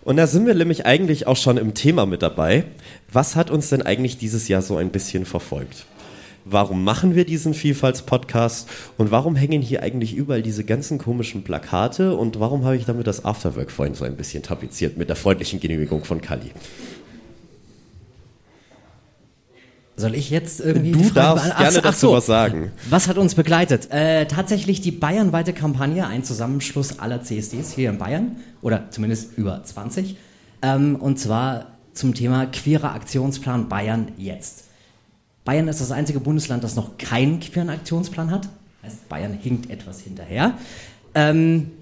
[0.09, 2.65] Und da sind wir nämlich eigentlich auch schon im Thema mit dabei.
[3.13, 5.85] Was hat uns denn eigentlich dieses Jahr so ein bisschen verfolgt?
[6.47, 12.17] Warum machen wir diesen Vielfaltspodcast und warum hängen hier eigentlich überall diese ganzen komischen Plakate
[12.17, 15.61] und warum habe ich damit das Afterwork vorhin so ein bisschen tapeziert mit der freundlichen
[15.61, 16.53] Genehmigung von Kali?
[19.99, 20.93] Soll ich jetzt irgendwie.
[20.93, 22.71] Du darfst beant- gerne ach dazu was sagen.
[22.89, 23.91] Was hat uns begleitet?
[23.91, 29.63] Äh, tatsächlich die bayernweite Kampagne, ein Zusammenschluss aller CSDs hier in Bayern, oder zumindest über
[29.65, 30.17] 20.
[30.63, 34.65] Ähm, und zwar zum Thema queerer Aktionsplan Bayern jetzt.
[35.45, 38.49] Bayern ist das einzige Bundesland, das noch keinen queeren Aktionsplan hat.
[38.85, 40.55] Heißt, Bayern hinkt etwas hinterher.
[41.15, 41.73] Ähm,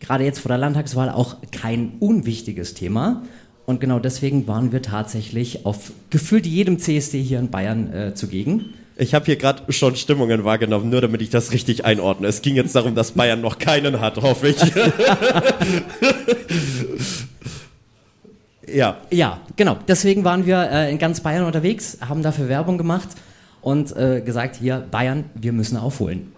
[0.00, 3.22] Gerade jetzt vor der Landtagswahl auch kein unwichtiges Thema.
[3.66, 8.74] Und genau deswegen waren wir tatsächlich auf gefühlt jedem CSD hier in Bayern äh, zugegen.
[8.96, 12.28] Ich habe hier gerade schon Stimmungen wahrgenommen, nur damit ich das richtig einordne.
[12.28, 14.58] Es ging jetzt darum, dass Bayern noch keinen hat, hoffe ich.
[18.72, 18.98] ja.
[19.10, 19.78] Ja, genau.
[19.88, 23.08] Deswegen waren wir äh, in ganz Bayern unterwegs, haben dafür Werbung gemacht
[23.62, 26.32] und äh, gesagt, hier, Bayern, wir müssen aufholen.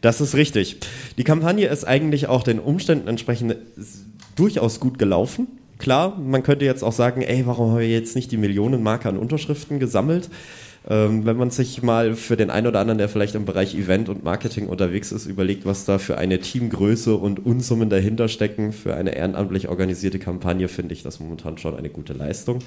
[0.00, 0.78] Das ist richtig.
[1.18, 3.56] Die Kampagne ist eigentlich auch den Umständen entsprechend
[4.36, 5.48] durchaus gut gelaufen.
[5.78, 9.18] Klar, man könnte jetzt auch sagen, ey, warum haben wir jetzt nicht die Millionenmarke an
[9.18, 10.30] Unterschriften gesammelt?
[10.88, 14.08] Ähm, wenn man sich mal für den einen oder anderen, der vielleicht im Bereich Event
[14.08, 18.94] und Marketing unterwegs ist, überlegt, was da für eine Teamgröße und Unsummen dahinter stecken für
[18.94, 22.60] eine ehrenamtlich organisierte Kampagne, finde ich das momentan schon eine gute Leistung.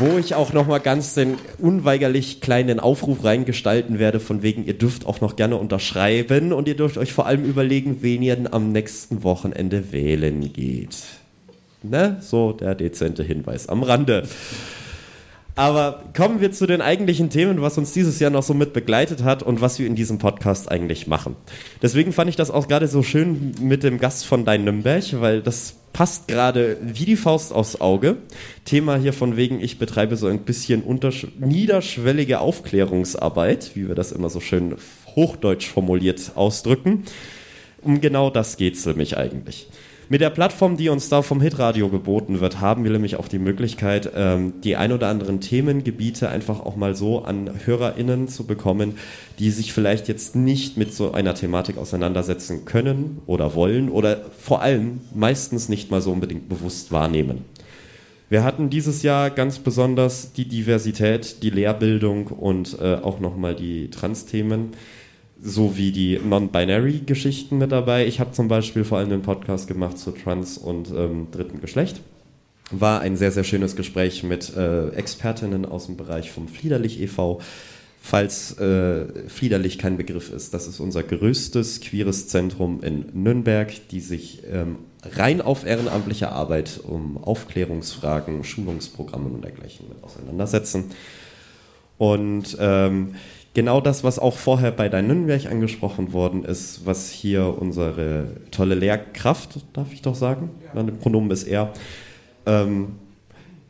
[0.00, 4.72] Wo ich auch noch mal ganz den unweigerlich kleinen Aufruf reingestalten werde, von wegen, ihr
[4.72, 8.50] dürft auch noch gerne unterschreiben und ihr dürft euch vor allem überlegen, wen ihr denn
[8.50, 10.96] am nächsten Wochenende wählen geht.
[11.82, 12.16] Ne?
[12.22, 14.26] So der dezente Hinweis am Rande.
[15.56, 19.24] Aber kommen wir zu den eigentlichen Themen, was uns dieses Jahr noch so mit begleitet
[19.24, 21.36] hat und was wir in diesem Podcast eigentlich machen.
[21.82, 25.42] Deswegen fand ich das auch gerade so schön mit dem Gast von Dein Nürnberg, weil
[25.42, 28.16] das passt gerade wie die Faust aufs Auge.
[28.64, 30.82] Thema hier von wegen, ich betreibe so ein bisschen
[31.38, 34.76] niederschwellige Aufklärungsarbeit, wie wir das immer so schön
[35.16, 37.04] hochdeutsch formuliert ausdrücken.
[37.82, 39.68] Um genau das geht es nämlich eigentlich.
[40.12, 43.38] Mit der Plattform, die uns da vom Hitradio geboten wird, haben wir nämlich auch die
[43.38, 48.98] Möglichkeit, ähm, die ein oder anderen Themengebiete einfach auch mal so an HörerInnen zu bekommen,
[49.38, 54.62] die sich vielleicht jetzt nicht mit so einer Thematik auseinandersetzen können oder wollen oder vor
[54.62, 57.44] allem meistens nicht mal so unbedingt bewusst wahrnehmen.
[58.30, 63.90] Wir hatten dieses Jahr ganz besonders die Diversität, die Lehrbildung und äh, auch nochmal die
[63.90, 64.70] Trans-Themen
[65.42, 68.06] sowie die Non-Binary-Geschichten mit dabei.
[68.06, 72.00] Ich habe zum Beispiel vor allem einen Podcast gemacht zu Trans- und ähm, dritten Geschlecht.
[72.70, 77.40] War ein sehr, sehr schönes Gespräch mit äh, Expertinnen aus dem Bereich vom Fliederlich e.V.
[78.02, 84.00] Falls äh, Fliederlich kein Begriff ist, das ist unser größtes queeres Zentrum in Nürnberg, die
[84.00, 90.86] sich ähm, rein auf ehrenamtliche Arbeit um Aufklärungsfragen, Schulungsprogramme und dergleichen auseinandersetzen.
[91.98, 93.16] Und ähm,
[93.54, 98.74] genau das, was auch vorher bei Dein Nürnberg angesprochen worden ist, was hier unsere tolle
[98.74, 100.82] Lehrkraft, darf ich doch sagen, ja.
[100.82, 101.72] dem Pronomen ist er,
[102.46, 102.92] ähm,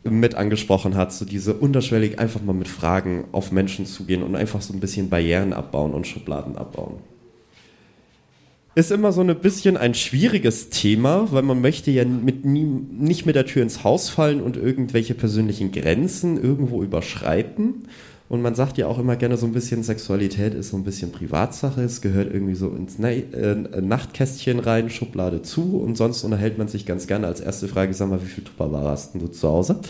[0.03, 4.63] mit angesprochen hat, so diese unterschwellig einfach mal mit Fragen auf Menschen zugehen und einfach
[4.63, 6.95] so ein bisschen Barrieren abbauen und Schubladen abbauen.
[8.75, 13.27] Ist immer so ein bisschen ein schwieriges Thema, weil man möchte ja mit nie, nicht
[13.27, 17.89] mit der Tür ins Haus fallen und irgendwelche persönlichen Grenzen irgendwo überschreiten.
[18.31, 21.11] Und man sagt ja auch immer gerne so ein bisschen, Sexualität ist so ein bisschen
[21.11, 25.81] Privatsache, es gehört irgendwie so ins Na äh, Nachtkästchen rein, Schublade zu.
[25.81, 27.27] Und sonst unterhält man sich ganz gerne.
[27.27, 29.81] Als erste Frage, sag mal, wie viel Tupperware hast du zu Hause?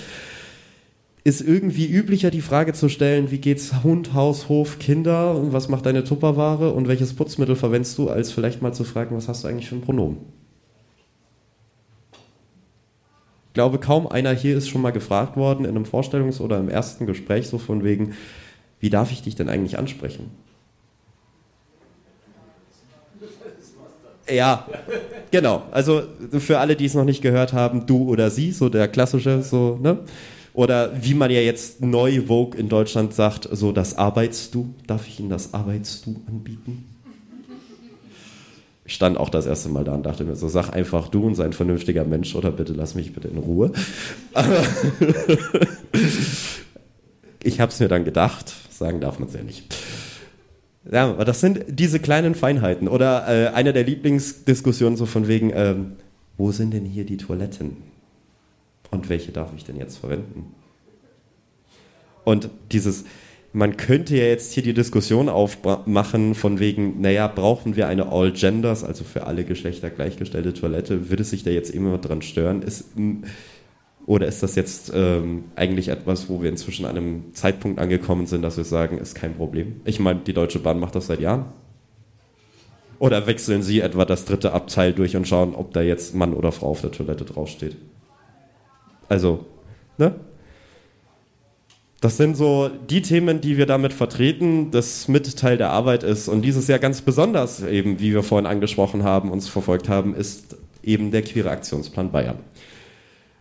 [1.22, 5.34] Ist irgendwie üblicher, die Frage zu stellen, wie geht's Hund, Haus, Hof, Kinder?
[5.34, 6.72] Und was macht deine Tupperware?
[6.72, 9.74] Und welches Putzmittel verwendest du, als vielleicht mal zu fragen, was hast du eigentlich für
[9.74, 10.16] ein Pronomen?
[13.60, 17.04] Glaube, kaum einer hier ist schon mal gefragt worden in einem Vorstellungs- oder im ersten
[17.04, 18.14] Gespräch, so von wegen,
[18.78, 20.30] wie darf ich dich denn eigentlich ansprechen?
[24.30, 24.66] Ja,
[25.30, 25.64] genau.
[25.72, 26.04] Also
[26.38, 29.78] für alle, die es noch nicht gehört haben, du oder sie, so der klassische, so,
[29.82, 29.98] ne?
[30.54, 34.74] Oder wie man ja jetzt neu Vogue in Deutschland sagt, so das Arbeitst du.
[34.86, 36.89] Darf ich Ihnen das Arbeitst du anbieten?
[38.90, 41.44] Stand auch das erste Mal da und dachte mir so, sag einfach du und sei
[41.44, 43.72] ein vernünftiger Mensch oder bitte lass mich bitte in Ruhe.
[47.42, 49.74] Ich habe es mir dann gedacht, sagen darf man es ja nicht.
[50.90, 52.86] Ja, aber das sind diese kleinen Feinheiten.
[52.86, 55.92] Oder äh, eine der Lieblingsdiskussionen so von wegen, ähm,
[56.36, 57.78] wo sind denn hier die Toiletten?
[58.90, 60.54] Und welche darf ich denn jetzt verwenden?
[62.24, 63.04] Und dieses,
[63.52, 68.32] man könnte ja jetzt hier die Diskussion aufmachen von wegen, naja, brauchen wir eine All
[68.32, 71.10] Genders, also für alle Geschlechter gleichgestellte Toilette?
[71.10, 72.62] Würde sich da jetzt immer dran stören?
[72.62, 72.84] Ist,
[74.06, 78.42] oder ist das jetzt ähm, eigentlich etwas, wo wir inzwischen an einem Zeitpunkt angekommen sind,
[78.42, 79.80] dass wir sagen, ist kein Problem?
[79.84, 81.46] Ich meine, die Deutsche Bahn macht das seit Jahren.
[83.00, 86.52] Oder wechseln Sie etwa das dritte Abteil durch und schauen, ob da jetzt Mann oder
[86.52, 87.76] Frau auf der Toilette draufsteht?
[89.08, 89.46] Also,
[89.98, 90.14] ne?
[92.00, 96.28] Das sind so die Themen, die wir damit vertreten, das mit Teil der Arbeit ist.
[96.28, 100.56] Und dieses Jahr ganz besonders eben, wie wir vorhin angesprochen haben, uns verfolgt haben, ist
[100.82, 102.38] eben der Queere Aktionsplan Bayern.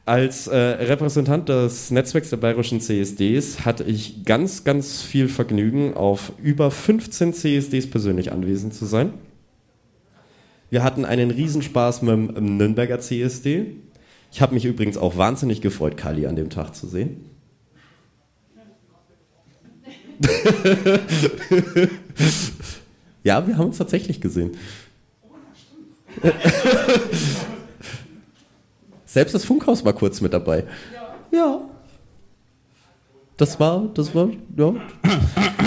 [0.06, 6.34] Als äh, Repräsentant des Netzwerks der bayerischen CSDs hatte ich ganz, ganz viel Vergnügen, auf
[6.42, 9.14] über 15 CSDs persönlich anwesend zu sein.
[10.70, 13.68] Wir hatten einen Riesenspaß mit dem Nürnberger CSD.
[14.32, 17.30] Ich habe mich übrigens auch wahnsinnig gefreut, Kali an dem Tag zu sehen.
[23.24, 24.58] Ja, wir haben uns tatsächlich gesehen.
[29.06, 30.66] Selbst das Funkhaus war kurz mit dabei.
[31.32, 31.62] Ja.
[33.38, 34.76] Das war, das war, ja.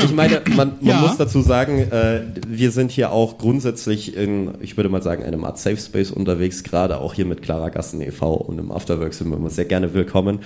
[0.05, 1.01] Ich meine, man, man ja.
[1.01, 5.45] muss dazu sagen, äh, wir sind hier auch grundsätzlich in, ich würde mal sagen, einem
[5.45, 8.35] Art Safe Space unterwegs, gerade auch hier mit Clara Gassen e.V.
[8.35, 10.41] und im Afterwork sind wir immer sehr gerne willkommen.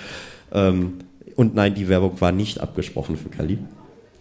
[0.53, 0.99] Ähm,
[1.35, 3.57] und nein, die Werbung war nicht abgesprochen für Kali.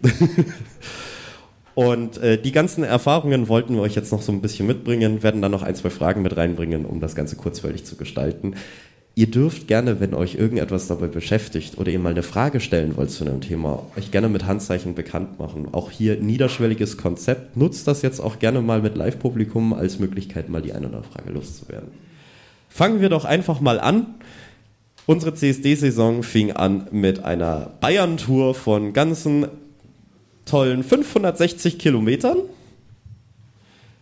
[1.76, 5.42] Und äh, die ganzen Erfahrungen wollten wir euch jetzt noch so ein bisschen mitbringen, werden
[5.42, 8.54] dann noch ein, zwei Fragen mit reinbringen, um das Ganze kurzweilig zu gestalten.
[9.14, 13.10] Ihr dürft gerne, wenn euch irgendetwas dabei beschäftigt oder ihr mal eine Frage stellen wollt
[13.10, 15.68] zu einem Thema, euch gerne mit Handzeichen bekannt machen.
[15.72, 17.58] Auch hier niederschwelliges Konzept.
[17.58, 21.12] Nutzt das jetzt auch gerne mal mit Live-Publikum als Möglichkeit, mal die eine oder andere
[21.12, 21.88] Frage loszuwerden.
[22.70, 24.16] Fangen wir doch einfach mal an.
[25.04, 29.46] Unsere CSD-Saison fing an mit einer Bayern-Tour von ganzen
[30.46, 32.38] tollen 560 Kilometern.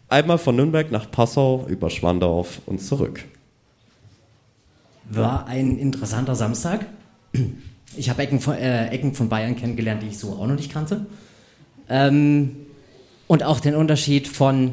[0.09, 3.25] Einmal von Nürnberg nach Passau über Schwandorf und zurück.
[5.11, 6.87] War ein interessanter Samstag.
[7.97, 11.07] Ich habe Ecken, äh, Ecken, von Bayern kennengelernt, die ich so auch noch nicht kannte.
[11.89, 12.57] Ähm,
[13.27, 14.73] und auch den Unterschied von,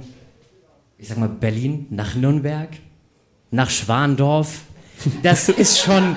[0.97, 2.69] ich sag mal, Berlin nach Nürnberg,
[3.49, 4.61] nach Schwandorf.
[5.23, 6.15] Das ist schon,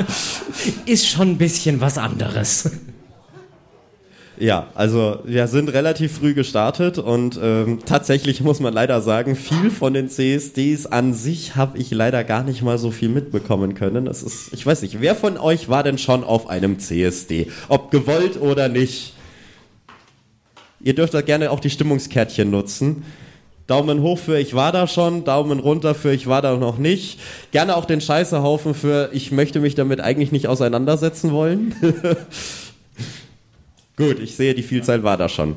[0.86, 2.70] ist schon ein bisschen was anderes.
[4.38, 9.70] Ja, also wir sind relativ früh gestartet und ähm, tatsächlich muss man leider sagen, viel
[9.70, 14.04] von den CSDs an sich habe ich leider gar nicht mal so viel mitbekommen können.
[14.04, 17.50] Das ist, ich weiß nicht, wer von euch war denn schon auf einem CSD?
[17.68, 19.14] Ob gewollt oder nicht?
[20.80, 23.04] Ihr dürft da gerne auch die Stimmungskärtchen nutzen.
[23.66, 27.18] Daumen hoch für ich war da schon, Daumen runter für ich war da noch nicht.
[27.52, 31.74] Gerne auch den Scheißehaufen für ich möchte mich damit eigentlich nicht auseinandersetzen wollen.
[33.96, 35.56] Gut, ich sehe, die Vielzahl war da schon.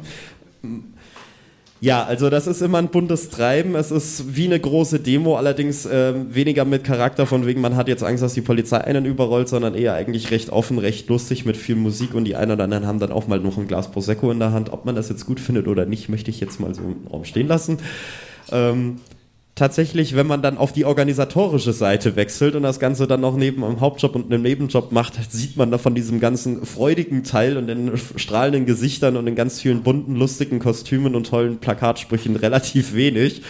[1.82, 3.76] Ja, also das ist immer ein buntes Treiben.
[3.76, 7.88] Es ist wie eine große Demo, allerdings äh, weniger mit Charakter von wegen, man hat
[7.88, 11.56] jetzt Angst, dass die Polizei einen überrollt, sondern eher eigentlich recht offen, recht lustig mit
[11.56, 14.30] viel Musik und die einen oder anderen haben dann auch mal noch ein Glas Prosecco
[14.30, 14.74] in der Hand.
[14.74, 17.24] Ob man das jetzt gut findet oder nicht, möchte ich jetzt mal so im Raum
[17.24, 17.78] stehen lassen.
[18.52, 18.98] Ähm,
[19.60, 23.64] tatsächlich, wenn man dann auf die organisatorische Seite wechselt und das Ganze dann noch neben
[23.64, 27.68] einem Hauptjob und einem Nebenjob macht, sieht man da von diesem ganzen freudigen Teil und
[27.68, 33.42] den strahlenden Gesichtern und den ganz vielen bunten, lustigen Kostümen und tollen Plakatsprüchen relativ wenig.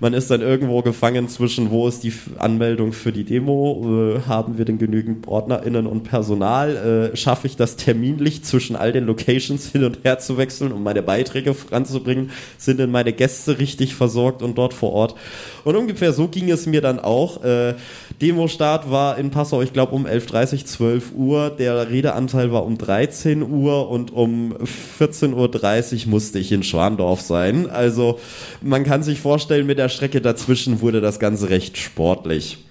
[0.00, 4.56] Man ist dann irgendwo gefangen zwischen, wo ist die Anmeldung für die Demo, äh, haben
[4.56, 9.72] wir denn genügend OrdnerInnen und Personal, äh, schaffe ich das terminlich zwischen all den Locations
[9.72, 14.42] hin und her zu wechseln, um meine Beiträge voranzubringen, sind denn meine Gäste richtig versorgt
[14.42, 15.16] und dort vor Ort.
[15.64, 17.42] Und ungefähr so ging es mir dann auch.
[17.42, 17.74] Äh,
[18.22, 23.42] Demo-Start war in Passau, ich glaube um 11.30 12 Uhr, der Redeanteil war um 13
[23.42, 24.54] Uhr und um
[25.00, 27.68] 14.30 Uhr musste ich in Schwandorf sein.
[27.68, 28.20] Also
[28.60, 32.64] man kann sich vorstellen, mit der Strecke dazwischen wurde das Ganze recht sportlich.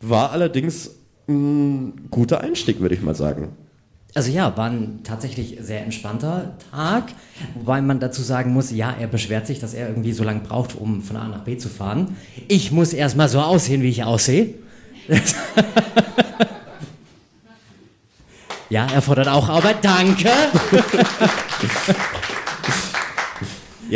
[0.00, 0.90] War allerdings
[1.28, 3.48] ein guter Einstieg, würde ich mal sagen.
[4.14, 7.12] Also ja, war ein tatsächlich sehr entspannter Tag,
[7.54, 10.74] wobei man dazu sagen muss, ja, er beschwert sich, dass er irgendwie so lange braucht,
[10.74, 12.16] um von A nach B zu fahren.
[12.48, 14.54] Ich muss erstmal so aussehen, wie ich aussehe.
[18.70, 20.30] ja, er fordert auch Arbeit, danke.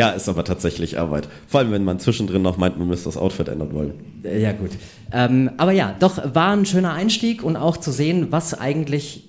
[0.00, 1.28] Ja, ist aber tatsächlich Arbeit.
[1.46, 3.92] Vor allem, wenn man zwischendrin noch meint, man müsste das Outfit ändern wollen.
[4.24, 4.70] Äh, Ja, gut.
[5.12, 9.28] Ähm, aber ja, doch war ein schöner Einstieg und auch zu sehen, was eigentlich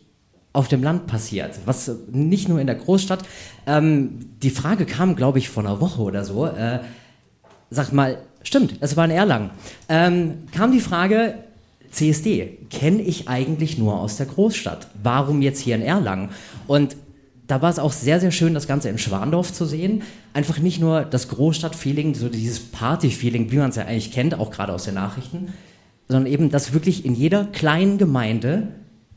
[0.53, 1.59] auf dem Land passiert.
[1.65, 3.24] Was äh, nicht nur in der Großstadt.
[3.67, 6.45] Ähm, die Frage kam, glaube ich, vor einer Woche oder so.
[6.45, 6.80] Äh,
[7.69, 9.49] sag mal, stimmt, es war in Erlangen.
[9.89, 11.34] Ähm, kam die Frage,
[11.91, 14.88] CSD kenne ich eigentlich nur aus der Großstadt.
[15.03, 16.30] Warum jetzt hier in Erlangen?
[16.65, 16.95] Und
[17.52, 20.04] da war es auch sehr, sehr schön, das Ganze in Schwandorf zu sehen.
[20.34, 24.52] Einfach nicht nur das Großstadt-Feeling, so dieses Party-Feeling, wie man es ja eigentlich kennt, auch
[24.52, 25.52] gerade aus den Nachrichten,
[26.08, 28.70] sondern eben, dass wirklich in jeder kleinen Gemeinde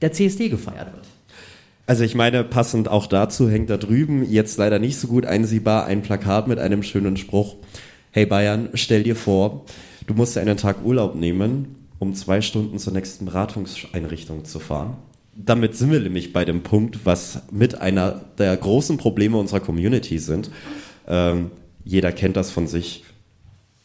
[0.03, 1.07] der CSD gefeiert wird.
[1.87, 5.87] Also ich meine, passend auch dazu hängt da drüben, jetzt leider nicht so gut einsehbar,
[5.87, 7.55] ein Plakat mit einem schönen Spruch.
[8.11, 9.65] Hey Bayern, stell dir vor,
[10.09, 14.97] du musst einen Tag Urlaub nehmen, um zwei Stunden zur nächsten Beratungseinrichtung zu fahren.
[15.37, 20.19] Damit sind wir nämlich bei dem Punkt, was mit einer der großen Probleme unserer Community
[20.19, 20.51] sind.
[21.09, 21.51] Ähm,
[21.85, 23.05] jeder kennt das von sich.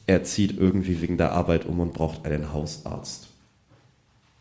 [0.05, 3.28] Er zieht irgendwie wegen der Arbeit um und braucht einen Hausarzt.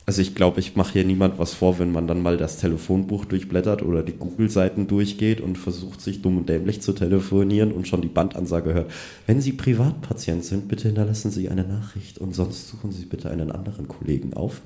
[0.09, 3.27] Also ich glaube, ich mache hier niemand was vor, wenn man dann mal das Telefonbuch
[3.27, 8.01] durchblättert oder die Google-Seiten durchgeht und versucht, sich dumm und dämlich zu telefonieren und schon
[8.01, 8.91] die Bandansage hört.
[9.27, 13.53] Wenn Sie Privatpatient sind, bitte hinterlassen Sie eine Nachricht und sonst suchen Sie bitte einen
[13.53, 14.63] anderen Kollegen auf.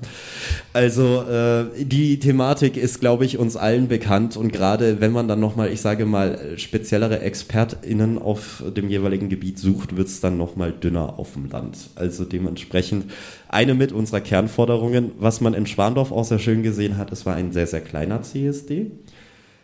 [0.71, 5.41] Also äh, die Thematik ist, glaube ich, uns allen bekannt und gerade wenn man dann
[5.41, 10.71] nochmal, ich sage mal, speziellere ExpertInnen auf dem jeweiligen Gebiet sucht, wird es dann nochmal
[10.71, 11.89] dünner auf dem Land.
[11.95, 13.11] Also dementsprechend
[13.53, 17.35] eine mit unserer Kernforderungen, was man in Schwandorf auch sehr schön gesehen hat, es war
[17.35, 18.91] ein sehr, sehr kleiner CSD.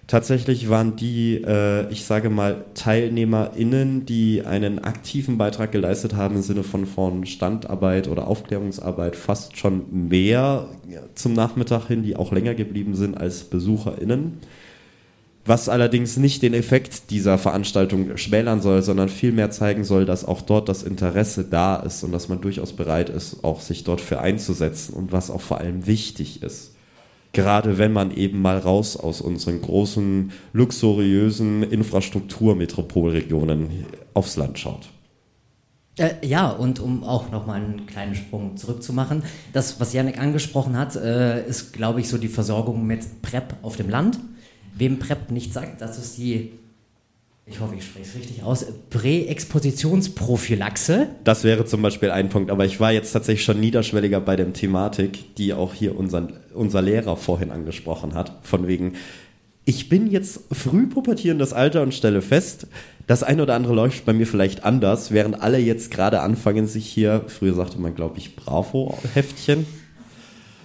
[0.09, 6.41] Tatsächlich waren die, äh, ich sage mal, TeilnehmerInnen, die einen aktiven Beitrag geleistet haben im
[6.41, 10.67] Sinne von, von Standarbeit oder Aufklärungsarbeit, fast schon mehr
[11.13, 14.39] zum Nachmittag hin, die auch länger geblieben sind als BesucherInnen.
[15.49, 20.41] Was allerdings nicht den Effekt dieser Veranstaltung schmälern soll, sondern vielmehr zeigen soll, dass auch
[20.41, 24.19] dort das Interesse da ist und dass man durchaus bereit ist, auch sich dort für
[24.19, 26.75] einzusetzen und was auch vor allem wichtig ist.
[27.33, 34.89] Gerade wenn man eben mal raus aus unseren großen, luxuriösen Infrastrukturmetropolregionen aufs Land schaut.
[35.97, 40.95] Äh, ja, und um auch nochmal einen kleinen Sprung zurückzumachen, das, was Janik angesprochen hat,
[40.95, 44.19] äh, ist, glaube ich, so die Versorgung mit PrEP auf dem Land.
[44.79, 46.53] Wem PrEP nicht sagt, das ist die,
[47.45, 51.07] ich hoffe, ich spreche es richtig aus, Präexpositionsprophylaxe.
[51.23, 54.53] Das wäre zum Beispiel ein Punkt, aber ich war jetzt tatsächlich schon niederschwelliger bei der
[54.53, 58.93] Thematik, die auch hier unser, unser Lehrer vorhin angesprochen hat, von wegen,
[59.65, 62.67] ich bin jetzt früh pubertierendes Alter und stelle fest,
[63.05, 66.87] das eine oder andere läuft bei mir vielleicht anders, während alle jetzt gerade anfangen, sich
[66.87, 69.65] hier, früher sagte man, glaube ich, Bravo-Heftchen.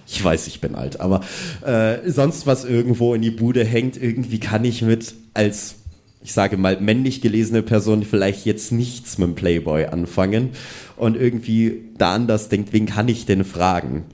[0.07, 1.21] Ich weiß, ich bin alt, aber
[1.65, 5.75] äh, sonst was irgendwo in die Bude hängt, irgendwie kann ich mit als,
[6.23, 10.51] ich sage mal, männlich gelesene Person vielleicht jetzt nichts mit dem Playboy anfangen
[10.95, 14.05] und irgendwie da anders denkt, wen kann ich denn fragen?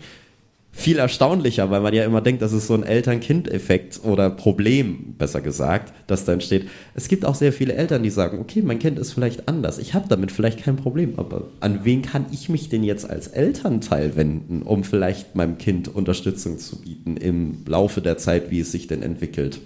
[0.74, 5.42] Viel erstaunlicher, weil man ja immer denkt, das ist so ein Eltern-Kind-Effekt oder Problem, besser
[5.42, 6.70] gesagt, das da entsteht.
[6.94, 9.94] Es gibt auch sehr viele Eltern, die sagen, okay, mein Kind ist vielleicht anders, ich
[9.94, 14.16] habe damit vielleicht kein Problem, aber an wen kann ich mich denn jetzt als Elternteil
[14.16, 18.88] wenden, um vielleicht meinem Kind Unterstützung zu bieten im Laufe der Zeit, wie es sich
[18.88, 19.60] denn entwickelt?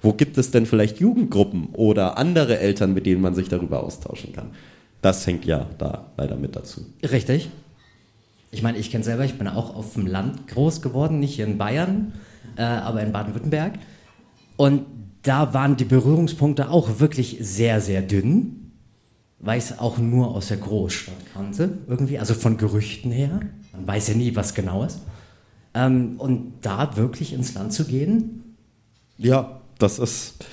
[0.00, 4.32] Wo gibt es denn vielleicht Jugendgruppen oder andere Eltern, mit denen man sich darüber austauschen
[4.32, 4.50] kann?
[5.00, 6.86] Das hängt ja da leider mit dazu.
[7.02, 7.50] Richtig.
[8.52, 11.46] Ich meine, ich kenne selber, ich bin auch auf dem Land groß geworden, nicht hier
[11.46, 12.12] in Bayern,
[12.56, 13.78] äh, aber in Baden-Württemberg.
[14.58, 14.84] Und
[15.22, 18.72] da waren die Berührungspunkte auch wirklich sehr, sehr dünn,
[19.38, 23.40] weil ich es auch nur aus der Großstadt kannte, irgendwie, also von Gerüchten her.
[23.72, 25.00] Man weiß ja nie, was genau ist.
[25.74, 28.54] Ähm, und da wirklich ins Land zu gehen.
[29.16, 30.44] Ja, das ist.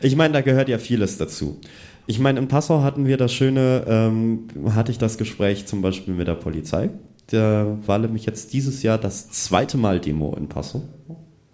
[0.00, 1.60] Ich meine, da gehört ja vieles dazu.
[2.06, 6.14] Ich meine, in Passau hatten wir das schöne, ähm, hatte ich das Gespräch zum Beispiel
[6.14, 6.90] mit der Polizei.
[7.30, 10.82] Der war nämlich jetzt dieses Jahr das zweite Mal Demo in Passau.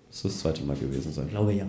[0.09, 1.27] Das ist das zweite Mal gewesen sein.
[1.27, 1.67] Ich glaube ja.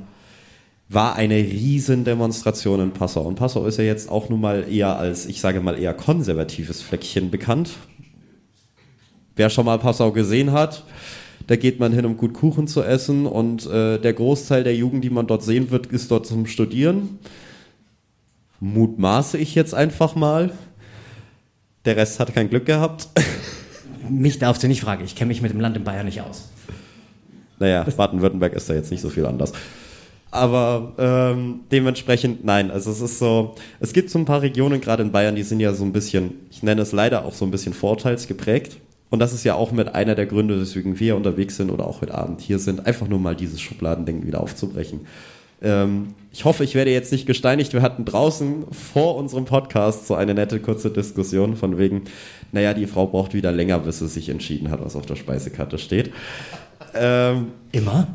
[0.90, 3.22] War eine riesen Demonstration in Passau.
[3.22, 6.82] Und Passau ist ja jetzt auch nun mal eher als, ich sage mal, eher konservatives
[6.82, 7.72] Fleckchen bekannt.
[9.36, 10.84] Wer schon mal Passau gesehen hat,
[11.48, 13.26] da geht man hin, um gut Kuchen zu essen.
[13.26, 17.20] Und äh, der Großteil der Jugend, die man dort sehen wird, ist dort zum Studieren.
[18.60, 20.52] Mutmaße ich jetzt einfach mal.
[21.86, 23.08] Der Rest hat kein Glück gehabt.
[24.12, 25.04] mich darfst du nicht fragen.
[25.06, 26.50] Ich kenne mich mit dem Land in Bayern nicht aus.
[27.60, 29.54] Naja, Baden-Württemberg ist da jetzt nicht so viel anders.
[30.32, 35.04] Aber ähm, dementsprechend, nein, also es ist so, es gibt so ein paar Regionen, gerade
[35.04, 37.52] in Bayern, die sind ja so ein bisschen, ich nenne es leider auch so ein
[37.52, 38.78] bisschen vorteilsgeprägt.
[39.10, 42.02] Und das ist ja auch mit einer der Gründe, weswegen wir unterwegs sind oder auch
[42.02, 45.02] heute Abend hier sind, einfach nur mal dieses Schubladendenken wieder aufzubrechen.
[45.62, 47.74] Ähm, ich hoffe, ich werde jetzt nicht gesteinigt.
[47.74, 52.04] Wir hatten draußen vor unserem Podcast so eine nette kurze Diskussion von wegen,
[52.52, 55.78] naja, die Frau braucht wieder länger, bis sie sich entschieden hat, was auf der Speisekarte
[55.78, 56.12] steht.
[56.94, 58.08] Ähm, Immer?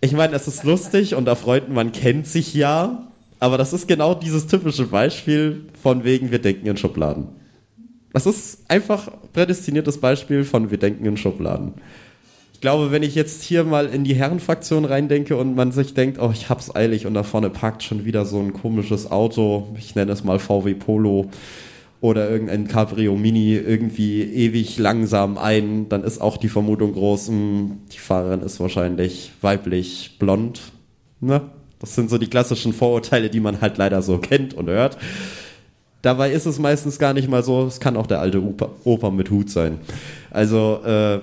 [0.00, 3.08] ich meine, es ist lustig und erfreut, man kennt sich ja,
[3.40, 7.28] aber das ist genau dieses typische Beispiel von wegen, wir denken in Schubladen.
[8.12, 11.74] Das ist einfach prädestiniertes Beispiel von wir denken in Schubladen.
[12.58, 16.18] Ich glaube, wenn ich jetzt hier mal in die Herrenfraktion reindenke und man sich denkt,
[16.20, 19.94] oh, ich hab's eilig und da vorne parkt schon wieder so ein komisches Auto, ich
[19.94, 21.30] nenne es mal VW Polo
[22.00, 27.76] oder irgendein Cabrio Mini irgendwie ewig langsam ein, dann ist auch die Vermutung groß, mh,
[27.92, 30.60] die Fahrerin ist wahrscheinlich weiblich, blond.
[31.20, 31.42] Ne?
[31.78, 34.98] Das sind so die klassischen Vorurteile, die man halt leider so kennt und hört.
[36.02, 39.12] Dabei ist es meistens gar nicht mal so, es kann auch der alte Opa, Opa
[39.12, 39.78] mit Hut sein.
[40.32, 41.20] Also äh,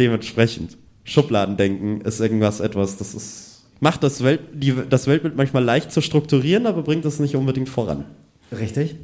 [0.00, 5.92] dementsprechend, Schubladendenken ist irgendwas etwas, das ist, macht das, Welt, die, das Weltbild manchmal leicht
[5.92, 8.04] zu strukturieren, aber bringt es nicht unbedingt voran.
[8.50, 8.96] Richtig?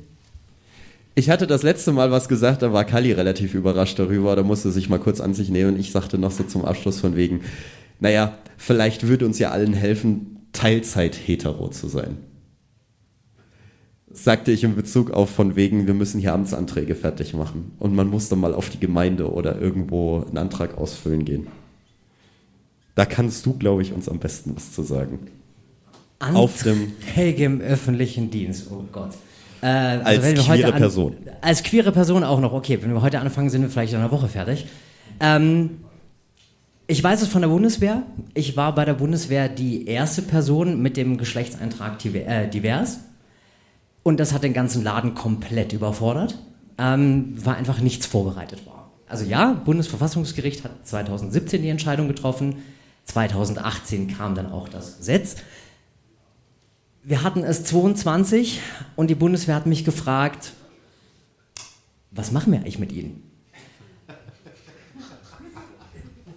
[1.14, 4.70] Ich hatte das letzte Mal was gesagt, da war Kali relativ überrascht darüber, da musste
[4.70, 5.78] sich mal kurz an sich nehmen.
[5.78, 7.40] Ich sagte noch so zum Abschluss von wegen,
[8.00, 12.18] naja, vielleicht würde uns ja allen helfen, Teilzeit-hetero zu sein.
[14.18, 18.08] Sagte ich in Bezug auf von wegen, wir müssen hier Amtsanträge fertig machen und man
[18.08, 21.48] muss dann mal auf die Gemeinde oder irgendwo einen Antrag ausfüllen gehen.
[22.94, 25.18] Da kannst du, glaube ich, uns am besten was zu sagen.
[26.18, 29.10] Auf dem Anträge im öffentlichen Dienst, oh Gott.
[29.60, 31.16] Äh, also Als queere an- Person.
[31.42, 32.78] Als queere Person auch noch, okay.
[32.80, 34.66] Wenn wir heute anfangen, sind wir vielleicht in einer Woche fertig.
[35.20, 35.70] Ähm,
[36.86, 38.02] ich weiß es von der Bundeswehr.
[38.32, 43.00] Ich war bei der Bundeswehr die erste Person mit dem Geschlechtseintrag äh, divers.
[44.06, 46.38] Und das hat den ganzen Laden komplett überfordert.
[46.78, 48.92] Ähm, war einfach nichts vorbereitet war.
[49.08, 52.62] Also ja, Bundesverfassungsgericht hat 2017 die Entscheidung getroffen.
[53.06, 55.34] 2018 kam dann auch das Gesetz.
[57.02, 58.60] Wir hatten es 22
[58.94, 60.52] und die Bundeswehr hat mich gefragt,
[62.12, 63.25] was machen wir eigentlich mit Ihnen?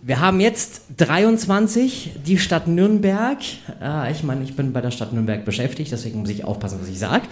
[0.10, 3.38] Wir haben jetzt 23, die Stadt Nürnberg.
[3.80, 6.90] Ah, ich meine, ich bin bei der Stadt Nürnberg beschäftigt, deswegen muss ich aufpassen, was
[6.90, 7.28] ich sage.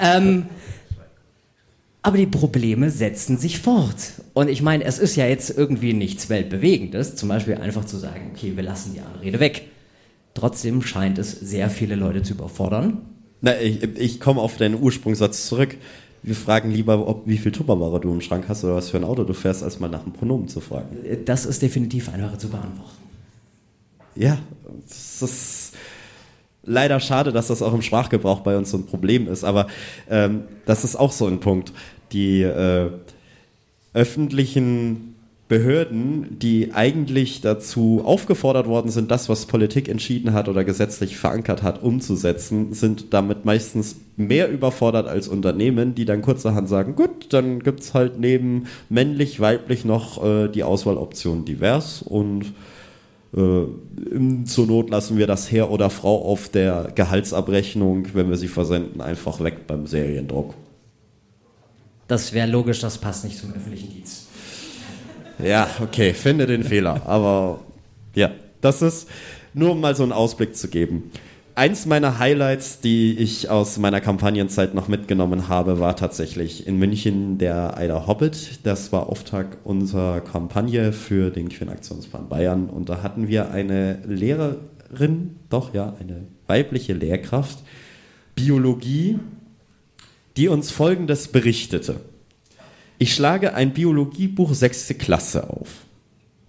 [0.00, 0.46] Ähm,
[2.00, 4.14] aber die Probleme setzen sich fort.
[4.32, 8.30] Und ich meine, es ist ja jetzt irgendwie nichts Weltbewegendes, zum Beispiel einfach zu sagen,
[8.34, 9.68] okay, wir lassen die Anrede weg.
[10.32, 13.02] Trotzdem scheint es sehr viele Leute zu überfordern.
[13.42, 15.76] Na, ich, ich komme auf deinen Ursprungssatz zurück.
[16.22, 19.04] Wir fragen lieber, ob, wie viel Tupperware du im Schrank hast oder was für ein
[19.04, 20.96] Auto du fährst, als mal nach dem Pronomen zu fragen.
[21.24, 23.02] Das ist definitiv einfacher zu beantworten.
[24.14, 24.38] Ja,
[24.88, 25.74] das ist
[26.62, 29.66] leider schade, dass das auch im Sprachgebrauch bei uns so ein Problem ist, aber
[30.08, 31.72] ähm, das ist auch so ein Punkt.
[32.12, 32.90] Die äh,
[33.94, 35.11] öffentlichen
[35.52, 41.62] Behörden, die eigentlich dazu aufgefordert worden sind, das, was Politik entschieden hat oder gesetzlich verankert
[41.62, 47.60] hat, umzusetzen, sind damit meistens mehr überfordert als Unternehmen, die dann kurzerhand sagen, gut, dann
[47.60, 52.46] gibt's halt neben männlich, weiblich noch äh, die Auswahloption divers und
[53.36, 58.48] äh, zur Not lassen wir das Herr oder Frau auf der Gehaltsabrechnung, wenn wir sie
[58.48, 60.54] versenden, einfach weg beim Seriendruck.
[62.08, 64.21] Das wäre logisch, das passt nicht zum öffentlichen Dienst.
[65.42, 67.02] Ja, okay, finde den Fehler.
[67.06, 67.60] Aber
[68.14, 68.30] ja,
[68.60, 69.08] das ist
[69.54, 71.10] nur um mal so einen Ausblick zu geben.
[71.54, 77.36] Eins meiner Highlights, die ich aus meiner Kampagnenzeit noch mitgenommen habe, war tatsächlich in München
[77.36, 78.60] der Eider Hobbit.
[78.62, 82.70] Das war Auftakt unserer Kampagne für den Queerenaktionsplan Bayern.
[82.70, 87.58] Und da hatten wir eine Lehrerin, doch ja, eine weibliche Lehrkraft,
[88.34, 89.18] Biologie,
[90.38, 91.96] die uns Folgendes berichtete.
[92.98, 95.68] Ich schlage ein Biologiebuch sechste Klasse auf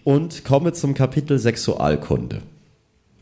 [0.03, 2.41] und komme zum Kapitel Sexualkunde.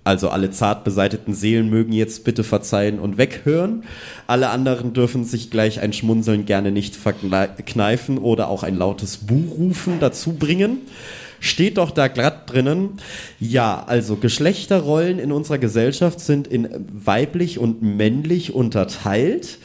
[0.04, 3.84] Also alle zart beseiteten Seelen mögen jetzt bitte verzeihen und weghören.
[4.26, 10.00] Alle anderen dürfen sich gleich ein Schmunzeln gerne nicht verkneifen oder auch ein lautes Buhrufen
[10.00, 10.80] dazu bringen.
[11.40, 12.98] Steht doch da glatt drinnen.
[13.40, 19.60] Ja, also Geschlechterrollen in unserer Gesellschaft sind in weiblich und männlich unterteilt.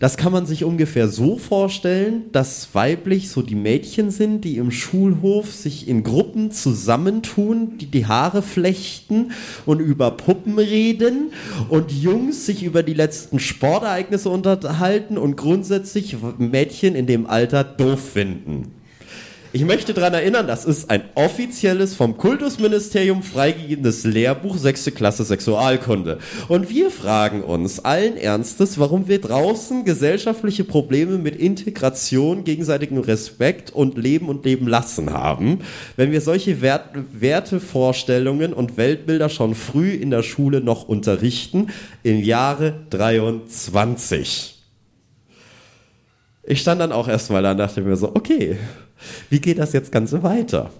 [0.00, 4.70] Das kann man sich ungefähr so vorstellen, dass weiblich so die Mädchen sind, die im
[4.70, 9.32] Schulhof sich in Gruppen zusammentun, die die Haare flechten
[9.66, 11.32] und über Puppen reden
[11.68, 18.00] und Jungs sich über die letzten Sportereignisse unterhalten und grundsätzlich Mädchen in dem Alter doof
[18.00, 18.79] finden.
[19.52, 24.94] Ich möchte daran erinnern, das ist ein offizielles vom Kultusministerium freigegebenes Lehrbuch 6.
[24.94, 26.18] Klasse Sexualkunde.
[26.46, 33.72] Und wir fragen uns allen Ernstes, warum wir draußen gesellschaftliche Probleme mit Integration, gegenseitigem Respekt
[33.72, 35.62] und Leben und Leben lassen haben,
[35.96, 41.70] wenn wir solche Wert Wertevorstellungen und Weltbilder schon früh in der Schule noch unterrichten,
[42.04, 44.58] im Jahre 23.
[46.44, 48.56] Ich stand dann auch erstmal da und dachte mir so, okay,
[49.28, 50.70] wie geht das jetzt Ganze weiter?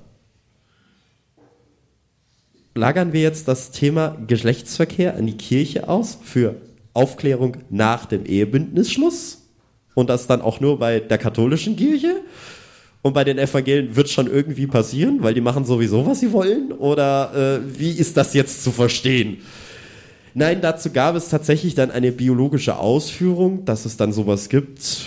[2.74, 6.56] Lagern wir jetzt das Thema Geschlechtsverkehr an die Kirche aus für
[6.94, 9.42] Aufklärung nach dem Ehebündnisschluss
[9.94, 12.22] und das dann auch nur bei der katholischen Kirche?
[13.02, 16.70] Und bei den Evangelien wird schon irgendwie passieren, weil die machen sowieso, was sie wollen?
[16.72, 19.38] Oder äh, wie ist das jetzt zu verstehen?
[20.34, 25.06] Nein, dazu gab es tatsächlich dann eine biologische Ausführung, dass es dann sowas gibt,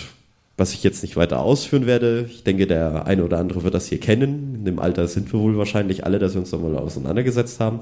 [0.56, 2.28] was ich jetzt nicht weiter ausführen werde.
[2.30, 4.54] Ich denke, der eine oder andere wird das hier kennen.
[4.54, 7.80] In dem Alter sind wir wohl wahrscheinlich alle, dass wir uns da mal auseinandergesetzt haben.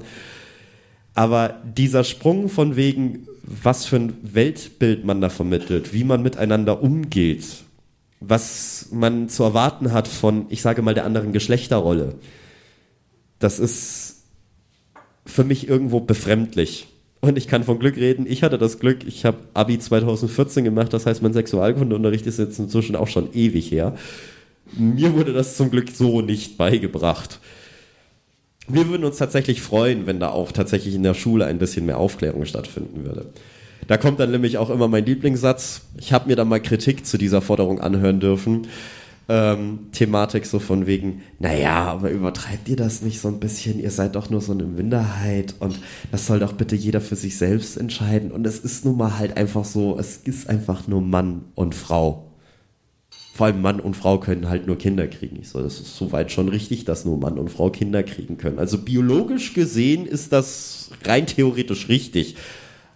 [1.13, 6.81] Aber dieser Sprung von wegen, was für ein Weltbild man da vermittelt, wie man miteinander
[6.81, 7.45] umgeht,
[8.19, 12.15] was man zu erwarten hat von, ich sage mal, der anderen Geschlechterrolle,
[13.37, 14.23] das ist
[15.25, 16.87] für mich irgendwo befremdlich.
[17.23, 18.25] Und ich kann von Glück reden.
[18.27, 22.59] Ich hatte das Glück, ich habe Abi 2014 gemacht, das heißt, mein Sexualkundeunterricht ist jetzt
[22.59, 23.95] inzwischen auch schon ewig her.
[24.73, 27.39] Mir wurde das zum Glück so nicht beigebracht.
[28.67, 31.97] Wir würden uns tatsächlich freuen, wenn da auch tatsächlich in der Schule ein bisschen mehr
[31.97, 33.27] Aufklärung stattfinden würde.
[33.87, 35.83] Da kommt dann nämlich auch immer mein Lieblingssatz.
[35.97, 38.67] Ich habe mir dann mal Kritik zu dieser Forderung anhören dürfen
[39.29, 43.79] ähm, Thematik so von wegen, naja, aber übertreibt ihr das nicht so ein bisschen?
[43.79, 45.79] Ihr seid doch nur so eine Minderheit und
[46.11, 48.31] das soll doch bitte jeder für sich selbst entscheiden.
[48.31, 52.29] Und es ist nun mal halt einfach so, es ist einfach nur Mann und Frau.
[53.33, 55.39] Vor allem Mann und Frau können halt nur Kinder kriegen.
[55.41, 58.59] Ich so, das ist soweit schon richtig, dass nur Mann und Frau Kinder kriegen können.
[58.59, 62.35] Also biologisch gesehen ist das rein theoretisch richtig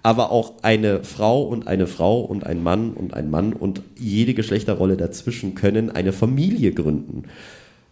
[0.08, 4.34] aber auch eine Frau und eine Frau und ein Mann und ein Mann und jede
[4.34, 7.24] Geschlechterrolle dazwischen können eine Familie gründen.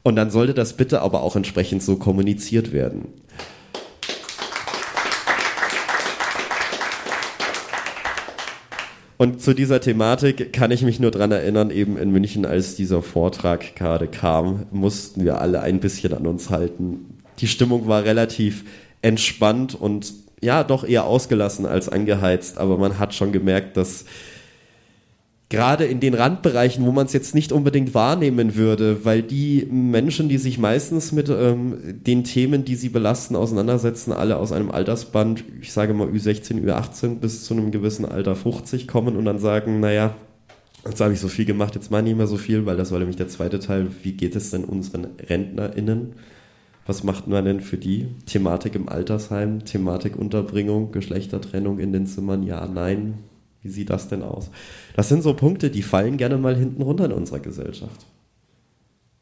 [0.01, 3.09] Und dann sollte das bitte aber auch entsprechend so kommuniziert werden.
[9.17, 13.01] Und zu dieser Thematik kann ich mich nur daran erinnern, eben in München, als dieser
[13.01, 17.17] Vortrag gerade kam, mussten wir alle ein bisschen an uns halten.
[17.39, 18.63] Die Stimmung war relativ
[19.01, 24.05] entspannt und ja doch eher ausgelassen als angeheizt, aber man hat schon gemerkt, dass
[25.49, 30.27] gerade in den Randbereichen, wo man es jetzt nicht unbedingt wahrnehmen würde, weil die Menschen,
[30.27, 35.43] die sich meistens mit ähm, den Themen, die sie belasten, auseinandersetzen, alle aus einem Altersband,
[35.61, 39.79] ich sage mal Ü16, Ü18 bis zu einem gewissen Alter 50 kommen und dann sagen,
[39.79, 40.15] naja,
[40.85, 42.91] jetzt habe ich so viel gemacht, jetzt mache ich nicht mehr so viel, weil das
[42.91, 46.13] war nämlich der zweite Teil, wie geht es denn unseren RentnerInnen?
[46.85, 48.07] Was macht man denn für die?
[48.27, 53.15] Thematik im Altersheim, Thematik Unterbringung, Geschlechtertrennung in den Zimmern, ja, nein.
[53.63, 54.51] Wie sieht das denn aus?
[54.95, 58.05] Das sind so Punkte, die fallen gerne mal hinten runter in unserer Gesellschaft.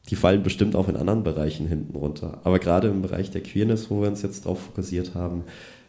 [0.09, 2.41] Die fallen bestimmt auch in anderen Bereichen hinten runter.
[2.43, 5.45] Aber gerade im Bereich der Queerness, wo wir uns jetzt drauf fokussiert haben,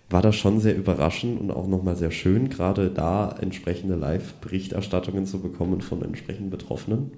[0.09, 5.41] war das schon sehr überraschend und auch nochmal sehr schön, gerade da entsprechende Live-Berichterstattungen zu
[5.41, 7.11] bekommen von entsprechenden Betroffenen.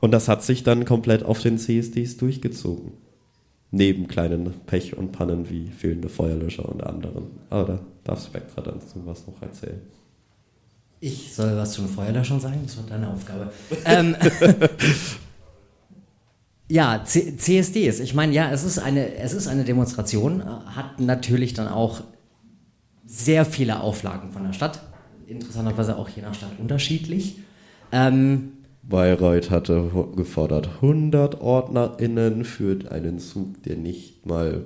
[0.00, 2.92] Und das hat sich dann komplett auf den CSDs durchgezogen
[3.70, 7.26] neben kleinen Pech und Pannen wie fehlende Feuerlöscher und anderen.
[7.50, 9.80] Aber da darf Spectra dann dazu was noch erzählen.
[11.00, 12.60] Ich soll was zu den Feuerlöschern sagen?
[12.64, 13.52] Das war deine Aufgabe.
[13.84, 14.16] ähm,
[16.68, 18.00] ja, C CSDs.
[18.00, 20.42] Ich meine, ja, es ist, eine, es ist eine Demonstration,
[20.74, 22.02] hat natürlich dann auch
[23.04, 24.80] sehr viele Auflagen von der Stadt.
[25.26, 27.38] Interessanterweise auch je nach Stadt unterschiedlich.
[27.92, 28.52] Ähm,
[28.88, 34.64] Bayreuth hatte gefordert 100 OrdnerInnen für einen Zug, der nicht mal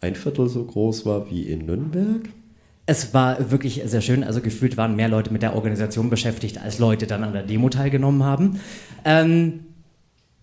[0.00, 2.28] ein Viertel so groß war wie in Nürnberg.
[2.86, 4.24] Es war wirklich sehr schön.
[4.24, 7.68] Also gefühlt waren mehr Leute mit der Organisation beschäftigt, als Leute dann an der Demo
[7.68, 8.60] teilgenommen haben.
[9.04, 9.64] Ähm,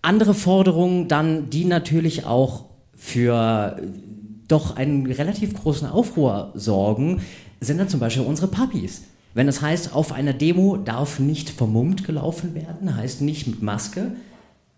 [0.02, 3.80] andere Forderungen dann, die natürlich auch für
[4.46, 7.22] doch einen relativ großen Aufruhr sorgen,
[7.60, 9.02] sind dann zum Beispiel unsere Puppies.
[9.36, 14.12] Wenn es heißt, auf einer Demo darf nicht vermummt gelaufen werden, heißt nicht mit Maske,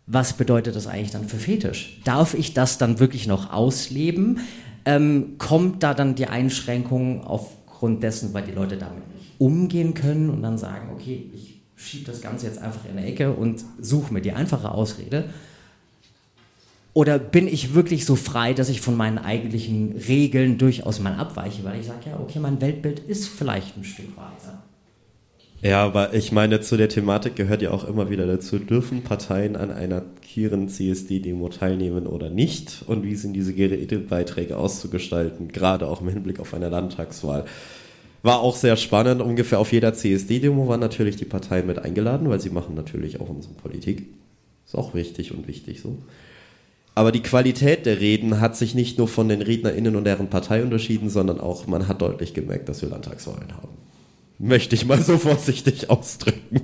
[0.09, 2.01] was bedeutet das eigentlich dann für Fetisch?
[2.03, 4.41] Darf ich das dann wirklich noch ausleben?
[4.85, 10.29] Ähm, kommt da dann die Einschränkung aufgrund dessen, weil die Leute damit nicht umgehen können
[10.29, 14.13] und dann sagen, okay, ich schiebe das Ganze jetzt einfach in eine Ecke und suche
[14.13, 15.27] mir die einfache Ausrede?
[16.95, 21.63] Oder bin ich wirklich so frei, dass ich von meinen eigentlichen Regeln durchaus mal abweiche,
[21.65, 24.63] weil ich sage, ja, okay, mein Weltbild ist vielleicht ein Stück weiter.
[25.61, 29.57] Ja, aber ich meine, zu der Thematik gehört ja auch immer wieder dazu, dürfen Parteien
[29.57, 32.85] an einer queeren CSD-Demo teilnehmen oder nicht?
[32.87, 37.45] Und wie sind diese Gerätebeiträge auszugestalten, gerade auch im Hinblick auf eine Landtagswahl?
[38.23, 39.21] War auch sehr spannend.
[39.21, 43.29] Ungefähr auf jeder CSD-Demo waren natürlich die Parteien mit eingeladen, weil sie machen natürlich auch
[43.29, 44.07] unsere Politik.
[44.65, 45.99] Ist auch wichtig und wichtig so.
[46.99, 50.65] Aber die Qualität der Reden hat sich nicht nur von den RednerInnen und deren Partei
[50.65, 53.69] unterschieden, sondern auch, man hat deutlich gemerkt, dass wir Landtagswahlen haben.
[54.41, 56.61] Möchte ich mal so vorsichtig ausdrücken.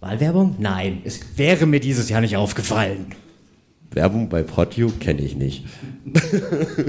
[0.00, 0.56] Wahlwerbung?
[0.58, 3.06] Nein, es wäre mir dieses Jahr nicht aufgefallen.
[3.92, 5.64] Werbung bei PodU kenne ich nicht.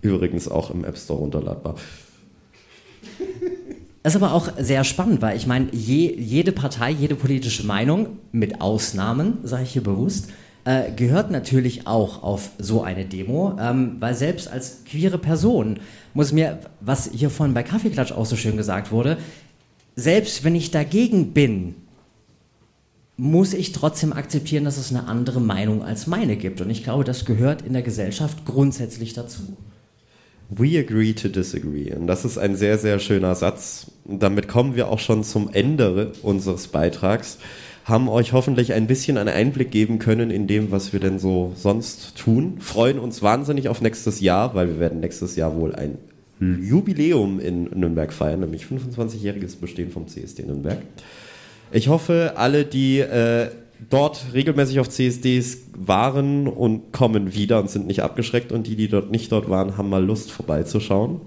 [0.00, 1.76] Übrigens auch im App Store runterladbar.
[4.02, 8.18] Das ist aber auch sehr spannend, weil ich meine, je, jede Partei, jede politische Meinung,
[8.32, 10.30] mit Ausnahmen, sage ich hier bewusst,
[10.64, 15.80] äh, gehört natürlich auch auf so eine Demo, ähm, weil selbst als queere Person
[16.14, 19.16] muss mir, was hier vorhin bei Kaffeeklatsch auch so schön gesagt wurde,
[19.96, 21.74] selbst wenn ich dagegen bin,
[23.16, 26.62] muss ich trotzdem akzeptieren, dass es eine andere Meinung als meine gibt.
[26.62, 29.56] Und ich glaube, das gehört in der Gesellschaft grundsätzlich dazu.
[30.48, 31.94] We agree to disagree.
[31.94, 33.92] Und das ist ein sehr, sehr schöner Satz.
[34.04, 37.38] Damit kommen wir auch schon zum Ende unseres Beitrags.
[37.90, 41.52] Haben euch hoffentlich ein bisschen einen Einblick geben können in dem, was wir denn so
[41.56, 42.58] sonst tun.
[42.60, 45.98] Freuen uns wahnsinnig auf nächstes Jahr, weil wir werden nächstes Jahr wohl ein
[46.40, 50.78] Jubiläum in Nürnberg feiern, nämlich 25-jähriges Bestehen vom CSD Nürnberg.
[51.72, 53.48] Ich hoffe, alle, die äh,
[53.90, 58.86] dort regelmäßig auf CSDs waren und kommen wieder und sind nicht abgeschreckt und die, die
[58.86, 61.22] dort nicht dort waren, haben mal Lust vorbeizuschauen.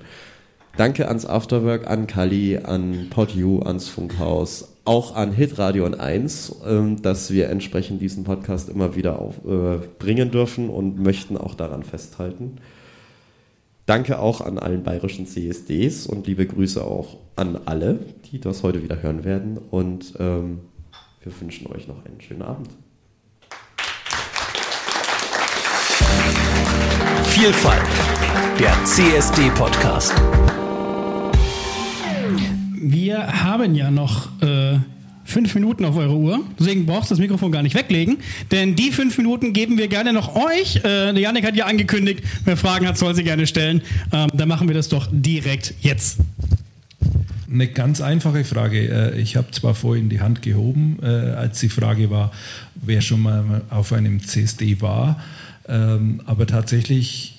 [0.77, 7.01] Danke ans Afterwork, an Kali, an PodU, ans Funkhaus, auch an Hitradio und 1, ähm,
[7.01, 11.83] dass wir entsprechend diesen Podcast immer wieder auf, äh, bringen dürfen und möchten auch daran
[11.83, 12.57] festhalten.
[13.85, 17.99] Danke auch an allen bayerischen CSDs und liebe Grüße auch an alle,
[18.31, 19.57] die das heute wieder hören werden.
[19.71, 20.59] Und ähm,
[21.21, 22.69] wir wünschen euch noch einen schönen Abend.
[27.25, 27.81] Vielfalt,
[28.59, 30.13] der CSD-Podcast.
[32.85, 34.77] Wir haben ja noch äh,
[35.23, 38.17] fünf Minuten auf eure Uhr, deswegen brauchst du das Mikrofon gar nicht weglegen,
[38.51, 40.81] denn die fünf Minuten geben wir gerne noch euch.
[40.83, 43.81] Äh, Janik hat ja angekündigt, wer Fragen hat, soll sie gerne stellen.
[44.11, 46.17] Ähm, dann machen wir das doch direkt jetzt.
[47.49, 49.13] Eine ganz einfache Frage.
[49.15, 52.33] Äh, Ich habe zwar vorhin die Hand gehoben, äh, als die Frage war,
[52.75, 55.21] wer schon mal auf einem CSD war,
[55.69, 57.35] ähm, aber tatsächlich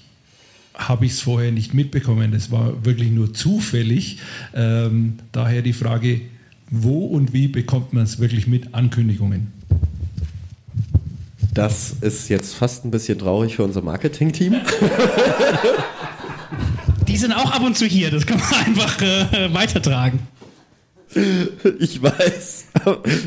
[0.74, 2.34] habe ich es vorher nicht mitbekommen.
[2.34, 4.18] Es war wirklich nur zufällig.
[4.54, 6.20] Ähm, Daher die Frage,
[6.70, 9.52] wo und wie bekommt man es wirklich mit Ankündigungen?
[11.52, 14.56] Das ist jetzt fast ein bisschen traurig für unser Marketing-Team.
[17.08, 20.18] Die sind auch ab und zu hier, das kann man einfach äh, weitertragen.
[21.78, 22.64] Ich weiß.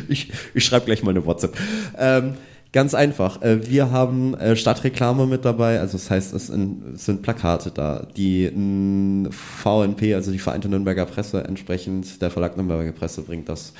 [0.10, 1.58] Ich, ich schreibe gleich mal eine WhatsApp.
[1.98, 2.34] Ähm,
[2.72, 3.42] ganz einfach.
[3.42, 5.80] Äh, wir haben äh, Stadtreklame mit dabei.
[5.80, 8.08] Also das heißt, es, in, es sind Plakate da.
[8.16, 8.50] Die
[9.30, 13.74] VNP, also die Vereinte Nürnberger Presse, entsprechend der Verlag Nürnberger Presse bringt das.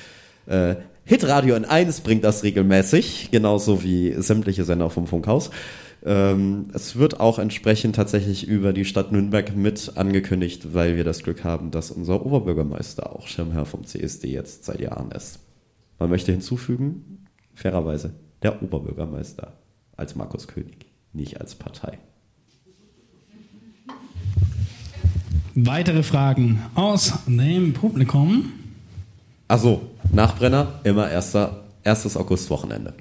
[0.46, 5.50] Äh, Hitradio in 1 bringt das regelmäßig, genauso wie sämtliche Sender vom Funkhaus.
[6.04, 11.22] Ähm, es wird auch entsprechend tatsächlich über die Stadt Nürnberg mit angekündigt, weil wir das
[11.22, 15.40] Glück haben, dass unser Oberbürgermeister auch Schirmherr vom CSD jetzt seit Jahren ist.
[15.98, 19.52] Man möchte hinzufügen, fairerweise, der Oberbürgermeister
[19.96, 21.98] als Markus König, nicht als Partei.
[25.54, 28.52] Weitere Fragen aus dem Publikum?
[29.48, 32.94] Achso, Nachbrenner, immer erster, erstes Augustwochenende.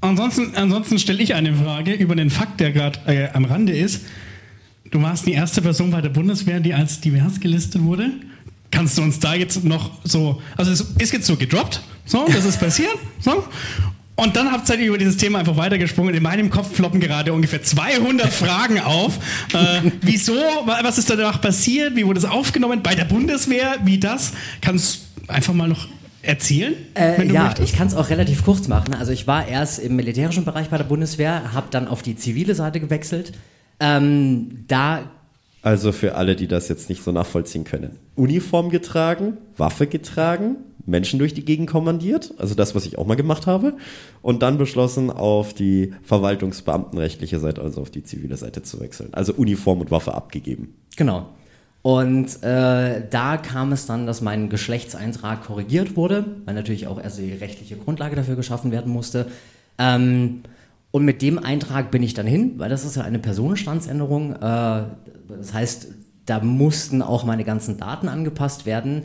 [0.00, 4.04] Ansonsten, ansonsten stelle ich eine Frage über den Fakt, der gerade äh, am Rande ist.
[4.90, 8.10] Du warst die erste Person bei der Bundeswehr, die als divers gelistet wurde.
[8.72, 12.44] Kannst du uns da jetzt noch so, also es ist jetzt so gedroppt, so, das
[12.44, 13.44] ist passiert, so.
[14.14, 16.14] Und dann habt ihr über dieses Thema einfach weitergesprungen.
[16.14, 19.16] In meinem Kopf ploppen gerade ungefähr 200 Fragen auf.
[19.54, 20.34] Äh, wieso?
[20.34, 21.96] Was ist danach passiert?
[21.96, 22.82] Wie wurde es aufgenommen?
[22.82, 23.76] Bei der Bundeswehr?
[23.84, 24.32] Wie das?
[24.60, 25.88] Kannst du einfach mal noch
[26.20, 26.74] erzählen?
[26.94, 28.94] Äh, ja, ich kann es auch relativ kurz machen.
[28.94, 32.54] Also ich war erst im militärischen Bereich bei der Bundeswehr, habe dann auf die zivile
[32.54, 33.32] Seite gewechselt.
[33.80, 35.10] Ähm, da
[35.62, 37.98] Also für alle, die das jetzt nicht so nachvollziehen können.
[38.14, 40.56] Uniform getragen, Waffe getragen,
[40.86, 43.74] Menschen durch die Gegend kommandiert, also das, was ich auch mal gemacht habe,
[44.20, 49.10] und dann beschlossen, auf die verwaltungsbeamtenrechtliche Seite, also auf die zivile Seite zu wechseln.
[49.12, 50.74] Also Uniform und Waffe abgegeben.
[50.96, 51.26] Genau.
[51.82, 57.18] Und äh, da kam es dann, dass mein Geschlechtseintrag korrigiert wurde, weil natürlich auch erst
[57.18, 59.26] die rechtliche Grundlage dafür geschaffen werden musste.
[59.78, 60.42] Ähm,
[60.92, 64.34] und mit dem Eintrag bin ich dann hin, weil das ist ja eine Personenstandsänderung.
[64.34, 65.88] Äh, das heißt,
[66.26, 69.04] da mussten auch meine ganzen Daten angepasst werden.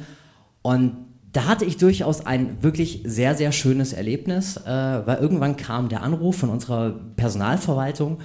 [0.61, 1.06] Und
[1.37, 6.01] da hatte ich durchaus ein wirklich sehr, sehr schönes Erlebnis, äh, weil irgendwann kam der
[6.01, 8.17] Anruf von unserer Personalverwaltung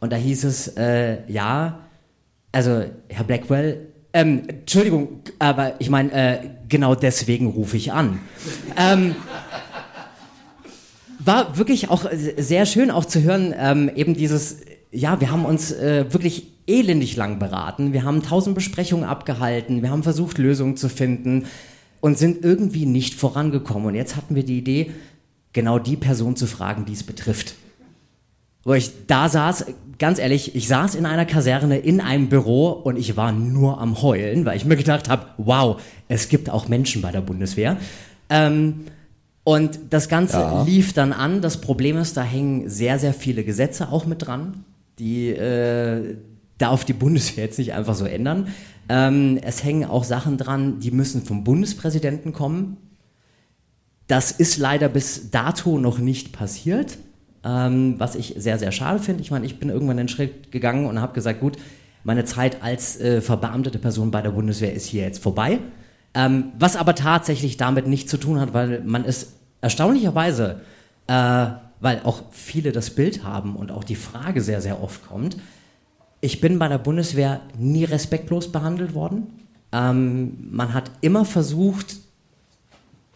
[0.00, 1.80] und da hieß es, äh, ja,
[2.52, 8.20] also Herr Blackwell, ähm, Entschuldigung, aber ich meine, äh, genau deswegen rufe ich an.
[8.78, 9.14] ähm,
[11.18, 12.06] war wirklich auch
[12.38, 17.16] sehr schön auch zu hören, ähm, eben dieses, ja, wir haben uns äh, wirklich elendig
[17.16, 21.44] lang beraten, wir haben tausend Besprechungen abgehalten, wir haben versucht, Lösungen zu finden
[22.00, 23.88] und sind irgendwie nicht vorangekommen.
[23.88, 24.92] Und jetzt hatten wir die Idee,
[25.52, 27.54] genau die Person zu fragen, die es betrifft.
[28.64, 29.66] Wo ich da saß,
[29.98, 34.02] ganz ehrlich, ich saß in einer Kaserne in einem Büro und ich war nur am
[34.02, 37.76] Heulen, weil ich mir gedacht habe, wow, es gibt auch Menschen bei der Bundeswehr.
[38.28, 38.86] Ähm,
[39.44, 40.62] und das Ganze ja.
[40.64, 41.40] lief dann an.
[41.40, 44.64] Das Problem ist, da hängen sehr, sehr viele Gesetze auch mit dran,
[44.98, 46.16] die äh,
[46.58, 48.48] darf die Bundeswehr jetzt nicht einfach so ändern.
[48.88, 52.76] Ähm, es hängen auch Sachen dran, die müssen vom Bundespräsidenten kommen.
[54.06, 56.98] Das ist leider bis dato noch nicht passiert,
[57.44, 59.22] ähm, was ich sehr, sehr schade finde.
[59.22, 61.56] Ich meine, ich bin irgendwann den Schritt gegangen und habe gesagt, gut,
[62.04, 65.58] meine Zeit als äh, verbeamtete Person bei der Bundeswehr ist hier jetzt vorbei.
[66.14, 70.60] Ähm, was aber tatsächlich damit nichts zu tun hat, weil man ist erstaunlicherweise,
[71.08, 71.46] äh,
[71.80, 75.36] weil auch viele das Bild haben und auch die Frage sehr, sehr oft kommt,
[76.20, 79.26] ich bin bei der Bundeswehr nie respektlos behandelt worden.
[79.72, 81.96] Ähm, man hat immer versucht,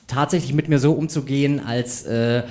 [0.06, 2.43] tatsächlich mit mir so umzugehen, als äh,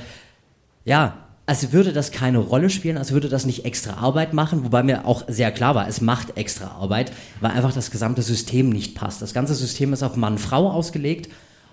[0.86, 4.84] ja, als würde das keine Rolle spielen, als würde das nicht extra Arbeit machen, wobei
[4.84, 7.12] mir auch sehr klar war, es macht extra Arbeit,
[7.42, 9.22] weil einfach das gesamte System nicht passt.
[9.24, 11.30] Das ganze System ist auf Mann-Frau ausgelegt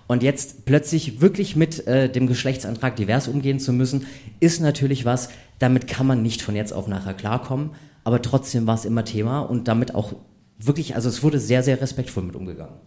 [0.07, 4.07] und jetzt plötzlich wirklich mit äh, dem Geschlechtsantrag divers umgehen zu müssen,
[4.39, 5.29] ist natürlich was,
[5.59, 7.71] damit kann man nicht von jetzt auf nachher klarkommen.
[8.07, 10.13] Aber trotzdem war es immer Thema und damit auch
[10.57, 12.77] wirklich, also es wurde sehr, sehr respektvoll mit umgegangen.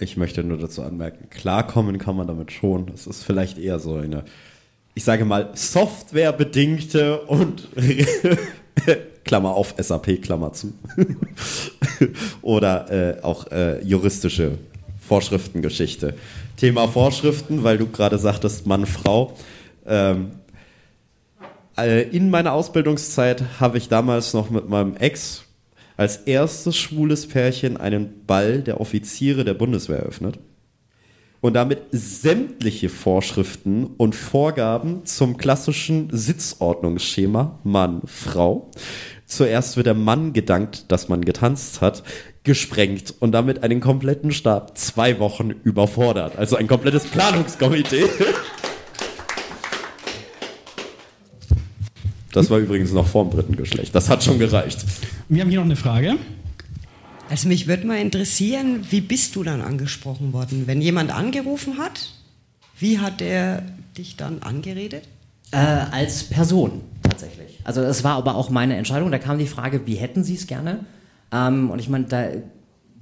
[0.00, 2.90] Ich möchte nur dazu anmerken, klarkommen kann man damit schon.
[2.94, 4.24] Es ist vielleicht eher so eine,
[4.94, 7.68] ich sage mal, softwarebedingte und
[9.24, 10.72] Klammer auf SAP, Klammer zu.
[12.40, 14.52] Oder äh, auch äh, juristische
[15.06, 16.14] Vorschriftengeschichte.
[16.56, 19.36] Thema Vorschriften, weil du gerade sagtest, Mann, Frau.
[19.84, 20.43] Ähm, äh,
[21.76, 25.44] in meiner Ausbildungszeit habe ich damals noch mit meinem Ex
[25.96, 30.38] als erstes schwules Pärchen einen Ball der Offiziere der Bundeswehr eröffnet
[31.40, 38.70] und damit sämtliche Vorschriften und Vorgaben zum klassischen Sitzordnungsschema Mann, Frau.
[39.26, 42.02] Zuerst wird der Mann gedankt, dass man getanzt hat
[42.44, 46.36] gesprengt und damit einen kompletten Stab zwei Wochen überfordert.
[46.36, 48.04] Also ein komplettes Planungskomitee.
[52.34, 53.94] Das war übrigens noch vor dem dritten Geschlecht.
[53.94, 54.84] Das hat schon gereicht.
[55.28, 56.16] Wir haben hier noch eine Frage.
[57.30, 60.64] Also mich würde mal interessieren, wie bist du dann angesprochen worden?
[60.66, 62.10] Wenn jemand angerufen hat,
[62.76, 63.62] wie hat er
[63.96, 65.04] dich dann angeredet?
[65.52, 67.60] Äh, als Person tatsächlich.
[67.62, 69.12] Also es war aber auch meine Entscheidung.
[69.12, 70.80] Da kam die Frage, wie hätten Sie es gerne?
[71.30, 72.26] Ähm, und ich meine, da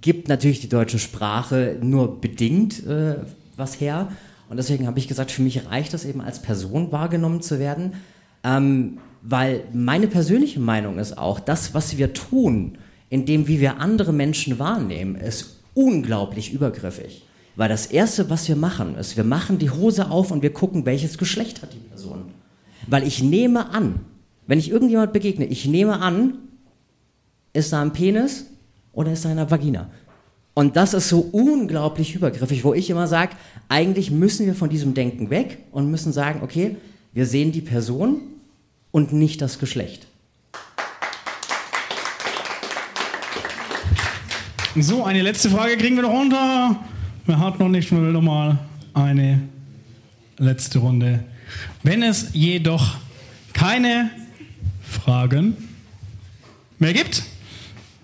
[0.03, 3.17] gibt natürlich die deutsche Sprache nur bedingt äh,
[3.57, 4.13] was her.
[4.51, 7.95] Und deswegen habe ich gesagt, für mich reicht es eben als Person wahrgenommen zu werden.
[8.45, 12.79] Ähm, weil meine persönliche Meinung ist auch, das, was wir tun,
[13.09, 17.23] in dem, wie wir andere Menschen wahrnehmen, ist unglaublich übergriffig.
[17.55, 20.87] Weil das Erste, was wir machen, ist, wir machen die Hose auf und wir gucken,
[20.87, 22.25] welches Geschlecht hat die Person.
[22.87, 24.01] Weil ich nehme an,
[24.47, 26.39] wenn ich irgendjemand begegne, ich nehme an,
[27.53, 28.47] ist da ein Penis
[28.93, 29.91] oder ist da eine Vagina?
[30.55, 33.37] Und das ist so unglaublich übergriffig, wo ich immer sage,
[33.69, 36.77] eigentlich müssen wir von diesem Denken weg und müssen sagen, okay,
[37.13, 38.21] wir sehen die Person
[38.93, 40.07] und nicht das Geschlecht.
[44.77, 46.77] So, eine letzte Frage kriegen wir noch runter.
[47.27, 48.59] Wer hat noch nicht mal nochmal
[48.95, 49.43] eine
[50.39, 51.25] letzte Runde?
[51.83, 52.97] Wenn es jedoch
[53.53, 54.11] keine
[54.83, 55.57] Fragen
[56.79, 57.23] mehr gibt,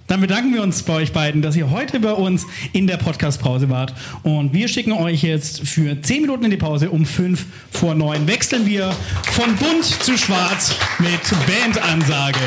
[0.09, 3.69] dann bedanken wir uns bei euch beiden, dass ihr heute bei uns in der Podcast-Pause
[3.69, 3.95] wart.
[4.23, 6.91] Und wir schicken euch jetzt für 10 Minuten in die Pause.
[6.91, 8.91] Um 5 vor 9 wechseln wir
[9.33, 12.39] von bunt zu schwarz mit Bandansage.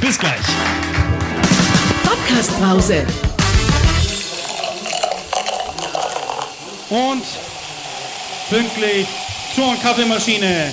[0.00, 0.40] Bis gleich.
[2.02, 3.06] Podcast-Pause.
[6.88, 7.24] Und
[8.48, 9.06] pünktlich
[9.54, 10.72] zur Kaffeemaschine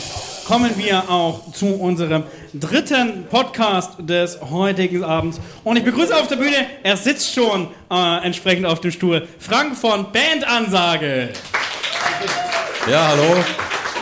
[0.52, 2.24] kommen wir auch zu unserem
[2.54, 5.40] dritten Podcast des heutigen Abends.
[5.64, 9.78] Und ich begrüße auf der Bühne, er sitzt schon äh, entsprechend auf dem Stuhl, Frank
[9.78, 11.30] von Bandansage.
[12.86, 13.44] Ja, hallo.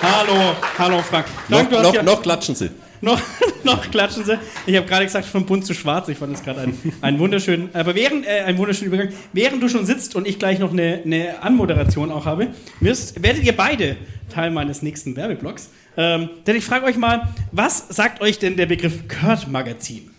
[0.01, 1.27] Hallo, hallo Frank.
[1.47, 2.71] Frank noch, noch, ja noch klatschen Sie.
[3.01, 3.21] noch,
[3.63, 4.39] noch klatschen sie.
[4.65, 6.07] Ich habe gerade gesagt, von bunt zu schwarz.
[6.07, 9.13] Ich fand das gerade ein, ein wunderschön, aber während, äh, ein wunderschöner Übergang.
[9.33, 12.47] Während du schon sitzt und ich gleich noch eine, eine Anmoderation auch habe,
[12.79, 13.97] wirst, werdet ihr beide
[14.33, 15.69] Teil meines nächsten Werbeblocks.
[15.99, 20.09] Ähm, denn ich frage euch mal, was sagt euch denn der Begriff Kurt-Magazin?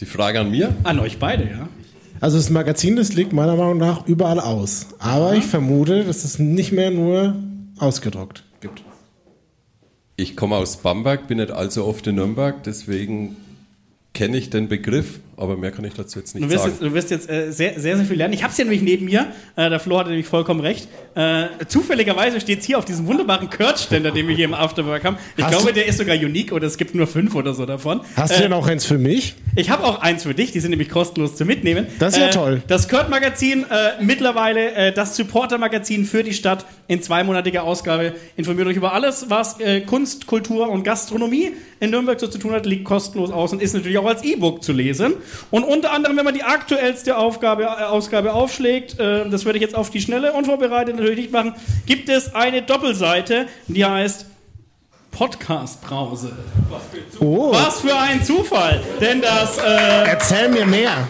[0.00, 0.74] Die Frage an mir?
[0.82, 1.68] An euch beide, ja.
[2.18, 4.86] Also das Magazin, das liegt meiner Meinung nach überall aus.
[4.98, 7.36] Aber ich vermute, dass es nicht mehr nur
[7.76, 8.82] ausgedruckt gibt.
[10.16, 13.36] Ich komme aus Bamberg, bin nicht allzu oft in Nürnberg, deswegen
[14.14, 16.72] kenne ich den Begriff, aber mehr kann ich dazu jetzt nicht du wirst sagen.
[16.72, 18.34] Jetzt, du wirst jetzt äh, sehr, sehr, sehr viel lernen.
[18.34, 19.28] Ich habe es ja nämlich neben mir.
[19.56, 20.88] Äh, der Flo hatte nämlich vollkommen recht.
[21.14, 25.16] Äh, zufälligerweise steht es hier auf diesem wunderbaren Kurt-Ständer, den wir hier im Afterwork haben.
[25.36, 28.00] Ich Hast glaube, der ist sogar unique oder es gibt nur fünf oder so davon.
[28.16, 29.34] Hast du denn auch eins für mich?
[29.56, 30.52] Ich habe auch eins für dich.
[30.52, 31.86] Die sind nämlich kostenlos zu mitnehmen.
[31.98, 32.62] Das ist ja toll.
[32.66, 38.14] Das Kurt-Magazin, äh, mittlerweile äh, das Supporter-Magazin für die Stadt in zweimonatiger Ausgabe.
[38.36, 42.52] Informiert euch über alles, was äh, Kunst, Kultur und Gastronomie in Nürnberg so zu tun
[42.52, 45.14] hat, liegt kostenlos aus und ist natürlich auch als E-Book zu lesen.
[45.50, 49.62] Und unter anderem, wenn man die aktuellste Aufgabe, äh, Ausgabe aufschlägt, äh, das würde ich
[49.62, 51.54] jetzt auf die Schnelle unvorbereitet natürlich nicht machen,
[51.86, 54.26] gibt es eine Doppelseite, die heißt
[55.12, 56.32] Podcast-Brause.
[56.70, 57.52] Was, oh.
[57.52, 58.80] Was für ein Zufall!
[59.00, 59.58] Denn das.
[59.58, 61.06] Äh, Erzähl mir mehr.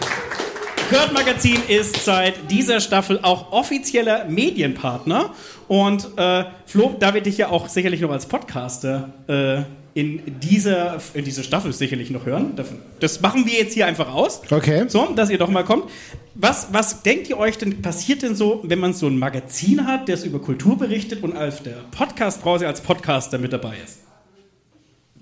[0.89, 5.31] Kurt Magazin ist seit dieser Staffel auch offizieller Medienpartner.
[5.67, 9.63] Und äh, Flo, da wir dich ja auch sicherlich noch als Podcaster äh,
[9.93, 12.53] in dieser, in dieser Staffel sicherlich noch hören.
[12.99, 14.41] Das machen wir jetzt hier einfach aus.
[14.49, 14.85] Okay.
[14.87, 15.85] So, dass ihr doch mal kommt.
[16.33, 20.09] Was, was denkt ihr euch denn, passiert denn so, wenn man so ein Magazin hat,
[20.09, 23.99] das über Kultur berichtet und auf der Podcast-Brause als Podcaster mit dabei ist?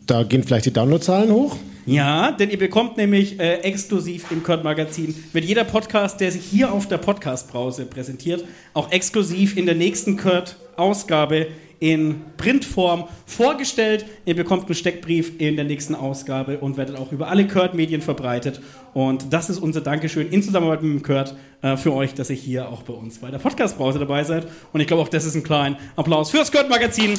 [0.08, 1.58] Da gehen vielleicht die Downloadzahlen hoch?
[1.86, 6.44] Ja, denn ihr bekommt nämlich äh, exklusiv im Kurt Magazin, wird jeder Podcast, der sich
[6.44, 11.48] hier auf der Podcast-Brause präsentiert, auch exklusiv in der nächsten Kurt-Ausgabe
[11.82, 14.06] in Printform vorgestellt.
[14.26, 18.62] Ihr bekommt einen Steckbrief in der nächsten Ausgabe und werdet auch über alle Kurt-Medien verbreitet.
[18.94, 22.36] Und das ist unser Dankeschön in Zusammenarbeit mit dem Kurt äh, für euch, dass ihr
[22.36, 24.48] hier auch bei uns bei der Podcast-Brause dabei seid.
[24.72, 27.16] Und ich glaube auch, das ist ein kleiner Applaus fürs Kurt-Magazin,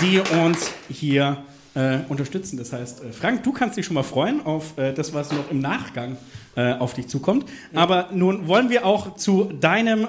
[0.00, 1.38] die uns hier
[1.74, 2.56] äh, unterstützen.
[2.56, 5.50] Das heißt, äh, Frank, du kannst dich schon mal freuen auf äh, das, was noch
[5.50, 6.16] im Nachgang
[6.54, 7.46] äh, auf dich zukommt.
[7.74, 10.06] Aber nun wollen wir auch zu deinem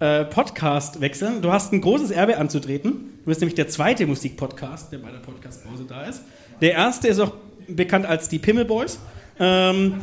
[0.00, 1.42] äh, Podcast wechseln.
[1.42, 3.18] Du hast ein großes Erbe anzutreten.
[3.24, 6.22] Du bist nämlich der zweite Musikpodcast, der bei der Podcastpause da ist.
[6.60, 7.32] Der erste ist auch
[7.68, 8.98] bekannt als die Pimmel Boys.
[9.38, 10.00] Ähm,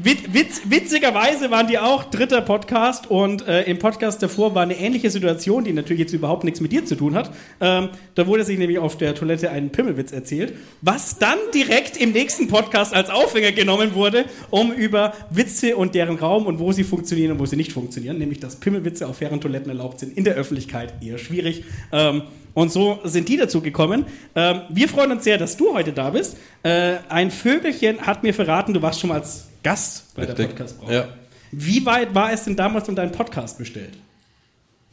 [0.00, 5.10] Witz, witzigerweise waren die auch dritter Podcast und äh, im Podcast davor war eine ähnliche
[5.10, 7.32] Situation, die natürlich jetzt überhaupt nichts mit dir zu tun hat.
[7.60, 10.52] Ähm, da wurde sich nämlich auf der Toilette ein Pimmelwitz erzählt,
[10.82, 16.16] was dann direkt im nächsten Podcast als Aufhänger genommen wurde, um über Witze und deren
[16.16, 19.40] Raum und wo sie funktionieren und wo sie nicht funktionieren, nämlich dass Pimmelwitze auf fairen
[19.40, 21.64] Toiletten erlaubt sind, in der Öffentlichkeit eher schwierig.
[21.90, 22.22] Ähm,
[22.54, 24.06] und so sind die dazu gekommen.
[24.36, 26.36] Ähm, wir freuen uns sehr, dass du heute da bist.
[26.62, 30.36] Äh, ein Vögelchen hat mir verraten, du warst schon mal als Gast bei Richtig.
[30.38, 30.94] der Podcast-Brauerei.
[30.94, 31.08] Ja.
[31.50, 33.94] Wie weit war es denn damals um deinen Podcast bestellt?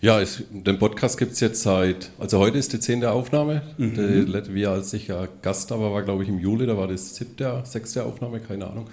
[0.01, 3.61] Ja, es, den Podcast gibt es jetzt seit, also heute ist die zehnte Aufnahme.
[3.77, 3.93] Mhm.
[3.93, 6.87] Die, wie als ich ja Gast da war, war glaube ich im Juli, da war
[6.87, 8.87] das siebte, sechste Aufnahme, keine Ahnung.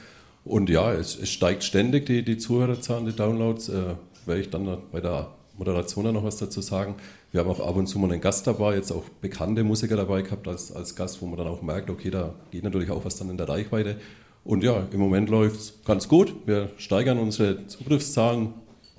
[0.44, 3.68] Und ja, es, es steigt ständig die, die Zuhörerzahlen, die Downloads.
[3.68, 3.94] Äh,
[4.26, 5.28] werde ich dann bei der
[5.58, 6.94] Moderation noch was dazu sagen.
[7.30, 10.22] Wir haben auch ab und zu mal einen Gast dabei, jetzt auch bekannte Musiker dabei
[10.22, 13.16] gehabt als, als Gast, wo man dann auch merkt, okay, da geht natürlich auch was
[13.16, 13.96] dann in der Reichweite.
[14.44, 16.34] Und ja, im Moment läuft es ganz gut.
[16.46, 18.54] Wir steigern unsere Zugriffszahlen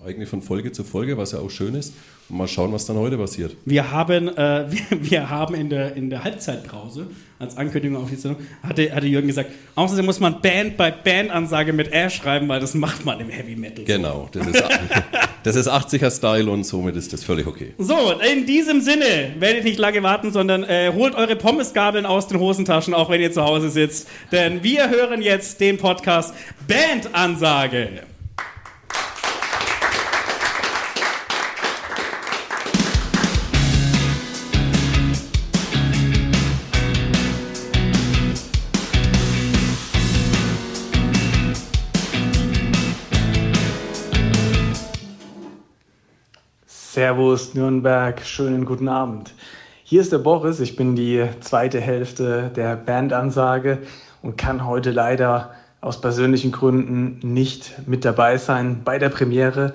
[0.06, 1.94] eigentlich von Folge zu Folge, was ja auch schön ist.
[2.30, 3.56] Und mal schauen, was dann heute passiert.
[3.66, 7.08] Wir haben, äh, wir, wir, haben in der, in der Halbzeitpause
[7.40, 11.74] als Ankündigung auf die Sendung, hatte, hatte Jürgen gesagt, außerdem muss man Band bei Band-Ansage
[11.74, 13.84] mit R schreiben, weil das macht man im Heavy Metal.
[13.84, 14.64] Genau, das ist,
[15.44, 17.74] das ist 80er-Style und somit ist das völlig okay.
[17.78, 22.40] So, in diesem Sinne, werdet nicht lange warten, sondern äh, holt eure Pommesgabeln aus den
[22.40, 24.08] Hosentaschen, auch wenn ihr zu Hause sitzt.
[24.32, 26.34] Denn wir hören jetzt den Podcast
[26.68, 28.04] Band-Ansage.
[46.94, 49.34] Servus Nürnberg, schönen guten Abend.
[49.84, 53.80] Hier ist der Boris, ich bin die zweite Hälfte der Bandansage
[54.22, 59.74] und kann heute leider aus persönlichen Gründen nicht mit dabei sein bei der Premiere.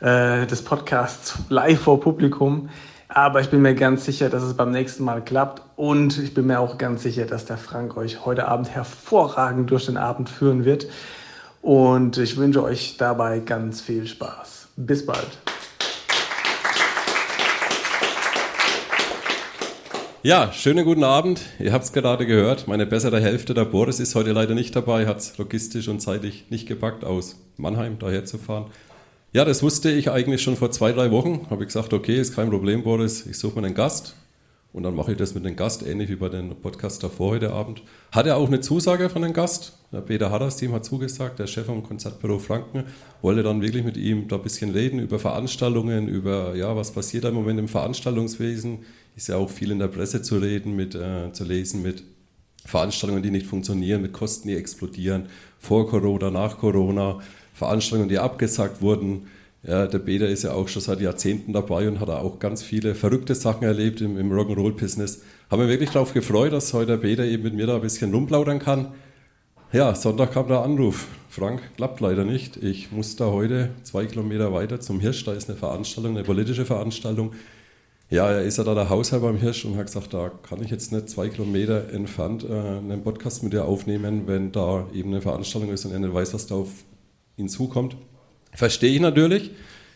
[0.00, 2.68] äh, des Podcasts live vor Publikum.
[3.08, 5.62] Aber ich bin mir ganz sicher, dass es beim nächsten Mal klappt.
[5.74, 9.86] Und ich bin mir auch ganz sicher, dass der Frank euch heute Abend hervorragend durch
[9.86, 10.86] den Abend führen wird.
[11.60, 14.68] Und ich wünsche euch dabei ganz viel Spaß.
[14.76, 15.51] Bis bald.
[20.24, 21.40] Ja, schönen guten Abend.
[21.58, 22.68] Ihr habt es gerade gehört.
[22.68, 26.44] Meine bessere Hälfte, der Boris, ist heute leider nicht dabei, hat es logistisch und zeitlich
[26.48, 28.66] nicht gepackt, aus Mannheim daher zu fahren.
[29.32, 31.48] Ja, das wusste ich eigentlich schon vor zwei, drei Wochen.
[31.50, 34.14] Habe ich gesagt, okay, ist kein Problem, Boris, ich suche mir einen Gast.
[34.72, 37.52] Und dann mache ich das mit dem Gast, ähnlich wie bei den Podcast davor heute
[37.52, 37.82] Abend.
[38.12, 39.76] Hat er auch eine Zusage von dem Gast.
[39.92, 42.84] Der Peter Harras Team hat zugesagt, der Chef vom Konzertbüro Franken,
[43.22, 47.24] wollte dann wirklich mit ihm da ein bisschen reden über Veranstaltungen, über, ja, was passiert
[47.24, 48.84] im Moment im Veranstaltungswesen.
[49.16, 52.02] Ist ja auch viel in der Presse zu reden, mit, äh, zu lesen, mit
[52.64, 55.26] Veranstaltungen, die nicht funktionieren, mit Kosten, die explodieren,
[55.58, 57.20] vor Corona, nach Corona,
[57.54, 59.26] Veranstaltungen, die abgesagt wurden.
[59.64, 62.94] Ja, der Peter ist ja auch schon seit Jahrzehnten dabei und hat auch ganz viele
[62.94, 65.22] verrückte Sachen erlebt im, im Rock'n'Roll-Business.
[65.50, 68.12] Haben wir wirklich darauf gefreut, dass heute der Peter eben mit mir da ein bisschen
[68.12, 68.88] rumplaudern kann.
[69.72, 71.06] Ja, Sonntag kam der Anruf.
[71.30, 72.56] Frank, klappt leider nicht.
[72.56, 75.24] Ich muss da heute zwei Kilometer weiter zum Hirsch.
[75.24, 77.32] Da ist eine Veranstaltung, eine politische Veranstaltung.
[78.12, 80.70] Ja, er ist ja da der Hausherr beim Hirsch und hat gesagt, da kann ich
[80.70, 85.22] jetzt nicht zwei Kilometer entfernt äh, einen Podcast mit dir aufnehmen, wenn da eben eine
[85.22, 86.68] Veranstaltung ist und er nicht weiß, was da auf
[87.38, 87.96] ihn zukommt.
[88.52, 89.52] Verstehe ich natürlich.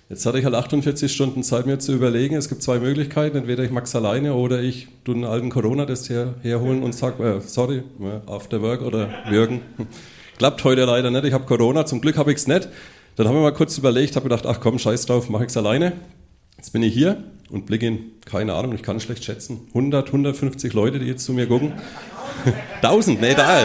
[0.09, 2.36] Jetzt hatte ich halt 48 Stunden Zeit, mir zu überlegen.
[2.36, 3.36] Es gibt zwei Möglichkeiten.
[3.36, 7.22] Entweder ich mache es alleine oder ich tue einen alten Corona-Test her, herholen und sage,
[7.22, 9.60] äh, sorry, äh, after work oder wirken.
[10.38, 11.24] Klappt heute leider nicht.
[11.24, 11.84] Ich habe Corona.
[11.84, 12.70] Zum Glück habe ich es nicht.
[13.16, 15.56] Dann haben wir mal kurz überlegt, habe gedacht, ach komm, scheiß drauf, mache ich es
[15.59, 15.93] alleine.
[16.56, 20.73] Jetzt bin ich hier und blicke in, keine Ahnung, ich kann schlecht schätzen, 100, 150
[20.73, 21.73] Leute, die jetzt zu mir gucken.
[22.82, 23.64] 1000, nee, da.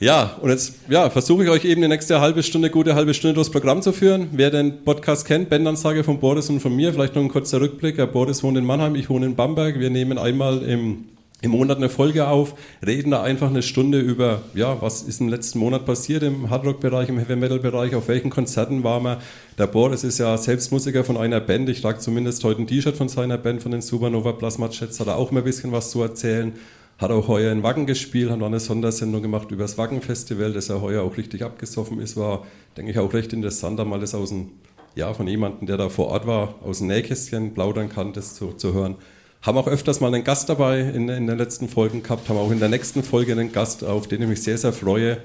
[0.00, 3.34] Ja, und jetzt ja, versuche ich euch eben die nächste halbe Stunde, gute halbe Stunde
[3.34, 4.28] durchs Programm zu führen.
[4.32, 7.96] Wer den Podcast kennt, Bandansage von Boris und von mir, vielleicht noch ein kurzer Rückblick.
[7.96, 9.78] Der Boris wohnt in Mannheim, ich wohne in Bamberg.
[9.78, 11.04] Wir nehmen einmal im,
[11.42, 12.54] im Monat eine Folge auf,
[12.86, 17.08] reden da einfach eine Stunde über, ja, was ist im letzten Monat passiert im Hardrock-Bereich,
[17.08, 19.18] im Heavy-Metal-Bereich, auf welchen Konzerten war man.
[19.58, 21.68] Der Boris ist ja selbst Musiker von einer Band.
[21.68, 25.06] Ich trage zumindest heute ein T-Shirt von seiner Band, von den Supernova Plasma Jets, hat
[25.06, 26.52] er auch mal ein bisschen was zu erzählen
[27.00, 30.68] hat auch heuer in Wacken gespielt, hat auch eine Sondersendung gemacht über das Wacken-Festival, das
[30.68, 32.16] ja heuer auch richtig abgesoffen ist.
[32.16, 32.46] War,
[32.76, 34.50] denke ich, auch recht interessant, da mal das aus dem,
[34.94, 38.52] ja, von jemandem, der da vor Ort war, aus dem Nähkästchen plaudern kann, das zu,
[38.52, 38.96] zu hören.
[39.42, 42.50] Haben auch öfters mal einen Gast dabei in, in den letzten Folgen gehabt, haben auch
[42.50, 45.18] in der nächsten Folge einen Gast, auf den ich mich sehr, sehr freue.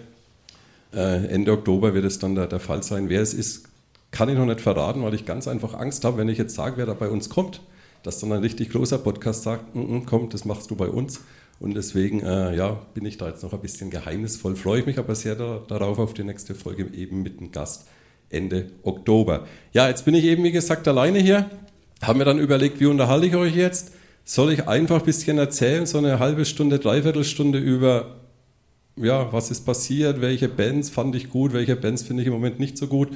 [0.94, 3.10] Äh, Ende Oktober wird es dann der, der Fall sein.
[3.10, 3.66] Wer es ist,
[4.12, 6.78] kann ich noch nicht verraten, weil ich ganz einfach Angst habe, wenn ich jetzt sage,
[6.78, 7.60] wer da bei uns kommt,
[8.04, 11.20] dass dann ein richtig großer Podcast sagt, mm -mm, komm, das machst du bei uns.
[11.60, 14.98] Und deswegen äh, ja, bin ich da jetzt noch ein bisschen geheimnisvoll, freue ich mich
[14.98, 17.88] aber sehr da, darauf auf die nächste Folge eben mit dem Gast
[18.30, 19.46] Ende Oktober.
[19.74, 21.50] Ja, jetzt bin ich eben wie gesagt alleine hier.
[22.02, 23.92] Haben wir dann überlegt, wie unterhalte ich euch jetzt?
[24.28, 28.16] Soll ich einfach ein bisschen erzählen, so eine halbe Stunde, dreiviertel Stunde über,
[28.96, 32.60] ja, was ist passiert, welche Bands fand ich gut, welche Bands finde ich im Moment
[32.60, 33.10] nicht so gut?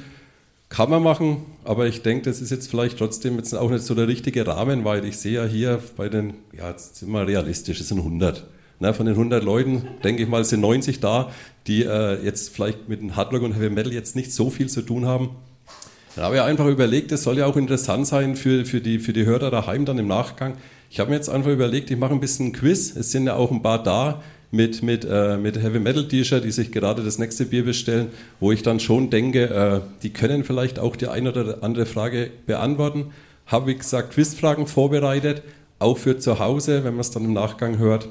[0.69, 3.95] Kann man machen, aber ich denke, das ist jetzt vielleicht trotzdem jetzt auch nicht so
[3.95, 7.79] der richtige Rahmen, weil ich sehe ja hier bei den, ja, jetzt sind wir realistisch,
[7.79, 8.45] es sind 100.
[8.79, 11.31] Na, von den 100 Leuten, denke ich mal, sind 90 da,
[11.65, 14.83] die äh, jetzt vielleicht mit dem Hardrock und Heavy Metal jetzt nicht so viel zu
[14.83, 15.31] tun haben.
[16.15, 19.11] Dann habe ich einfach überlegt, es soll ja auch interessant sein für, für, die, für
[19.11, 20.53] die Hörer daheim dann im Nachgang.
[20.91, 22.95] Ich habe mir jetzt einfach überlegt, ich mache ein bisschen ein Quiz.
[22.95, 26.51] Es sind ja auch ein paar da, mit, mit, äh, mit Heavy Metal T-Shirt, die
[26.51, 28.07] sich gerade das nächste Bier bestellen,
[28.39, 32.31] wo ich dann schon denke, äh, die können vielleicht auch die eine oder andere Frage
[32.47, 33.11] beantworten.
[33.45, 35.43] Habe, wie gesagt, Quizfragen vorbereitet,
[35.77, 38.09] auch für zu Hause, wenn man es dann im Nachgang hört,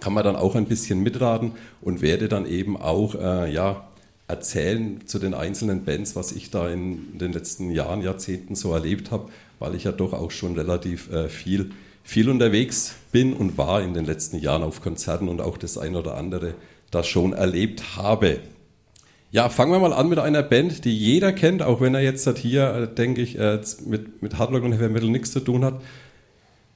[0.00, 3.86] kann man dann auch ein bisschen mitraten und werde dann eben auch, äh, ja,
[4.28, 9.12] erzählen zu den einzelnen Bands, was ich da in den letzten Jahren, Jahrzehnten so erlebt
[9.12, 9.28] habe,
[9.60, 11.70] weil ich ja doch auch schon relativ äh, viel
[12.06, 15.96] viel unterwegs bin und war in den letzten Jahren auf Konzerten und auch das ein
[15.96, 16.54] oder andere
[16.92, 18.38] das schon erlebt habe.
[19.32, 22.28] Ja, fangen wir mal an mit einer Band, die jeder kennt, auch wenn er jetzt
[22.38, 25.82] hier, äh, denke ich, äh, mit, mit Hardrock und Heavy Metal nichts zu tun hat.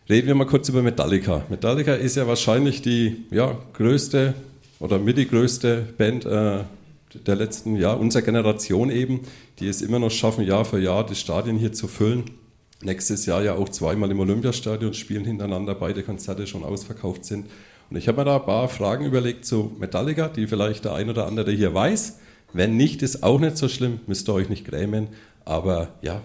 [0.08, 1.44] Reden wir mal kurz über Metallica.
[1.48, 4.34] Metallica ist ja wahrscheinlich die ja, größte
[4.80, 6.64] oder mit die größte Band äh,
[7.14, 9.20] der letzten Jahr, unserer Generation eben,
[9.60, 12.24] die es immer noch schaffen, Jahr für Jahr die Stadien hier zu füllen
[12.82, 17.46] nächstes Jahr ja auch zweimal im Olympiastadion spielen hintereinander, beide Konzerte schon ausverkauft sind.
[17.90, 21.10] Und ich habe mir da ein paar Fragen überlegt zu Metallica, die vielleicht der ein
[21.10, 22.18] oder andere hier weiß.
[22.52, 25.08] Wenn nicht, ist auch nicht so schlimm, müsst ihr euch nicht grämen.
[25.44, 26.22] Aber ja,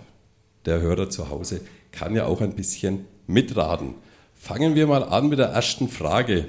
[0.66, 1.62] der Hörer zu Hause
[1.92, 3.96] kann ja auch ein bisschen mitraten.
[4.36, 6.46] Fangen wir mal an mit der ersten Frage.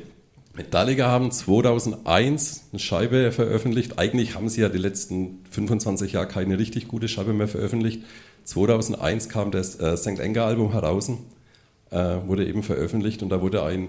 [0.54, 3.98] Metallica haben 2001 eine Scheibe veröffentlicht.
[3.98, 8.02] Eigentlich haben sie ja die letzten 25 Jahre keine richtig gute Scheibe mehr veröffentlicht.
[8.46, 10.20] 2001 kam das äh, St.
[10.20, 11.10] Anger Album heraus,
[11.90, 13.88] äh, wurde eben veröffentlicht und da wurde ein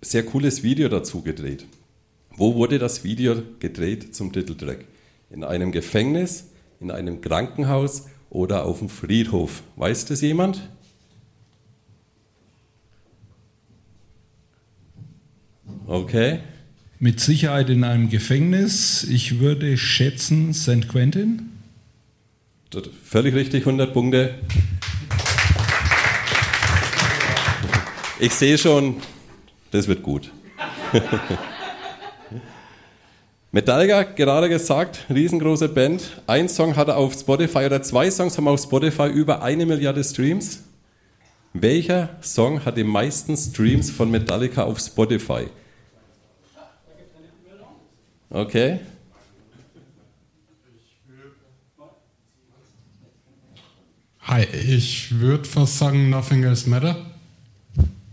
[0.00, 1.66] sehr cooles Video dazu gedreht.
[2.36, 4.86] Wo wurde das Video gedreht zum Titeltrack?
[5.30, 6.48] In einem Gefängnis,
[6.80, 9.62] in einem Krankenhaus oder auf dem Friedhof?
[9.76, 10.68] Weiß das jemand?
[15.86, 16.38] Okay.
[16.98, 19.04] Mit Sicherheit in einem Gefängnis.
[19.04, 20.88] Ich würde schätzen St.
[20.88, 21.51] Quentin.
[23.04, 24.34] Völlig richtig, 100 Punkte.
[28.18, 28.96] Ich sehe schon,
[29.72, 30.30] das wird gut.
[33.52, 36.22] Metallica, gerade gesagt, riesengroße Band.
[36.26, 40.02] Ein Song hat er auf Spotify oder zwei Songs haben auf Spotify über eine Milliarde
[40.02, 40.62] Streams.
[41.52, 45.48] Welcher Song hat die meisten Streams von Metallica auf Spotify?
[48.30, 48.80] Okay.
[54.40, 56.96] Ich würde fast sagen Nothing Else Matter.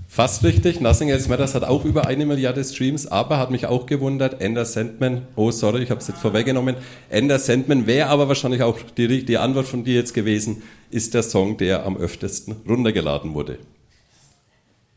[0.08, 0.82] Fast richtig.
[0.82, 4.42] Nothing Else Matters hat auch über eine Milliarde Streams, aber hat mich auch gewundert.
[4.42, 6.76] Ender Sandman, oh sorry, ich habe es jetzt vorweggenommen.
[7.10, 11.24] Ender Sandman wäre aber wahrscheinlich auch die, die Antwort von dir jetzt gewesen, ist der
[11.24, 13.60] Song, der am öftesten runtergeladen wurde.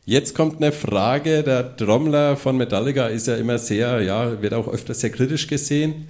[0.05, 1.43] Jetzt kommt eine Frage.
[1.43, 6.09] Der Trommler von Metallica ist ja immer sehr, ja, wird auch öfter sehr kritisch gesehen.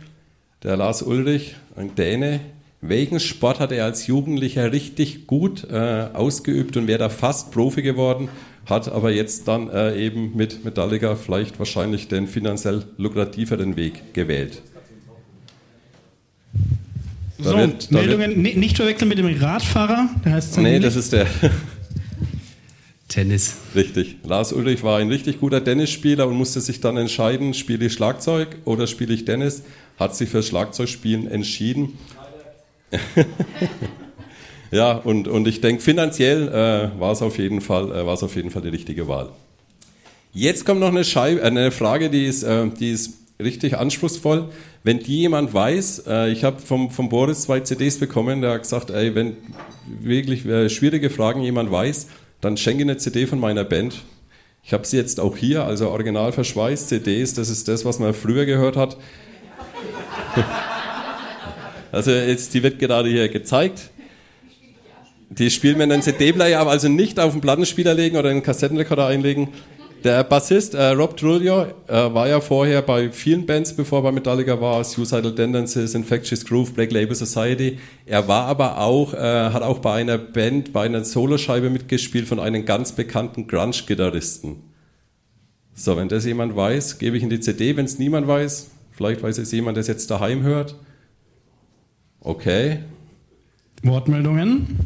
[0.63, 2.39] Der Lars Ulrich, ein Däne.
[2.85, 7.81] Welchen Sport hat er als Jugendlicher richtig gut äh, ausgeübt und wäre da fast Profi
[7.81, 8.29] geworden?
[8.65, 14.61] hat aber jetzt dann äh, eben mit Metallica vielleicht wahrscheinlich den finanziell lukrativeren Weg gewählt.
[17.39, 21.11] Da so, wird, Meldungen wird, nicht verwechseln mit dem Radfahrer, der heißt Nee, das ist
[21.11, 21.27] der
[23.09, 23.57] Tennis.
[23.75, 24.15] Richtig.
[24.23, 28.47] Lars Ulrich war ein richtig guter Tennisspieler und musste sich dann entscheiden, spiele ich Schlagzeug
[28.63, 29.63] oder spiele ich Tennis,
[29.99, 31.97] hat sich für Schlagzeugspielen entschieden.
[34.73, 38.49] Ja, und, und ich denke, finanziell äh, war es auf jeden Fall, äh, auf jeden
[38.49, 39.29] Fall die richtige Wahl.
[40.33, 44.49] Jetzt kommt noch eine, Scheibe, äh, eine Frage, die ist, äh, die ist richtig anspruchsvoll.
[44.83, 48.63] Wenn die jemand weiß, äh, ich habe vom, vom Boris zwei CDs bekommen, der hat
[48.63, 49.37] gesagt, ey, wenn
[50.01, 52.07] wirklich äh, schwierige Fragen jemand weiß,
[52.41, 54.01] dann schenke eine CD von meiner Band.
[54.63, 58.15] Ich habe sie jetzt auch hier, also original verschweißt CDs, das ist das, was man
[58.15, 58.97] früher gehört hat.
[61.93, 63.91] Also jetzt, die wird gerade hier gezeigt.
[65.29, 68.41] Die spielen wir in einen CD-Player, aber also nicht auf den Plattenspieler legen oder einen
[68.41, 69.49] Kassettenrekorder einlegen.
[70.03, 74.11] Der Bassist äh, Rob Trujillo äh, war ja vorher bei vielen Bands, bevor er bei
[74.11, 77.77] Metallica war, Suicidal Tendencies, Infectious Groove, Black Label Society.
[78.07, 82.39] Er war aber auch, äh, hat auch bei einer Band, bei einer Soloscheibe mitgespielt von
[82.39, 84.63] einem ganz bekannten Grunge-Gitarristen.
[85.75, 87.77] So, wenn das jemand weiß, gebe ich in die CD.
[87.77, 90.75] Wenn es niemand weiß, vielleicht weiß es jemand, der es jetzt daheim hört.
[92.23, 92.79] Okay.
[93.83, 94.79] Wortmeldungen?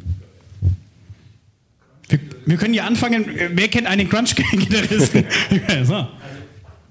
[2.09, 3.25] Wir, wir, können ja anfangen.
[3.51, 5.25] Wer kennt einen Crunch-Gitarristen?
[5.83, 6.07] so.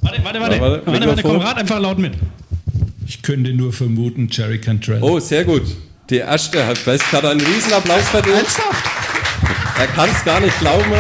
[0.01, 0.61] Warte, warte, warte.
[0.61, 2.15] Warte, warte, warte, komm, rat einfach laut mit.
[3.09, 5.03] Ich könnte nur vermuten, Jerry Cantrell.
[5.03, 5.65] Oh, sehr gut.
[6.11, 8.47] Die erste hat hat einen riesen Applaus verdient.
[9.79, 10.93] Er kann es gar nicht glauben.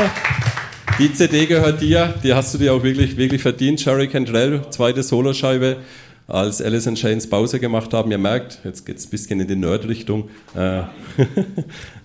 [0.98, 2.14] Die CD gehört dir.
[2.24, 3.84] Die hast du dir auch wirklich, wirklich verdient.
[3.84, 5.76] Jerry Cantrell, zweite Soloscheibe
[6.28, 9.46] als Alice in Chains Pause gemacht haben, ihr merkt, jetzt geht es ein bisschen in
[9.46, 10.82] die Nerd-Richtung, äh,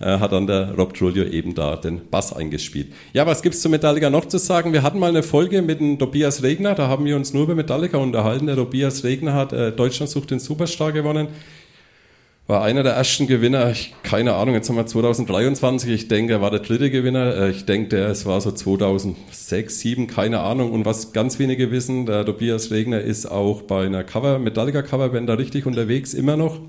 [0.00, 2.92] hat dann der Rob Trujillo eben da den Bass eingespielt.
[3.12, 4.72] Ja, was gibt's zu Metallica noch zu sagen?
[4.72, 7.54] Wir hatten mal eine Folge mit dem Tobias Regner, da haben wir uns nur über
[7.54, 8.46] Metallica unterhalten.
[8.46, 11.28] Der Tobias Regner hat äh, Deutschland sucht den Superstar gewonnen
[12.48, 16.40] war einer der ersten Gewinner, ich, keine Ahnung, jetzt haben wir 2023, ich denke, er
[16.40, 20.72] war der dritte Gewinner, äh, ich denke, es war so 2006, 2007, keine Ahnung.
[20.72, 25.28] Und was ganz wenige wissen, der Tobias Regner ist auch bei einer Cover, Metallica Coverband
[25.28, 26.60] da richtig unterwegs, immer noch.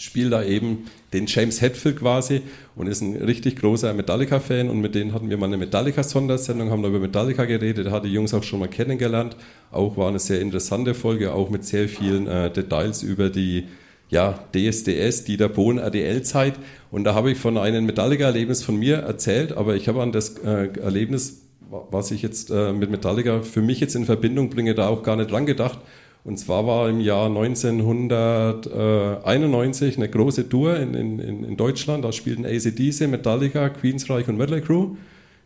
[0.00, 2.42] Spielt da eben den James Hetfield quasi
[2.76, 6.84] und ist ein richtig großer Metallica-Fan und mit denen hatten wir mal eine Metallica-Sondersendung, haben
[6.84, 9.36] da über Metallica geredet, hat die Jungs auch schon mal kennengelernt.
[9.72, 13.64] Auch war eine sehr interessante Folge, auch mit sehr vielen äh, Details über die
[14.10, 16.54] ja, DSDS, Dieter Bohlen, RDL-Zeit.
[16.90, 20.36] Und da habe ich von einem Metallica-Erlebnis von mir erzählt, aber ich habe an das
[20.38, 21.42] äh, Erlebnis,
[21.90, 25.16] was ich jetzt äh, mit Metallica für mich jetzt in Verbindung bringe, da auch gar
[25.16, 25.78] nicht dran gedacht.
[26.24, 32.04] Und zwar war im Jahr 1991 eine große Tour in, in, in Deutschland.
[32.04, 34.96] Da spielten ACDC, Metallica, Queensreich und Mötley Crew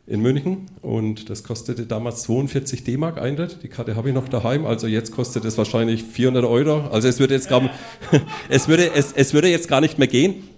[0.06, 3.62] in München und das kostete damals 42 D-Mark Eintritt.
[3.62, 6.88] Die Karte habe ich noch daheim, also jetzt kostet es wahrscheinlich 400 Euro.
[6.90, 7.62] Also es würde jetzt gar,
[8.48, 10.48] es würde, es, es würde jetzt gar nicht mehr gehen.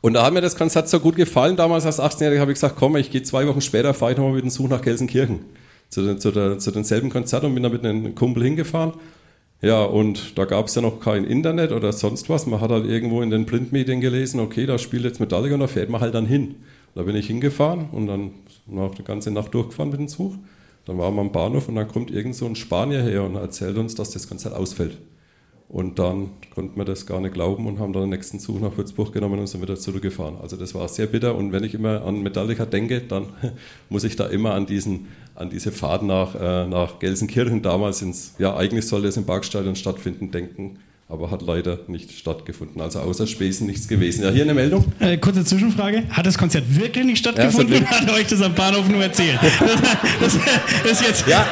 [0.00, 1.56] Und da hat mir das Konzert so gut gefallen.
[1.56, 4.34] Damals als 18-Jähriger habe ich gesagt, komm, ich gehe zwei Wochen später, fahre ich nochmal
[4.34, 5.40] mit dem Zug nach Gelsenkirchen.
[5.88, 8.94] zu, den, zu, der, zu denselben Konzert und bin da mit einem Kumpel hingefahren.
[9.60, 12.46] Ja, und da gab es ja noch kein Internet oder sonst was.
[12.46, 15.68] Man hat halt irgendwo in den Printmedien gelesen, okay, da spielt jetzt Metallica und da
[15.68, 16.56] fährt man halt dann hin.
[16.94, 18.32] Da bin ich hingefahren und dann
[18.66, 20.34] noch die ganze Nacht durchgefahren mit dem Zug.
[20.84, 23.78] Dann waren wir am Bahnhof und dann kommt irgend so ein Spanier her und erzählt
[23.78, 24.98] uns, dass das Konzert ausfällt.
[25.68, 28.76] Und dann konnten wir das gar nicht glauben und haben dann den nächsten Zug nach
[28.76, 30.36] Würzburg genommen und sind wieder zurückgefahren.
[30.42, 31.34] Also das war sehr bitter.
[31.34, 33.28] Und wenn ich immer an Metallica denke, dann
[33.88, 38.34] muss ich da immer an, diesen, an diese Fahrt nach, äh, nach Gelsenkirchen damals ins,
[38.38, 40.78] ja eigentlich sollte es im Parkstadion stattfinden, denken
[41.12, 42.80] aber hat leider nicht stattgefunden.
[42.80, 44.24] Also außer Späßen nichts gewesen.
[44.24, 44.84] Ja, hier eine Meldung.
[44.98, 46.04] Äh, kurze Zwischenfrage.
[46.08, 49.38] Hat das Konzert wirklich nicht stattgefunden ja, oder hat euch das am Bahnhof nur erzählt?
[50.20, 50.38] Das,
[50.84, 51.44] das, ist jetzt ja,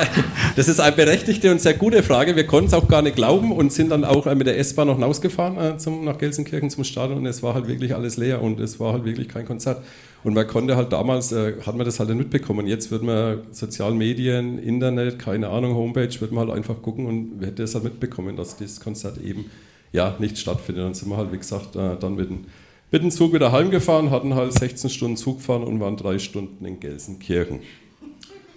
[0.54, 2.36] das ist eine berechtigte und sehr gute Frage.
[2.36, 4.94] Wir konnten es auch gar nicht glauben und sind dann auch mit der S-Bahn noch
[4.94, 8.60] hinausgefahren äh, zum, nach Gelsenkirchen zum Stadion und es war halt wirklich alles leer und
[8.60, 9.82] es war halt wirklich kein Konzert.
[10.22, 12.66] Und man konnte halt damals, äh, hat man das halt nicht mitbekommen.
[12.66, 17.44] Jetzt wird man sozialen Medien, Internet, keine Ahnung, Homepage, wird man halt einfach gucken und
[17.44, 19.46] hätte es halt mitbekommen, dass dieses Konzert eben
[19.92, 20.84] ja nicht stattfindet.
[20.84, 22.44] Dann sind wir halt, wie gesagt, äh, dann mit dem,
[22.90, 26.64] mit dem Zug wieder heimgefahren, hatten halt 16 Stunden Zug gefahren und waren drei Stunden
[26.66, 27.60] in Gelsenkirchen.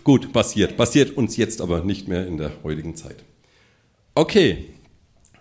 [0.04, 0.76] Gut, passiert.
[0.76, 3.24] Passiert uns jetzt aber nicht mehr in der heutigen Zeit.
[4.16, 4.66] Okay,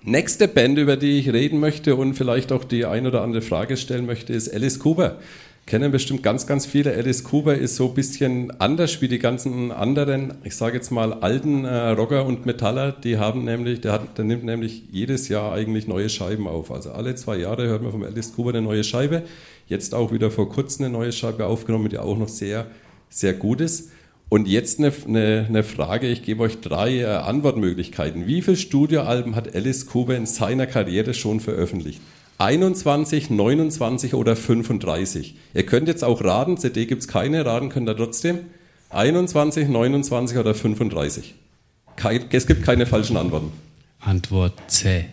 [0.03, 3.77] nächste Band, über die ich reden möchte und vielleicht auch die ein oder andere Frage
[3.77, 5.19] stellen möchte, ist Alice Cooper
[5.67, 6.93] kennen bestimmt ganz, ganz viele.
[6.93, 11.13] Alice Cooper ist so ein bisschen anders wie die ganzen anderen, ich sage jetzt mal,
[11.13, 12.93] alten äh, Rocker und Metaller.
[12.93, 16.71] Die haben nämlich, der, hat, der nimmt nämlich jedes Jahr eigentlich neue Scheiben auf.
[16.73, 19.23] Also alle zwei Jahre hört man vom Alice Cooper eine neue Scheibe.
[19.69, 22.67] Jetzt auch wieder vor kurzem eine neue Scheibe aufgenommen, die auch noch sehr,
[23.09, 23.91] sehr gut ist.
[24.29, 28.27] Und jetzt eine, eine, eine Frage, ich gebe euch drei äh, Antwortmöglichkeiten.
[28.27, 32.01] Wie viele Studioalben hat Alice Cooper in seiner Karriere schon veröffentlicht?
[32.43, 35.37] 21, 29 oder 35.
[35.55, 38.41] Ihr könnt jetzt auch raten, CD gibt es keine, raten könnt ihr trotzdem.
[38.91, 41.35] 21, 29 oder 35.
[41.95, 43.53] Kein, es gibt keine falschen Antworten.
[44.01, 45.05] Antwort C.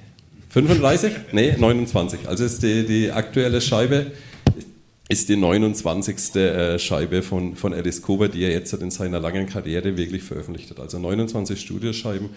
[0.49, 1.13] 35?
[1.31, 2.27] Nee, 29.
[2.27, 4.11] Also ist die, die aktuelle Scheibe
[5.07, 6.35] ist die 29.
[6.35, 10.71] Äh, Scheibe von, von Alice Cooper, die er jetzt in seiner langen Karriere wirklich veröffentlicht
[10.71, 10.79] hat.
[10.79, 12.29] Also 29 Studioscheiben.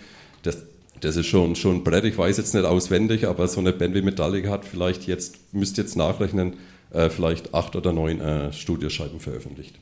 [0.43, 0.59] Das,
[1.03, 2.05] das ist schon, schon Brett.
[2.05, 5.77] Ich weiß jetzt nicht auswendig, aber so eine Band wie Metallica hat vielleicht jetzt, müsst
[5.77, 6.55] jetzt nachrechnen,
[6.93, 9.75] äh, vielleicht acht oder neun äh, Studioscheiben veröffentlicht.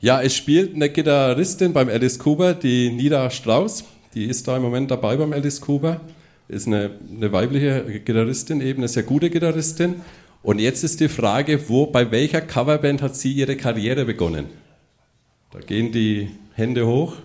[0.00, 3.84] Ja, es spielt eine Gitarristin beim Alice Cooper, die Nida Strauss.
[4.14, 6.00] Die ist da im Moment dabei beim Alice Cooper.
[6.48, 9.96] Ist eine, eine weibliche Gitarristin, eben eine sehr gute Gitarristin.
[10.42, 14.46] Und jetzt ist die Frage, wo, bei welcher Coverband hat sie ihre Karriere begonnen?
[15.52, 17.16] Da gehen die Hände hoch.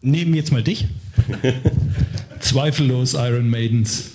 [0.00, 0.86] Nehmen jetzt mal dich.
[2.40, 4.12] Zweifellos Iron Maidens.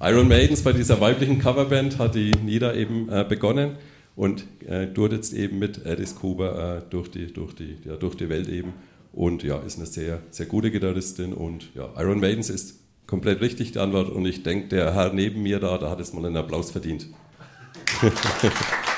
[0.00, 3.76] Iron Maidens bei dieser weiblichen Coverband hat die Nida eben äh, begonnen
[4.16, 8.16] und äh, tourt jetzt eben mit Alice Cooper äh, durch, die, durch, die, ja, durch
[8.16, 8.72] die Welt eben
[9.12, 13.72] und ja, ist eine sehr, sehr gute Gitarristin und ja, Iron Maidens ist komplett richtig
[13.72, 16.36] die Antwort und ich denke, der Herr neben mir da, da hat jetzt mal einen
[16.36, 17.06] Applaus verdient.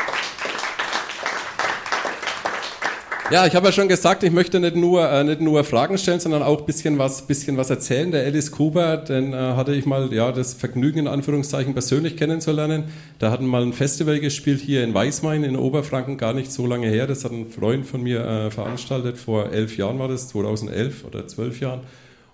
[3.30, 6.18] Ja, ich habe ja schon gesagt, ich möchte nicht nur, äh, nicht nur Fragen stellen,
[6.18, 8.10] sondern auch bisschen was, bisschen was erzählen.
[8.10, 12.86] Der Alice Cooper, den äh, hatte ich mal ja, das Vergnügen in Anführungszeichen persönlich kennenzulernen.
[13.20, 16.88] Da hatten mal ein Festival gespielt hier in Weißmain in Oberfranken, gar nicht so lange
[16.88, 17.06] her.
[17.06, 19.16] Das hat ein Freund von mir äh, veranstaltet.
[19.16, 21.82] Vor elf Jahren war das, 2011 oder zwölf Jahren.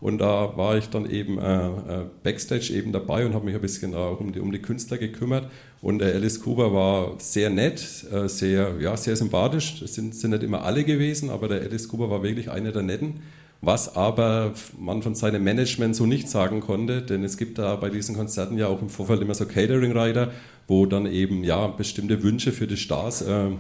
[0.01, 1.71] Und da war ich dann eben äh, äh,
[2.23, 5.51] Backstage eben dabei und habe mich ein bisschen auch um die, um die Künstler gekümmert.
[5.81, 9.81] Und der Alice Cooper war sehr nett, äh, sehr, ja, sehr sympathisch.
[9.81, 12.83] Das sind, sind nicht immer alle gewesen, aber der Alice Cooper war wirklich einer der
[12.83, 13.21] Netten.
[13.63, 17.89] Was aber man von seinem Management so nicht sagen konnte, denn es gibt da bei
[17.89, 20.31] diesen Konzerten ja auch im Vorfeld immer so Catering-Rider,
[20.69, 23.51] wo dann eben ja bestimmte Wünsche für die Stars äh,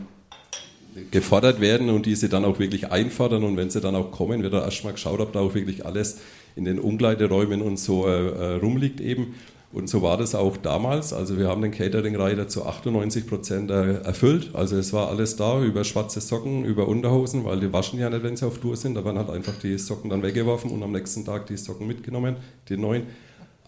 [1.10, 3.44] gefordert werden und die sie dann auch wirklich einfordern.
[3.44, 6.18] Und wenn sie dann auch kommen, wird da erstmal geschaut, ob da auch wirklich alles
[6.54, 9.34] in den Umkleideräumen und so äh, äh rumliegt eben.
[9.72, 11.12] Und so war das auch damals.
[11.12, 14.50] Also wir haben den Catering-Reiter zu 98 Prozent äh, erfüllt.
[14.54, 18.22] Also es war alles da, über schwarze Socken, über Unterhosen, weil die waschen ja nicht,
[18.22, 18.94] wenn sie auf Tour sind.
[18.94, 22.36] Da waren halt einfach die Socken dann weggeworfen und am nächsten Tag die Socken mitgenommen,
[22.68, 23.02] die neuen.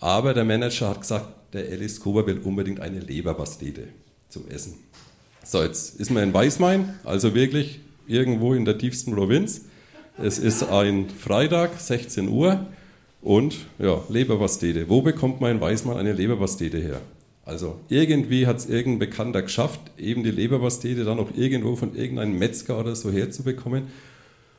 [0.01, 3.89] Aber der Manager hat gesagt, der Alice Cooper will unbedingt eine Leberpastete
[4.29, 4.75] zum Essen.
[5.51, 9.63] So, jetzt ist man in Weißmain, also wirklich irgendwo in der tiefsten Provinz.
[10.23, 12.67] Es ist ein Freitag, 16 Uhr
[13.23, 14.91] und ja, Leberpastete.
[14.91, 17.01] Wo bekommt man in Weißmain eine Leberpastete her?
[17.47, 22.39] Also irgendwie hat es irgendein Bekannter geschafft, eben die Leberpastete dann auch irgendwo von irgendeinem
[22.39, 23.85] Metzger oder so herzubekommen.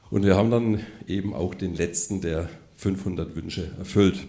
[0.10, 4.22] Und wir haben dann eben auch den letzten der 500 Wünsche erfüllt.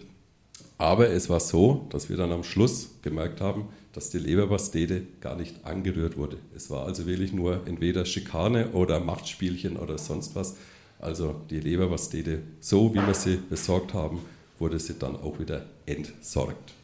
[0.76, 5.36] Aber es war so, dass wir dann am Schluss gemerkt haben, dass die Leberpastete gar
[5.36, 6.36] nicht angerührt wurde.
[6.54, 10.56] Es war also wirklich nur entweder Schikane oder Machtspielchen oder sonst was.
[11.00, 14.20] Also die Leberpastete, so wie wir sie besorgt haben,
[14.58, 16.74] wurde sie dann auch wieder entsorgt.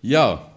[0.00, 0.52] Ja,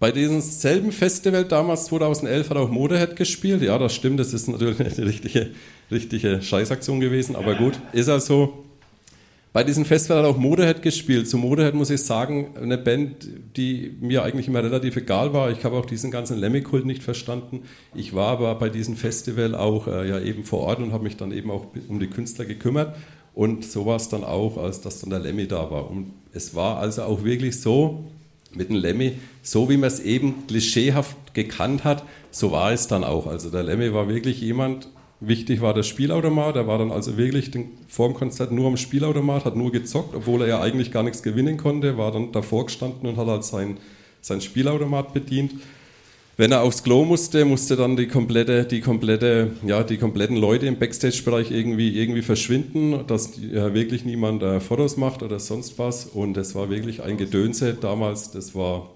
[0.00, 3.62] bei diesem selben Festival damals 2011 hat auch Motorhead gespielt.
[3.62, 5.50] Ja, das stimmt, das ist natürlich eine richtige,
[5.90, 8.64] richtige Scheißaktion gewesen, aber gut, ist er so.
[9.52, 11.28] Bei diesem Festival hat auch Motorhead gespielt.
[11.28, 15.50] Zu Motorhead muss ich sagen, eine Band, die mir eigentlich immer relativ egal war.
[15.50, 17.62] Ich habe auch diesen ganzen Lemmy-Kult nicht verstanden.
[17.92, 21.16] Ich war aber bei diesem Festival auch äh, ja eben vor Ort und habe mich
[21.16, 22.94] dann eben auch um die Künstler gekümmert.
[23.34, 25.90] Und so war es dann auch, als dass dann der Lemmy da war.
[25.90, 28.04] Und es war also auch wirklich so,
[28.52, 33.04] mit dem Lemmy, so wie man es eben klischeehaft gekannt hat, so war es dann
[33.04, 33.26] auch.
[33.26, 34.88] Also der Lemmy war wirklich jemand,
[35.20, 38.76] wichtig war der Spielautomat, er war dann also wirklich den, vor dem Konzert nur am
[38.76, 42.66] Spielautomat, hat nur gezockt, obwohl er ja eigentlich gar nichts gewinnen konnte, war dann davor
[42.66, 43.78] gestanden und hat halt sein,
[44.20, 45.52] sein Spielautomat bedient.
[46.40, 50.64] Wenn er aufs Klo musste, musste dann die komplette, die komplette, ja, die kompletten Leute
[50.64, 56.06] im Backstage-Bereich irgendwie, irgendwie verschwinden, dass ja, wirklich niemand äh, Fotos macht oder sonst was.
[56.06, 58.30] Und das war wirklich ein Gedönse damals.
[58.30, 58.90] Das war,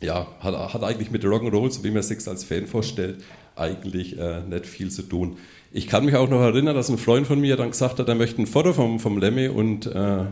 [0.00, 3.22] ja, hat, hat eigentlich mit Rock'n'Roll, so wie man sich als Fan vorstellt,
[3.54, 5.36] eigentlich äh, nicht viel zu tun.
[5.70, 8.14] Ich kann mich auch noch erinnern, dass ein Freund von mir dann gesagt hat, er
[8.14, 10.24] möchte ein Foto vom, vom Lemmy und äh,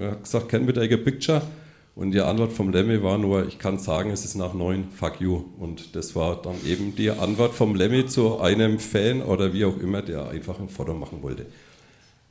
[0.00, 1.42] hat gesagt, can we take a picture?
[1.94, 5.20] Und die Antwort vom Lemmy war nur, ich kann sagen, es ist nach neun, fuck
[5.20, 5.44] you.
[5.58, 9.76] Und das war dann eben die Antwort vom Lemmy zu einem Fan oder wie auch
[9.78, 11.46] immer, der einfach ein Foto machen wollte.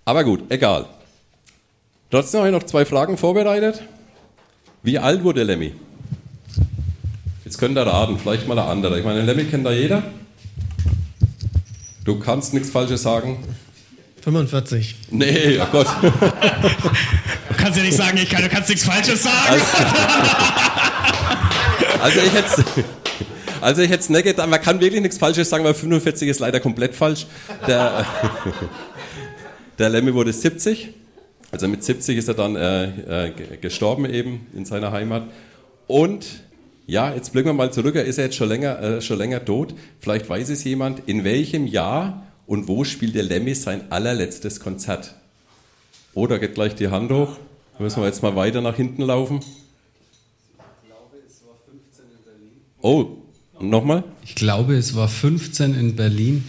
[0.04, 0.88] Aber gut, egal.
[2.10, 3.84] Trotzdem habe ich noch zwei Fragen vorbereitet.
[4.84, 5.74] Wie alt wurde Lemmy?
[7.46, 9.00] Jetzt könnt ihr raten, vielleicht mal eine andere.
[9.00, 10.04] Ich meine, Lemmy kennt da jeder.
[12.04, 13.44] Du kannst nichts Falsches sagen.
[14.22, 14.96] 45.
[15.12, 15.88] Nee, oh Gott.
[16.02, 19.62] Du kannst ja nicht sagen, ich kann, du kannst nichts Falsches sagen.
[22.02, 22.64] Also, also ich hätte
[23.62, 26.60] also ich es nicht gedacht, man kann wirklich nichts Falsches sagen, weil 45 ist leider
[26.60, 27.28] komplett falsch.
[27.68, 28.06] Der,
[29.78, 30.90] der Lemmy wurde 70,
[31.52, 35.24] also mit 70 ist er dann äh, äh, gestorben eben in seiner Heimat.
[35.86, 36.26] Und
[36.92, 39.46] ja, jetzt blicken wir mal zurück, er ist ja jetzt schon länger, äh, schon länger
[39.46, 39.74] tot.
[40.02, 45.16] Vielleicht weiß es jemand, in welchem Jahr und wo spielt der Lemmy sein allerletztes Konzert?
[46.14, 47.38] Oder geht gleich die Hand hoch.
[47.78, 49.40] Da müssen wir jetzt mal weiter nach hinten laufen.
[52.82, 53.06] Oh,
[53.62, 54.04] nochmal?
[54.26, 56.44] Ich glaube, es war 15 in Berlin.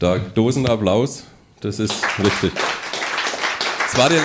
[0.00, 1.22] Da Dosenapplaus,
[1.60, 2.50] das ist richtig.
[3.86, 4.16] Es war die,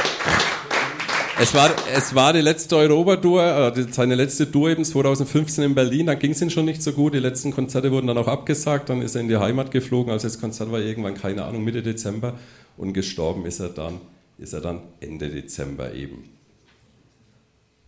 [1.42, 6.06] es war, es war die letzte Europa-Tour, äh, seine letzte Tour eben 2015 in Berlin.
[6.06, 7.16] Dann ging es ihm schon nicht so gut.
[7.16, 8.90] Die letzten Konzerte wurden dann auch abgesagt.
[8.90, 10.12] Dann ist er in die Heimat geflogen.
[10.12, 12.38] Also das Konzert war irgendwann, keine Ahnung, Mitte Dezember.
[12.78, 14.02] Und gestorben ist er dann,
[14.38, 16.30] ist er dann Ende Dezember eben.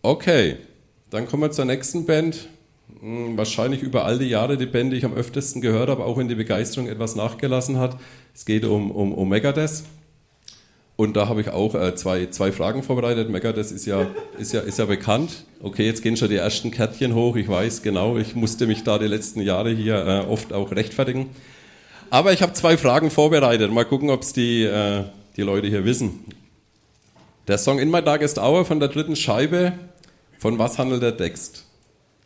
[0.02, 0.56] Okay,
[1.10, 2.48] dann kommen wir zur nächsten Band.
[3.00, 6.18] Hm, wahrscheinlich über all die Jahre die Band, die ich am öftesten gehört habe, auch
[6.18, 7.98] wenn die Begeisterung etwas nachgelassen hat.
[8.34, 9.84] Es geht um, um, um Megadeth.
[10.96, 13.28] Und da habe ich auch äh, zwei, zwei Fragen vorbereitet.
[13.28, 14.06] Megadeth ist ja,
[14.38, 15.44] ist, ja, ist ja bekannt.
[15.60, 17.36] Okay, jetzt gehen schon die ersten Kärtchen hoch.
[17.36, 21.30] Ich weiß genau, ich musste mich da die letzten Jahre hier äh, oft auch rechtfertigen.
[22.10, 23.72] Aber ich habe zwei Fragen vorbereitet.
[23.72, 25.04] Mal gucken, ob es die, äh,
[25.36, 26.20] die Leute hier wissen.
[27.48, 29.72] Der Song In My Darkest Hour von der dritten Scheibe,
[30.38, 31.64] von was handelt der Text?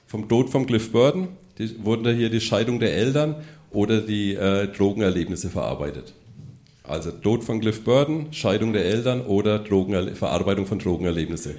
[0.07, 1.29] Vom Tod von Cliff Burton?
[1.59, 3.37] Die, wurden da hier die Scheidung der Eltern
[3.71, 6.13] oder die äh, Drogenerlebnisse verarbeitet?
[6.89, 11.55] Also Tod von Cliff Burton, Scheidung der Eltern oder Drogenerle Verarbeitung von Drogenerlebnisse.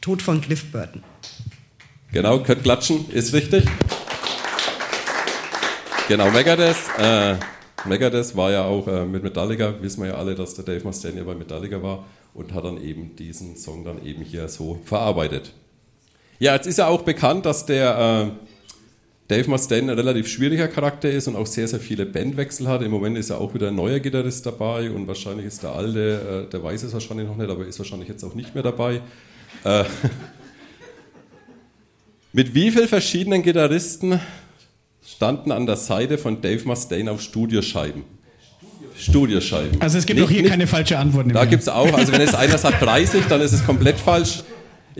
[0.00, 1.02] Tod von Cliff Burton.
[2.12, 3.66] Genau, könnt klatschen, ist richtig.
[6.08, 6.76] Genau, Megadeth.
[6.98, 7.36] Äh,
[7.84, 11.18] Megadeth war ja auch äh, mit Metallica, wissen wir ja alle, dass der Dave Mustaine
[11.18, 15.52] ja bei Metallica war und hat dann eben diesen Song dann eben hier so verarbeitet.
[16.38, 18.49] Ja, jetzt ist ja auch bekannt, dass der äh,
[19.30, 22.82] Dave Mustaine ein relativ schwieriger Charakter ist und auch sehr, sehr viele Bandwechsel hat.
[22.82, 26.46] Im Moment ist ja auch wieder ein neuer Gitarrist dabei und wahrscheinlich ist der alte,
[26.48, 29.02] äh, der weiß es wahrscheinlich noch nicht, aber ist wahrscheinlich jetzt auch nicht mehr dabei.
[29.62, 29.84] Äh,
[32.32, 34.18] mit wie vielen verschiedenen Gitarristen
[35.06, 38.02] standen an der Seite von Dave Mustaine auf Studioscheiben?
[38.96, 39.80] Studioscheiben.
[39.80, 41.26] Also es gibt Nicht- auch hier nicht- keine falsche Antwort.
[41.32, 44.42] Da gibt es auch, also wenn jetzt einer sagt 30, dann ist es komplett falsch.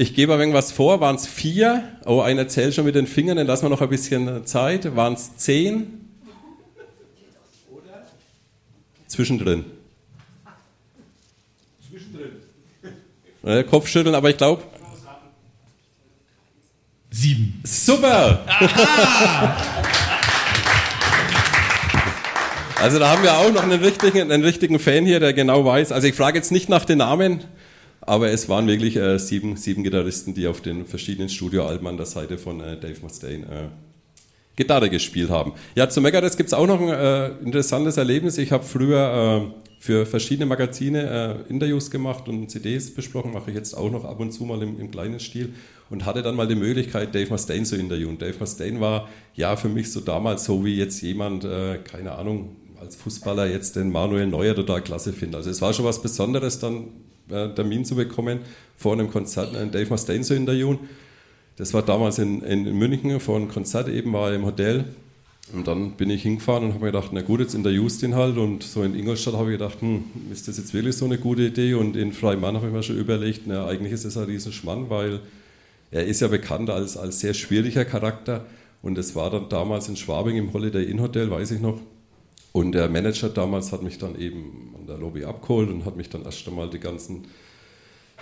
[0.01, 1.85] Ich gebe ein wenig was vor, waren es vier?
[2.07, 4.97] Oh, einer zählt schon mit den Fingern, dann lassen wir noch ein bisschen Zeit.
[4.97, 6.09] Waren es zehn?
[9.07, 9.67] Zwischendrin.
[13.45, 14.63] Äh, Kopfschütteln, aber ich glaube.
[17.11, 17.61] Sieben.
[17.65, 18.47] Super!
[22.81, 25.93] Also da haben wir auch noch einen richtigen, einen richtigen Fan hier, der genau weiß.
[25.93, 27.45] Also ich frage jetzt nicht nach den Namen,
[28.11, 32.07] aber es waren wirklich äh, sieben, sieben Gitarristen, die auf den verschiedenen Studioalben an der
[32.07, 33.69] Seite von äh, Dave Mustaine äh,
[34.57, 35.53] Gitarre gespielt haben.
[35.77, 38.37] Ja, zu Megadeth gibt es auch noch ein äh, interessantes Erlebnis.
[38.37, 43.57] Ich habe früher äh, für verschiedene Magazine äh, Interviews gemacht und CDs besprochen, mache ich
[43.57, 45.55] jetzt auch noch ab und zu mal im, im, kleinen Stil
[45.89, 48.19] und hatte dann mal die Möglichkeit, Dave Mustaine zu interviewen.
[48.19, 51.47] Dave Mustaine war ja für mich so damals so wie jetzt jemand,
[51.85, 55.37] keine Ahnung, als Fußballer jetzt den Manuel Neuer total klasse findet.
[55.37, 56.89] Also es war schon was Besonderes, dann
[57.33, 58.41] äh, Termin zu bekommen,
[58.77, 60.79] vor einem Konzert einen Dave Mustaine zu interviewen.
[61.57, 64.87] Das war damals in, in München vor einem Konzert eben, war im Hotel.
[65.53, 68.37] Und dann bin ich hingefahren und habe mir gedacht, na gut, jetzt interviewst ihn halt.
[68.37, 71.43] Und so in Ingolstadt habe ich gedacht, hm, ist das jetzt wirklich so eine gute
[71.43, 71.75] Idee?
[71.75, 75.21] Und in Freimann habe ich mir schon überlegt, na, eigentlich ist das ein Riesenschmann, weil
[75.91, 78.47] er ist ja bekannt als, als sehr schwieriger Charakter.
[78.81, 81.81] Und es war dann damals in Schwabing im Holiday Inn Hotel, weiß ich noch.
[82.53, 86.09] Und der Manager damals hat mich dann eben an der Lobby abgeholt und hat mich
[86.09, 87.27] dann erst einmal die ganzen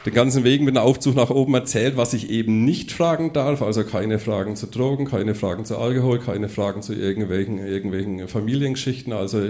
[0.06, 3.62] den ganzen Weg mit dem Aufzug nach oben erzählt, was ich eben nicht fragen darf.
[3.62, 9.12] Also keine Fragen zu Drogen, keine Fragen zu Alkohol, keine Fragen zu irgendwelchen, irgendwelchen Familiengeschichten.
[9.12, 9.40] Also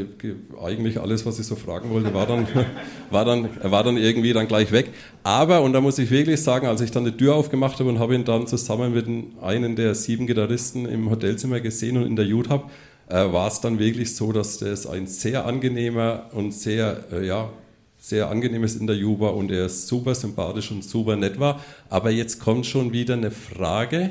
[0.63, 2.47] eigentlich alles, was ich so fragen wollte, war dann,
[3.11, 4.91] war dann, war dann irgendwie dann gleich weg.
[5.23, 7.99] Aber, und da muss ich wirklich sagen, als ich dann die Tür aufgemacht habe und
[7.99, 9.07] habe ihn dann zusammen mit
[9.43, 14.15] einem der sieben Gitarristen im Hotelzimmer gesehen und interviewt habe, äh, war es dann wirklich
[14.15, 17.51] so, dass das ein sehr angenehmer und sehr, äh, ja,
[17.99, 21.61] sehr angenehmes Interview war und er super sympathisch und super nett war.
[21.89, 24.11] Aber jetzt kommt schon wieder eine Frage.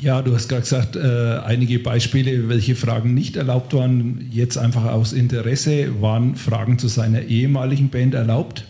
[0.00, 4.26] Ja, du hast gerade gesagt, äh, einige Beispiele, welche Fragen nicht erlaubt waren.
[4.30, 8.64] Jetzt einfach aus Interesse, waren Fragen zu seiner ehemaligen Band erlaubt?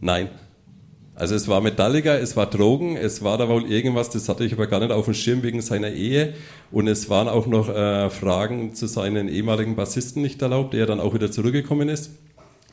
[0.00, 0.28] Nein.
[1.20, 4.54] Also es war Metallica, es war Drogen, es war da wohl irgendwas, das hatte ich
[4.54, 6.32] aber gar nicht auf dem Schirm wegen seiner Ehe.
[6.70, 10.98] Und es waren auch noch äh, Fragen zu seinen ehemaligen Bassisten nicht erlaubt, der dann
[10.98, 12.12] auch wieder zurückgekommen ist.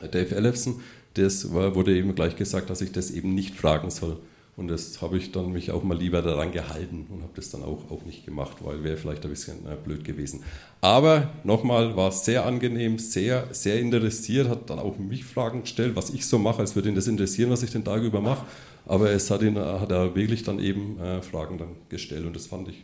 [0.00, 0.80] Dave Ellefson,
[1.12, 4.16] das war, wurde eben gleich gesagt, dass ich das eben nicht fragen soll.
[4.58, 7.62] Und das habe ich dann mich auch mal lieber daran gehalten und habe das dann
[7.62, 10.42] auch, auch nicht gemacht, weil wäre vielleicht ein bisschen äh, blöd gewesen.
[10.80, 16.10] Aber nochmal, war sehr angenehm, sehr, sehr interessiert, hat dann auch mich Fragen gestellt, was
[16.10, 18.44] ich so mache, als würde ihn das interessieren, was ich den Tag über mache.
[18.84, 22.46] Aber es hat, ihn, hat er wirklich dann eben äh, Fragen dann gestellt und das
[22.46, 22.82] fand ich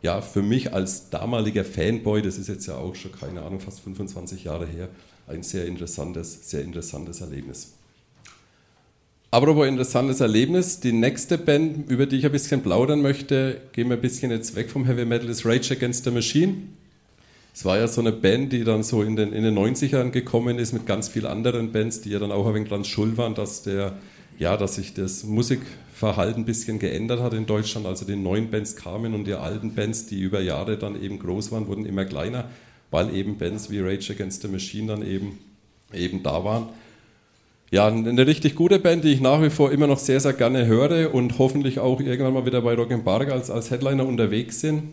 [0.00, 3.80] ja für mich als damaliger Fanboy, das ist jetzt ja auch schon keine Ahnung, fast
[3.80, 4.88] 25 Jahre her,
[5.26, 7.74] ein sehr interessantes, sehr interessantes Erlebnis.
[9.32, 13.96] Apropos interessantes Erlebnis, die nächste Band, über die ich ein bisschen plaudern möchte, gehen wir
[13.96, 16.54] ein bisschen jetzt weg vom Heavy Metal, ist Rage Against the Machine.
[17.54, 20.58] Es war ja so eine Band, die dann so in den, in den 90ern gekommen
[20.58, 23.36] ist mit ganz vielen anderen Bands, die ja dann auch ein wenig dran schuld waren,
[23.36, 23.92] dass, der,
[24.40, 27.86] ja, dass sich das Musikverhalten ein bisschen geändert hat in Deutschland.
[27.86, 31.52] Also die neuen Bands kamen und die alten Bands, die über Jahre dann eben groß
[31.52, 32.50] waren, wurden immer kleiner,
[32.90, 35.38] weil eben Bands wie Rage Against the Machine dann eben,
[35.92, 36.70] eben da waren.
[37.72, 40.66] Ja, eine richtig gute Band, die ich nach wie vor immer noch sehr, sehr gerne
[40.66, 44.92] höre und hoffentlich auch irgendwann mal wieder bei Rock'n'Bark als, als Headliner unterwegs sind.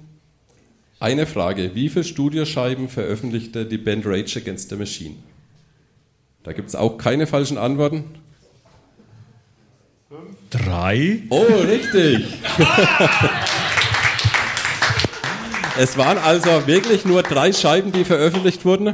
[1.00, 5.16] Eine Frage, wie viele Studioscheiben veröffentlichte die Band Rage Against the Machine?
[6.44, 8.04] Da gibt es auch keine falschen Antworten.
[10.52, 11.24] Drei.
[11.30, 12.28] Oh, richtig.
[15.80, 18.94] es waren also wirklich nur drei Scheiben, die veröffentlicht wurden.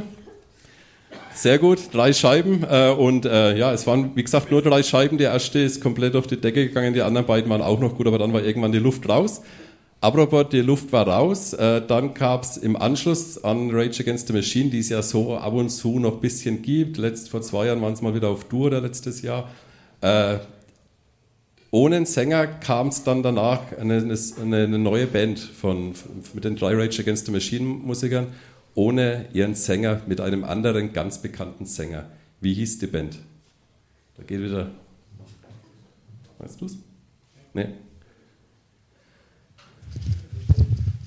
[1.34, 2.64] Sehr gut, drei Scheiben.
[2.68, 5.18] Äh, und äh, ja, es waren, wie gesagt, nur drei Scheiben.
[5.18, 8.06] Die erste ist komplett durch die Decke gegangen, die anderen beiden waren auch noch gut,
[8.06, 9.42] aber dann war irgendwann die Luft raus.
[10.00, 11.52] Apropos, die Luft war raus.
[11.54, 15.54] Äh, dann es im Anschluss an Rage Against the Machine, die es ja so ab
[15.54, 16.98] und zu noch ein bisschen gibt.
[16.98, 19.48] Letzt, vor zwei Jahren waren es mal wieder auf Tour oder letztes Jahr.
[20.02, 20.36] Äh,
[21.70, 25.94] ohne einen Sänger kam es dann danach eine, eine, eine, neue Band von,
[26.32, 28.28] mit den drei Rage Against the Machine Musikern
[28.74, 32.06] ohne ihren Sänger mit einem anderen ganz bekannten Sänger.
[32.40, 33.18] Wie hieß die Band?
[34.16, 34.70] Da geht wieder.
[36.38, 36.76] Weißt du es?
[37.52, 37.68] Nee.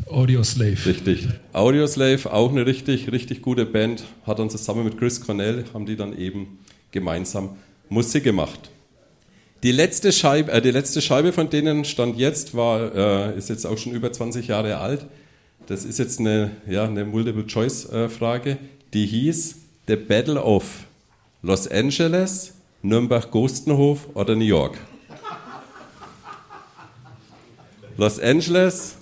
[0.10, 0.86] Audioslave.
[0.86, 1.28] Richtig.
[1.52, 4.04] Audioslave, auch eine richtig, richtig gute Band.
[4.26, 6.60] Hat dann zusammen mit Chris Cornell, haben die dann eben
[6.92, 7.58] gemeinsam
[7.90, 8.72] Musik gemacht.
[9.64, 13.66] Die letzte Scheibe, äh, die letzte Scheibe von denen stand jetzt, war, äh, ist jetzt
[13.66, 15.06] auch schon über 20 Jahre alt.
[15.68, 18.58] Das ist jetzt eine, ja, eine Multiple-Choice-Frage.
[18.94, 19.56] Die hieß
[19.88, 20.64] The Battle of
[21.42, 22.54] Los Angeles,
[22.84, 24.78] Nürnberg-Gostenhof oder New York?
[27.98, 28.96] Los Angeles.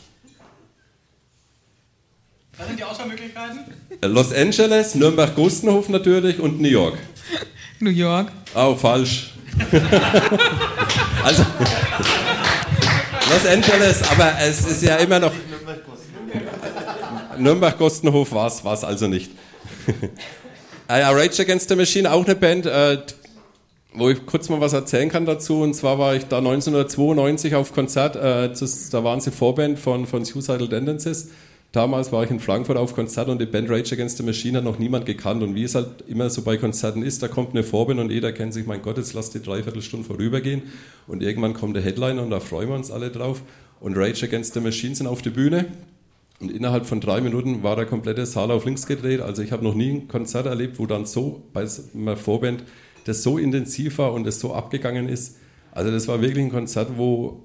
[2.57, 3.59] Was sind die Auswahlmöglichkeiten?
[4.01, 6.97] Los Angeles, Nürnberg-Gostenhof natürlich und New York.
[7.79, 8.31] New York.
[8.55, 9.33] Oh, falsch.
[11.23, 11.45] also,
[13.29, 15.31] Los Angeles, aber es ist ja immer noch.
[17.37, 19.31] Nürnberg-Gostenhof war es also nicht.
[20.87, 22.97] äh, Rage Against the Machine, auch eine Band, äh,
[23.93, 25.61] wo ich kurz mal was erzählen kann dazu.
[25.61, 30.05] Und zwar war ich da 1992 auf Konzert, äh, das, da waren sie Vorband von,
[30.05, 31.29] von Suicidal Tendencies.
[31.71, 34.63] Damals war ich in Frankfurt auf Konzert und die Band Rage Against the Machine hat
[34.63, 35.43] noch niemand gekannt.
[35.43, 38.31] Und wie es halt immer so bei Konzerten ist, da kommt eine Vorband und jeder
[38.31, 40.61] kennt sich, mein Gott, jetzt lass die Dreiviertelstunde vorübergehen.
[41.05, 43.41] Und irgendwann kommt der Headliner und da freuen wir uns alle drauf.
[43.81, 45.65] Und Rage Against the Machine sind auf die Bühne.
[46.39, 49.21] Und innerhalb von drei Minuten war der komplette Saal auf links gedreht.
[49.21, 52.63] Also ich habe noch nie ein Konzert erlebt, wo dann so bei einer Vorband
[53.05, 55.37] das so intensiv war und es so abgegangen ist.
[55.71, 57.43] Also das war wirklich ein Konzert, wo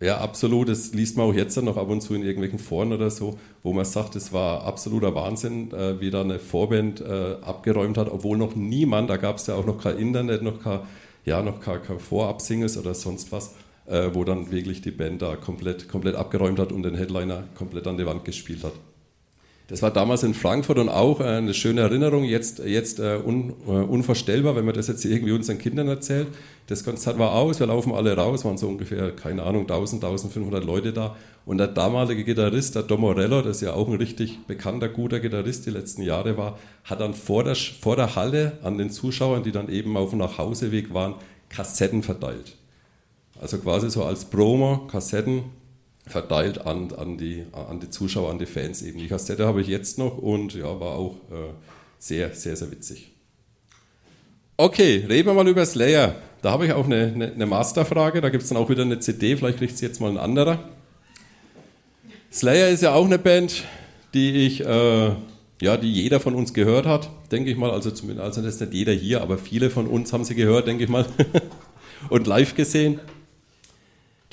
[0.00, 0.68] ja, absolut.
[0.68, 3.72] Das liest man auch jetzt noch ab und zu in irgendwelchen Foren oder so, wo
[3.72, 8.36] man sagt, es war absoluter Wahnsinn, äh, wie da eine Vorband äh, abgeräumt hat, obwohl
[8.36, 10.80] noch niemand, da gab es ja auch noch kein Internet, noch kein,
[11.24, 13.54] ja, noch kein, kein Vorab-Singles oder sonst was,
[13.86, 17.86] äh, wo dann wirklich die Band da komplett, komplett abgeräumt hat und den Headliner komplett
[17.86, 18.72] an die Wand gespielt hat.
[19.68, 23.54] Das war damals in Frankfurt und auch äh, eine schöne Erinnerung, jetzt, jetzt uh, un,
[23.66, 26.28] uh, unvorstellbar, wenn man das jetzt irgendwie unseren Kindern erzählt.
[26.66, 30.62] Das Konzert war aus, wir laufen alle raus, waren so ungefähr, keine Ahnung, 1000, 1500
[30.62, 31.16] Leute da.
[31.46, 35.64] Und der damalige Gitarrist, der Dom Morello, das ja auch ein richtig bekannter, guter Gitarrist
[35.64, 39.52] die letzten Jahre war, hat dann vor der, vor der Halle an den Zuschauern, die
[39.52, 41.14] dann eben auf dem Nachhauseweg waren,
[41.48, 42.56] Kassetten verteilt.
[43.40, 45.44] Also quasi so als Promo, Kassetten,
[46.06, 48.98] verteilt an, an, die, an die Zuschauer, an die Fans eben.
[48.98, 51.52] Die Kassette habe ich jetzt noch und ja, war auch äh,
[51.98, 53.10] sehr, sehr, sehr witzig.
[54.56, 56.14] Okay, reden wir mal über Slayer.
[56.42, 59.00] Da habe ich auch eine, eine, eine Masterfrage, da gibt es dann auch wieder eine
[59.00, 60.68] CD, vielleicht kriegt sie jetzt mal ein anderer.
[62.30, 63.64] Slayer ist ja auch eine Band,
[64.12, 65.12] die ich, äh,
[65.62, 67.70] ja, die jeder von uns gehört hat, denke ich mal.
[67.70, 70.68] Also zumindest, also das ist nicht jeder hier, aber viele von uns haben sie gehört,
[70.68, 71.06] denke ich mal,
[72.10, 73.00] und live gesehen.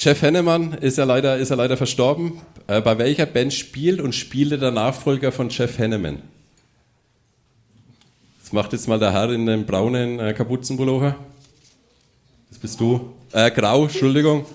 [0.04, 2.42] Jeff Hennemann ist ja leider, ist ja leider verstorben.
[2.66, 6.24] Äh, bei welcher Band spielt und spielte der Nachfolger von Jeff Henneman?
[8.42, 11.16] Das macht jetzt mal der Herr in dem braunen äh, Kapuzenpullover.
[12.50, 13.14] Das bist du.
[13.32, 14.48] Äh, grau, Entschuldigung.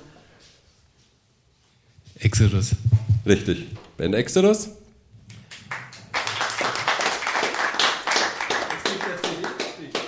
[2.19, 2.73] Exodus.
[3.25, 3.67] Richtig.
[3.97, 4.71] Band Exodus.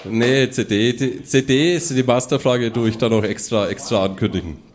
[0.03, 0.95] Nee, CD.
[0.95, 4.68] Die CD ist die Masterfrage, tue ich da noch extra, extra ankündigen.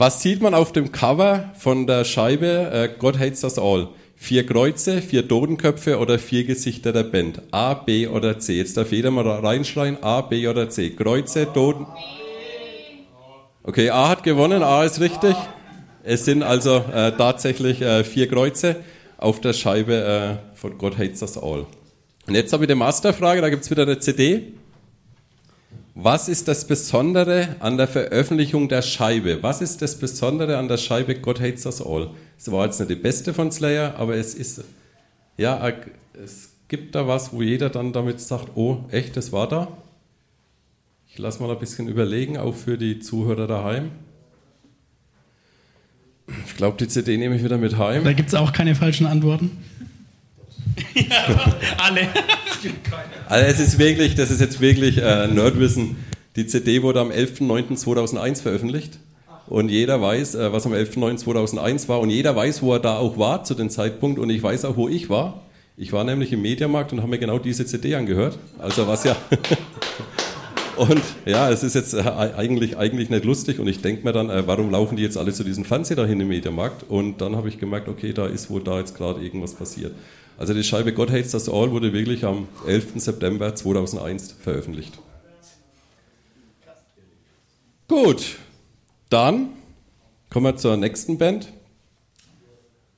[0.00, 3.88] Was sieht man auf dem Cover von der Scheibe äh, God Hates Us All?
[4.16, 7.42] Vier Kreuze, vier Totenköpfe oder vier Gesichter der Band?
[7.50, 8.56] A, B oder C?
[8.56, 10.02] Jetzt darf jeder mal reinschreien.
[10.02, 10.88] A, B oder C?
[10.88, 11.86] Kreuze, Toten...
[13.62, 15.36] Okay, A hat gewonnen, A ist richtig.
[16.02, 18.76] Es sind also äh, tatsächlich äh, vier Kreuze
[19.18, 21.66] auf der Scheibe äh, von God Hates Us All.
[22.26, 24.54] Und jetzt habe ich eine Masterfrage, da gibt es wieder eine CD.
[25.94, 29.42] Was ist das Besondere an der Veröffentlichung der Scheibe?
[29.42, 32.10] Was ist das Besondere an der Scheibe God Hates Us All?
[32.38, 34.64] Es war jetzt nicht die beste von Slayer, aber es ist,
[35.36, 35.72] ja,
[36.22, 39.68] es gibt da was, wo jeder dann damit sagt, oh, echt, das war da?
[41.08, 43.90] Ich lasse mal ein bisschen überlegen, auch für die Zuhörer daheim.
[46.46, 48.04] Ich glaube, die CD nehme ich wieder mit heim.
[48.04, 49.58] Da gibt es auch keine falschen Antworten.
[50.94, 52.08] ja, alle.
[53.28, 55.96] Also es ist wirklich, das ist jetzt wirklich äh, Nerdwissen.
[56.36, 58.98] Die CD wurde am 11.09.2001 veröffentlicht.
[59.46, 62.00] Und jeder weiß, äh, was am 11.09.2001 war.
[62.00, 64.18] Und jeder weiß, wo er da auch war zu dem Zeitpunkt.
[64.18, 65.42] Und ich weiß auch, wo ich war.
[65.76, 68.38] Ich war nämlich im Mediamarkt und habe mir genau diese CD angehört.
[68.58, 69.16] Also was ja...
[70.76, 74.30] Und ja, es ist jetzt äh, eigentlich, eigentlich nicht lustig und ich denke mir dann,
[74.30, 76.88] äh, warum laufen die jetzt alle zu diesem Fernseher dahin im Mediamarkt?
[76.88, 79.92] Und dann habe ich gemerkt, okay, da ist wohl da jetzt gerade irgendwas passiert.
[80.40, 82.92] Also die Scheibe God Hates Us All wurde wirklich am 11.
[82.96, 84.98] September 2001 veröffentlicht.
[87.86, 88.38] Gut,
[89.10, 89.50] dann
[90.30, 91.52] kommen wir zur nächsten Band.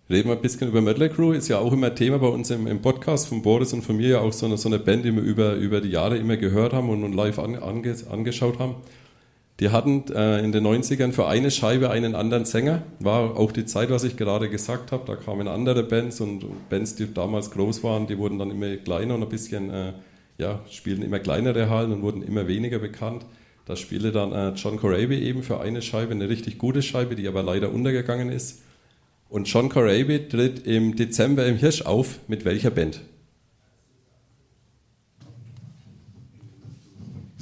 [0.09, 2.69] Reden wir ein bisschen über Mötley Crew, ist ja auch immer Thema bei uns im,
[2.69, 5.13] im, Podcast von Boris und von mir ja auch so eine, so eine Band, die
[5.13, 8.77] wir über, über die Jahre immer gehört haben und, und live an, ange, angeschaut haben.
[9.63, 12.83] Die hatten äh, in den 90ern für eine Scheibe einen anderen Sänger.
[12.99, 15.05] War auch die Zeit, was ich gerade gesagt habe.
[15.07, 19.15] Da kamen andere Bands und Bands, die damals groß waren, die wurden dann immer kleiner
[19.15, 19.93] und ein bisschen, äh,
[20.37, 23.25] ja, spielten immer kleinere Hallen und wurden immer weniger bekannt.
[23.65, 27.29] Da spielte dann äh, John Corabi eben für eine Scheibe, eine richtig gute Scheibe, die
[27.29, 28.63] aber leider untergegangen ist.
[29.29, 32.19] Und John Corabi tritt im Dezember im Hirsch auf.
[32.27, 33.01] Mit welcher Band?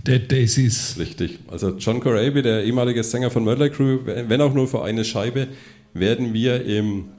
[0.07, 0.97] Dead Daisies.
[0.99, 1.39] Richtig.
[1.49, 5.49] Also John Corabi, der ehemalige Sänger von Mördler Crew, wenn auch nur für eine Scheibe,
[5.93, 7.11] werden wir im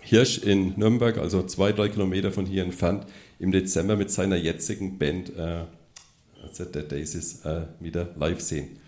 [0.00, 3.04] Hirsch in Nürnberg, also zwei, drei Kilometer von hier entfernt,
[3.38, 5.64] im Dezember mit seiner jetzigen Band äh,
[6.42, 8.78] also Dead Daisies äh, wieder live sehen.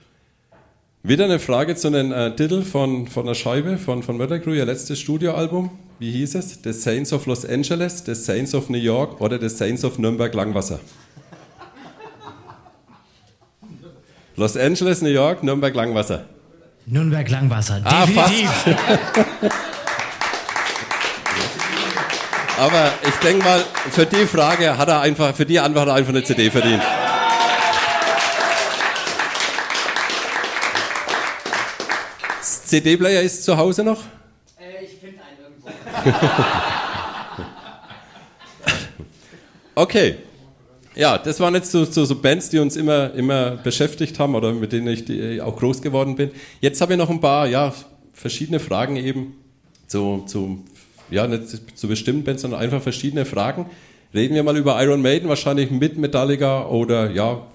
[1.02, 4.52] Wieder eine Frage zu einem äh, Titel von, von der Scheibe von, von Mördler Crew,
[4.52, 5.70] ihr letztes Studioalbum.
[5.98, 6.60] Wie hieß es?
[6.62, 10.34] The Saints of Los Angeles, The Saints of New York oder The Saints of Nürnberg
[10.34, 10.80] Langwasser?
[14.40, 16.24] Los Angeles, New York, Nürnberg, Langwasser.
[16.86, 18.50] Nürnberg Langwasser, Ah, definitiv.
[22.58, 25.94] Aber ich denke mal, für die Frage hat er einfach, für die Antwort hat er
[25.96, 26.82] einfach eine CD verdient.
[32.40, 34.00] CD-Player ist zu Hause noch?
[34.82, 35.68] ich finde einen irgendwo.
[39.74, 40.16] Okay.
[40.96, 44.52] Ja, das waren jetzt so, so, so Bands, die uns immer, immer beschäftigt haben oder
[44.52, 46.30] mit denen ich die, auch groß geworden bin.
[46.60, 47.72] Jetzt habe ich noch ein paar, ja,
[48.12, 49.34] verschiedene Fragen eben
[49.86, 50.64] zu, zu,
[51.10, 53.66] ja, nicht zu bestimmten Bands, sondern einfach verschiedene Fragen.
[54.12, 57.46] Reden wir mal über Iron Maiden, wahrscheinlich mit Metallica oder, ja,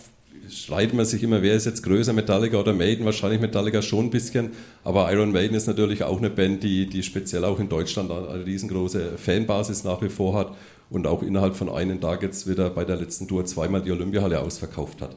[0.50, 3.04] streiten man sich immer, wer ist jetzt größer, Metallica oder Maiden?
[3.04, 4.52] Wahrscheinlich Metallica schon ein bisschen,
[4.86, 8.46] aber Iron Maiden ist natürlich auch eine Band, die, die speziell auch in Deutschland eine
[8.46, 10.56] riesengroße Fanbasis nach wie vor hat
[10.90, 14.40] und auch innerhalb von einem Tag jetzt wieder bei der letzten Tour zweimal die Olympiahalle
[14.40, 15.16] ausverkauft hat.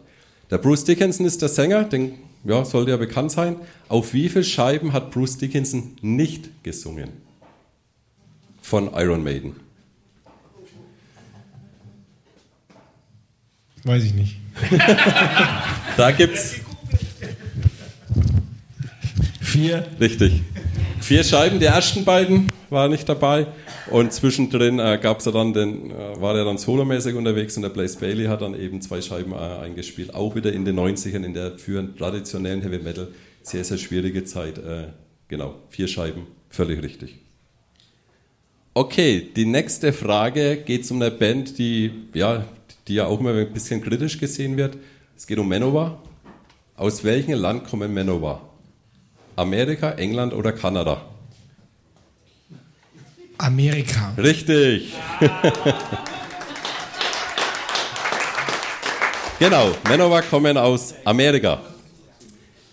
[0.51, 2.15] Der Bruce Dickinson ist der Sänger, den
[2.45, 3.57] ja, sollte ja bekannt sein.
[3.89, 7.11] Auf wie viele Scheiben hat Bruce Dickinson nicht gesungen?
[8.63, 9.57] Von Iron Maiden.
[13.85, 14.37] Weiß ich nicht.
[15.97, 16.57] da gibt's
[19.41, 19.87] vier.
[20.01, 20.43] Richtig.
[21.01, 23.47] Vier Scheiben, die ersten beiden waren nicht dabei.
[23.91, 27.71] Und zwischendrin äh, gab's ja dann den, äh, war er dann solomäßig unterwegs und der
[27.71, 30.15] Blaze Bailey hat dann eben zwei Scheiben äh, eingespielt.
[30.15, 33.09] Auch wieder in den 90ern in der für traditionellen Heavy Metal
[33.43, 34.59] sehr, sehr schwierige Zeit.
[34.59, 34.89] Äh,
[35.29, 37.17] genau, vier Scheiben, völlig richtig.
[38.75, 42.45] Okay, die nächste Frage geht um eine Band, die ja,
[42.87, 44.77] die ja auch immer ein bisschen kritisch gesehen wird.
[45.17, 46.03] Es geht um Manowar.
[46.77, 48.48] Aus welchem Land kommen Manowar?
[49.39, 51.01] Amerika, England oder Kanada?
[53.39, 54.13] Amerika.
[54.19, 54.93] Richtig.
[59.39, 61.61] genau, Manowar kommen aus Amerika.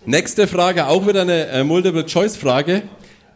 [0.08, 2.82] Nächste Frage, auch wieder eine äh, Multiple-Choice-Frage.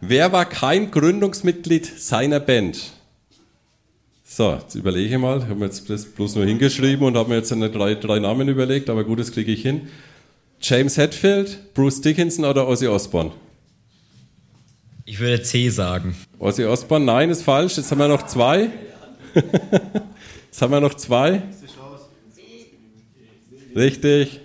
[0.00, 2.90] Wer war kein Gründungsmitglied seiner Band?
[4.24, 5.38] So, jetzt überlege ich mal.
[5.38, 8.18] Ich habe mir jetzt das bloß nur hingeschrieben und habe mir jetzt eine drei, drei
[8.18, 9.88] Namen überlegt, aber gut, das kriege ich hin.
[10.62, 13.32] James Hetfield, Bruce Dickinson oder Ozzy Osbourne?
[15.06, 16.14] Ich würde C sagen.
[16.38, 17.78] Ozzy Osbourne, nein, ist falsch.
[17.78, 18.68] Jetzt haben wir noch zwei.
[20.46, 21.42] Jetzt haben wir noch zwei.
[23.74, 24.40] Richtig.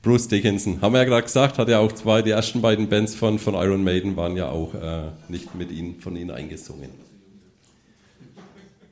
[0.00, 0.80] Bruce Dickinson.
[0.80, 2.22] Haben wir ja gerade gesagt, hat ja auch zwei.
[2.22, 6.00] Die ersten beiden Bands von, von Iron Maiden waren ja auch äh, nicht mit ihnen,
[6.00, 6.90] von ihnen eingesungen.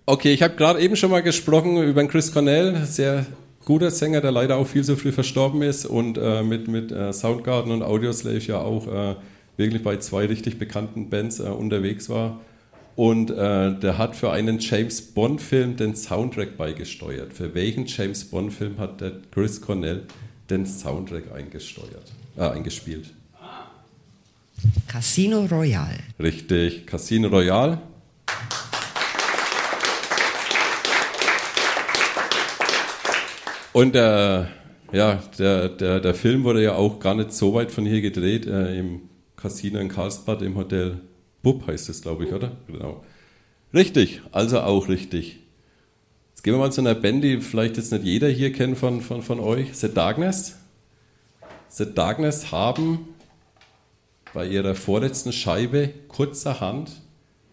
[0.05, 3.25] Okay, ich habe gerade eben schon mal gesprochen über den Chris Cornell, sehr
[3.67, 7.13] guter Sänger, der leider auch viel zu früh verstorben ist und äh, mit, mit äh,
[7.13, 9.17] Soundgarden und Audioslave ja auch äh,
[9.59, 12.41] wirklich bei zwei richtig bekannten Bands äh, unterwegs war.
[12.95, 17.35] Und äh, der hat für einen James Bond-Film den Soundtrack beigesteuert.
[17.35, 20.05] Für welchen James Bond-Film hat der Chris Cornell
[20.49, 23.13] den Soundtrack eingesteuert, äh, eingespielt?
[24.87, 25.99] Casino Royale.
[26.19, 27.79] Richtig, Casino Royale.
[33.77, 34.49] Und der,
[34.91, 38.47] ja, der, der, der Film wurde ja auch gar nicht so weit von hier gedreht,
[38.47, 39.03] äh, im
[39.37, 41.03] Casino in Karlsbad, im Hotel
[41.43, 42.53] Bub heißt es, glaube ich, oder?
[42.69, 43.05] Genau.
[43.75, 45.41] Richtig, also auch richtig.
[46.31, 49.03] Jetzt gehen wir mal zu einer Band, die vielleicht jetzt nicht jeder hier kennt von,
[49.03, 49.77] von, von euch.
[49.77, 50.57] The Darkness.
[51.69, 53.09] The Darkness haben
[54.33, 57.03] bei ihrer vorletzten Scheibe kurzerhand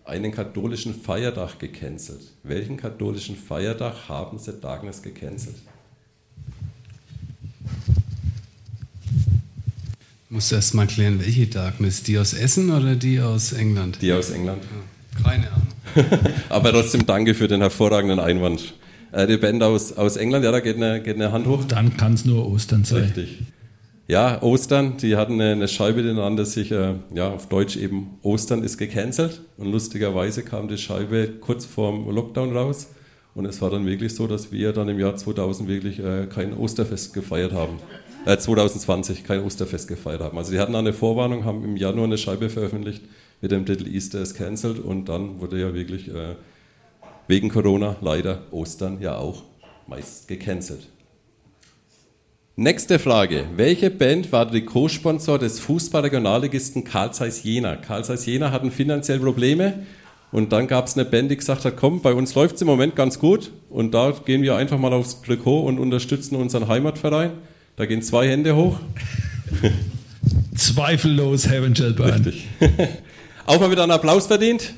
[0.05, 2.31] einen katholischen Feiertag gecancelt.
[2.43, 5.57] Welchen katholischen Feiertag haben The Darkness gecancelt?
[10.33, 12.01] Muss erst mal klären, welche Darkness?
[12.01, 13.99] Die aus Essen oder die aus England?
[14.01, 14.63] Die aus England.
[15.23, 15.67] Keine Ahnung.
[16.49, 18.73] Aber trotzdem danke für den hervorragenden Einwand.
[19.11, 21.65] Äh, die Band aus, aus England, ja, da geht eine, geht eine Hand hoch.
[21.65, 23.03] Dann kann es nur Ostern sein.
[23.03, 23.43] Richtig.
[24.07, 28.17] Ja, Ostern, die hatten eine, eine Scheibe, die nannte sich, äh, ja, auf Deutsch eben
[28.23, 29.41] Ostern ist gecancelt.
[29.57, 32.87] Und lustigerweise kam die Scheibe kurz vorm Lockdown raus.
[33.35, 36.57] Und es war dann wirklich so, dass wir dann im Jahr 2000 wirklich äh, kein
[36.57, 37.77] Osterfest gefeiert haben.
[38.25, 40.37] Äh, 2020 kein Osterfest gefeiert haben.
[40.37, 43.01] Also die hatten eine Vorwarnung, haben im Januar eine Scheibe veröffentlicht
[43.41, 46.35] mit dem Titel Easter is cancelled und dann wurde ja wirklich äh,
[47.27, 49.43] wegen Corona leider Ostern ja auch
[49.87, 50.87] meist gecancelt.
[52.55, 53.45] Nächste Frage.
[53.57, 57.75] Welche Band war der Co-Sponsor des Fußballregionalligisten Karl Zeiss Jena?
[57.75, 59.85] Karl Zeiss Jena hatten finanziell Probleme
[60.31, 62.67] und dann gab es eine Band, die gesagt hat, komm, bei uns läuft es im
[62.67, 67.31] Moment ganz gut und da gehen wir einfach mal aufs Trikot und unterstützen unseren Heimatverein.
[67.75, 68.79] Da gehen zwei Hände hoch.
[70.55, 72.23] Zweifellos Heaven Shall Burn.
[72.23, 72.47] Richtig.
[73.47, 74.73] Auch mal wieder einen Applaus verdient.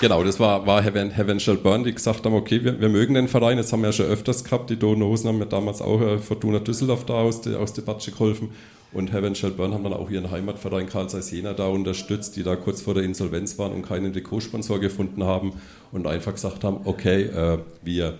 [0.00, 3.14] Genau, das war, war Heaven, Heaven Shall Burn, die gesagt haben, okay, wir, wir mögen
[3.14, 6.00] den Verein, das haben wir ja schon öfters gehabt, die Donosen haben ja damals auch
[6.02, 8.50] äh, Fortuna Düsseldorf da aus, der aus der Batsche geholfen
[8.92, 12.42] und Heaven Shall Burn haben dann auch ihren Heimatverein Karl Zeiss Jena da unterstützt, die
[12.42, 15.54] da kurz vor der Insolvenz waren und keinen Trikotsponsor gefunden haben
[15.90, 18.18] und einfach gesagt haben, okay, äh, wir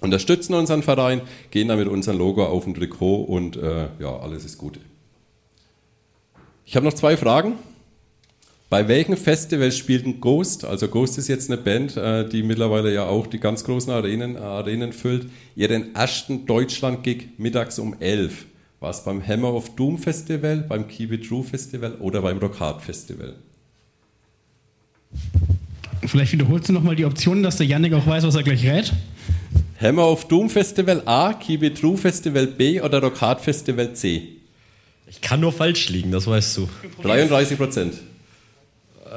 [0.00, 4.44] unterstützen unseren Verein, gehen da mit unserem Logo auf ein Trikot und äh, ja, alles
[4.44, 4.78] ist gut.
[6.64, 7.54] Ich habe noch zwei Fragen.
[8.68, 10.64] Bei welchen Festivals spielten Ghost?
[10.64, 14.36] Also Ghost ist jetzt eine Band, äh, die mittlerweile ja auch die ganz großen Arenen,
[14.36, 15.28] Arenen füllt.
[15.54, 18.46] Ihren ersten Deutschland-Gig mittags um 11.
[18.80, 22.82] War es beim Hammer of Doom Festival, beim It True Festival oder beim Rock Hard
[22.82, 23.34] Festival?
[26.04, 28.92] Vielleicht wiederholst du nochmal die Optionen, dass der Yannick auch weiß, was er gleich rät.
[29.80, 34.28] Hammer of Doom Festival A, It True Festival B oder Rock Hard Festival C?
[35.06, 36.68] Ich kann nur falsch liegen, das weißt du.
[37.02, 37.94] 33 Prozent.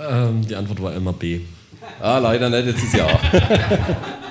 [0.09, 1.41] Ähm, die Antwort war immer B.
[1.99, 3.19] Ah, leider nicht, jetzt ist ja A.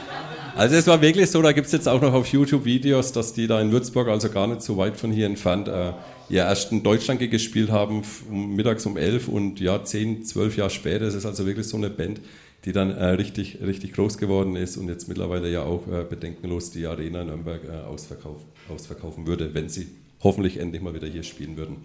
[0.59, 3.33] Also es war wirklich so, da gibt es jetzt auch noch auf YouTube Videos, dass
[3.33, 5.93] die da in Würzburg, also gar nicht so weit von hier entfernt, äh,
[6.29, 11.05] ihr ersten Deutschland gespielt haben, um, mittags um 11 und ja, 10, 12 Jahre später.
[11.05, 12.21] Es ist also wirklich so eine Band,
[12.65, 16.71] die dann äh, richtig, richtig groß geworden ist und jetzt mittlerweile ja auch äh, bedenkenlos
[16.71, 19.89] die Arena in Nürnberg äh, ausverkauf, ausverkaufen würde, wenn sie
[20.23, 21.77] hoffentlich endlich mal wieder hier spielen würden.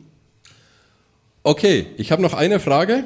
[1.44, 3.04] Okay, ich habe noch eine Frage.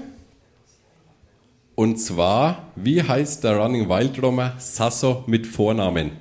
[1.75, 6.11] Und zwar, wie heißt der Running Wild Drummer Sasso mit Vornamen?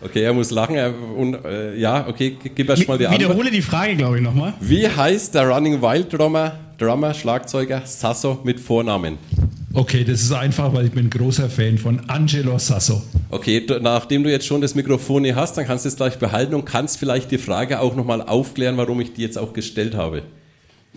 [0.00, 0.76] Okay, er muss lachen.
[0.76, 3.30] Er, und, äh, ja, okay, gib erst mal die Antwort.
[3.30, 4.54] Wiederhole die Frage, glaube ich, nochmal.
[4.60, 9.18] Wie heißt der Running Wild Drummer, Drummer, Schlagzeuger Sasso mit Vornamen?
[9.74, 13.02] Okay, das ist einfach, weil ich bin ein großer Fan von Angelo Sasso.
[13.30, 16.54] Okay, nachdem du jetzt schon das Mikrofon hier hast, dann kannst du es gleich behalten
[16.54, 20.22] und kannst vielleicht die Frage auch nochmal aufklären, warum ich die jetzt auch gestellt habe.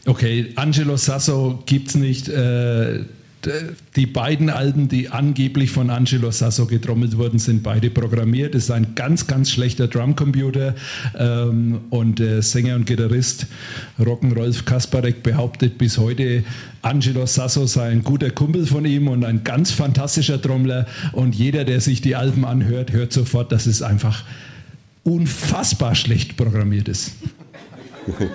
[0.06, 2.30] Okay, Angelo Sasso gibt's nicht.
[2.30, 3.02] Äh,
[3.96, 8.56] die beiden Alben, die angeblich von Angelo Sasso getrommelt wurden, sind beide programmiert.
[8.56, 10.76] Es ist ein ganz, ganz schlechter Drumcomputer.
[11.18, 13.48] Ähm, und der Sänger und Gitarrist
[14.00, 16.44] Rocken Rolf Kasparek behauptet bis heute,
[16.82, 20.86] Angelo Sasso sei ein guter Kumpel von ihm und ein ganz fantastischer Trommler.
[21.12, 24.24] Und jeder, der sich die Alben anhört, hört sofort, dass es einfach
[25.04, 27.14] unfassbar schlecht programmiert ist.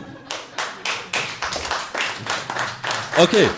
[3.18, 3.48] Okay.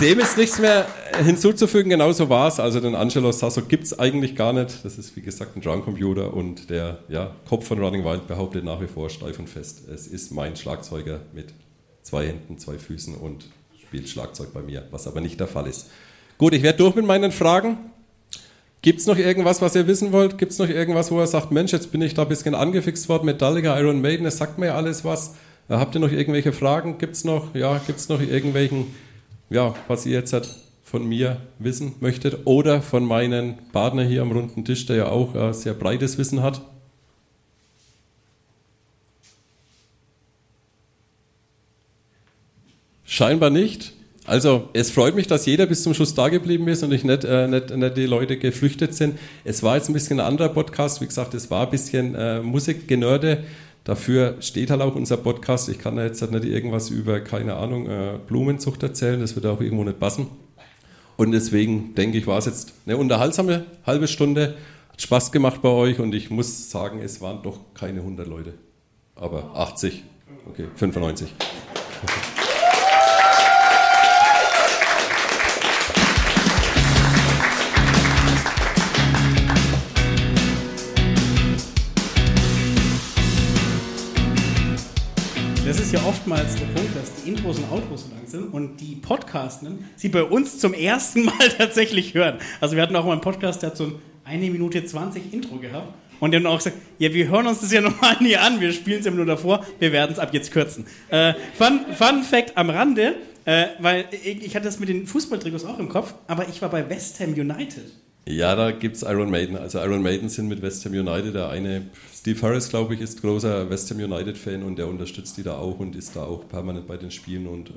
[0.00, 0.86] Dem ist nichts mehr
[1.24, 2.58] hinzuzufügen, genauso war es.
[2.58, 4.84] Also den Angelo Sasso gibt es eigentlich gar nicht.
[4.84, 8.80] Das ist wie gesagt ein Drumcomputer und der ja, Kopf von Running Wild behauptet nach
[8.80, 11.54] wie vor steif und fest, es ist mein Schlagzeuger mit
[12.02, 13.46] zwei Händen, zwei Füßen und
[13.80, 15.90] spielt Schlagzeug bei mir, was aber nicht der Fall ist.
[16.38, 17.78] Gut, ich werde durch mit meinen Fragen.
[18.82, 20.38] Gibt es noch irgendwas, was ihr wissen wollt?
[20.38, 23.08] Gibt es noch irgendwas, wo er sagt, Mensch, jetzt bin ich da ein bisschen angefixt
[23.08, 25.36] worden, Metallica, Iron Maiden, es sagt mir alles was.
[25.68, 26.98] Äh, habt ihr noch irgendwelche Fragen?
[26.98, 28.88] Gibt es noch, ja, gibt's noch irgendwelchen
[29.54, 30.48] ja, was ihr jetzt halt
[30.82, 35.34] von mir wissen möchtet oder von meinem Partner hier am runden Tisch, der ja auch
[35.34, 36.60] äh, sehr breites Wissen hat.
[43.04, 43.92] Scheinbar nicht.
[44.26, 47.24] Also es freut mich, dass jeder bis zum Schluss da geblieben ist und nicht, nicht,
[47.24, 49.18] äh, nicht, nicht die Leute geflüchtet sind.
[49.44, 51.00] Es war jetzt ein bisschen ein anderer Podcast.
[51.00, 53.44] Wie gesagt, es war ein bisschen äh, Musikgenörde.
[53.84, 55.68] Dafür steht halt auch unser Podcast.
[55.68, 59.20] Ich kann da jetzt halt nicht irgendwas über, keine Ahnung, äh, Blumenzucht erzählen.
[59.20, 60.26] Das wird auch irgendwo nicht passen.
[61.16, 64.56] Und deswegen denke ich, war es jetzt eine unterhaltsame halbe Stunde.
[64.90, 68.54] Hat Spaß gemacht bei euch und ich muss sagen, es waren doch keine 100 Leute.
[69.16, 70.02] Aber 80,
[70.48, 71.34] okay, 95.
[85.66, 88.76] Das ist ja oftmals der Punkt, dass die Intros und Outros so lang sind und
[88.82, 92.36] die Podcastenden sie bei uns zum ersten Mal tatsächlich hören.
[92.60, 95.56] Also wir hatten auch mal einen Podcast, der hat so ein eine Minute 20 Intro
[95.56, 98.60] gehabt und die haben auch gesagt, ja, wir hören uns das ja nochmal nie an,
[98.60, 100.86] wir spielen es ja nur davor, wir werden es ab jetzt kürzen.
[101.08, 103.14] Äh, Fun, Fun Fact am Rande,
[103.46, 106.68] äh, weil ich, ich hatte das mit den Fußballtrikots auch im Kopf, aber ich war
[106.68, 107.90] bei West Ham United.
[108.26, 109.56] Ja, da gibt es Iron Maiden.
[109.56, 111.34] Also Iron Maiden sind mit West Ham United.
[111.34, 115.42] Der eine, Steve Harris, glaube ich, ist großer West Ham United-Fan und der unterstützt die
[115.42, 117.70] da auch und ist da auch permanent bei den Spielen und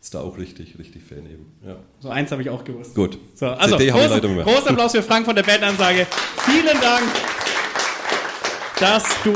[0.00, 1.46] ist da auch richtig, richtig Fan eben.
[1.66, 1.76] Ja.
[1.98, 2.94] So eins habe ich auch gewusst.
[2.94, 3.18] Gut.
[3.34, 4.44] So, also CD habe ich groß, leider mehr.
[4.44, 6.06] großer Applaus für Frank von der Bandansage.
[6.46, 7.02] Vielen Dank,
[8.78, 9.34] dass du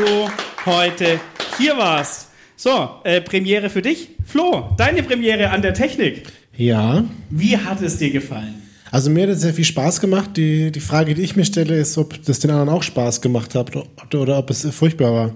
[0.64, 1.20] heute
[1.58, 2.28] hier warst.
[2.56, 4.10] So, äh, Premiere für dich.
[4.24, 6.22] Flo, deine Premiere an der Technik.
[6.56, 7.04] Ja.
[7.28, 8.63] Wie hat es dir gefallen?
[8.94, 10.36] Also mir hat es sehr viel Spaß gemacht.
[10.36, 13.56] Die, die Frage, die ich mir stelle, ist, ob das den anderen auch Spaß gemacht
[13.56, 15.26] hat oder, oder ob es furchtbar war.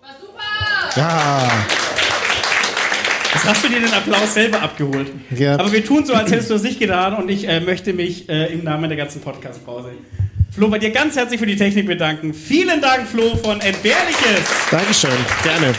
[0.00, 1.00] War super!
[1.00, 1.66] Ja.
[3.32, 5.06] Jetzt hast du dir den Applaus selber abgeholt.
[5.38, 5.56] Ja.
[5.56, 8.28] Aber wir tun so, als hättest du es nicht getan und ich äh, möchte mich
[8.28, 9.90] äh, im Namen der ganzen Podcast-Pause
[10.50, 12.34] Flo bei dir ganz herzlich für die Technik bedanken.
[12.34, 14.48] Vielen Dank, Flo von Entbehrliches.
[14.68, 15.12] Dankeschön,
[15.44, 15.74] gerne.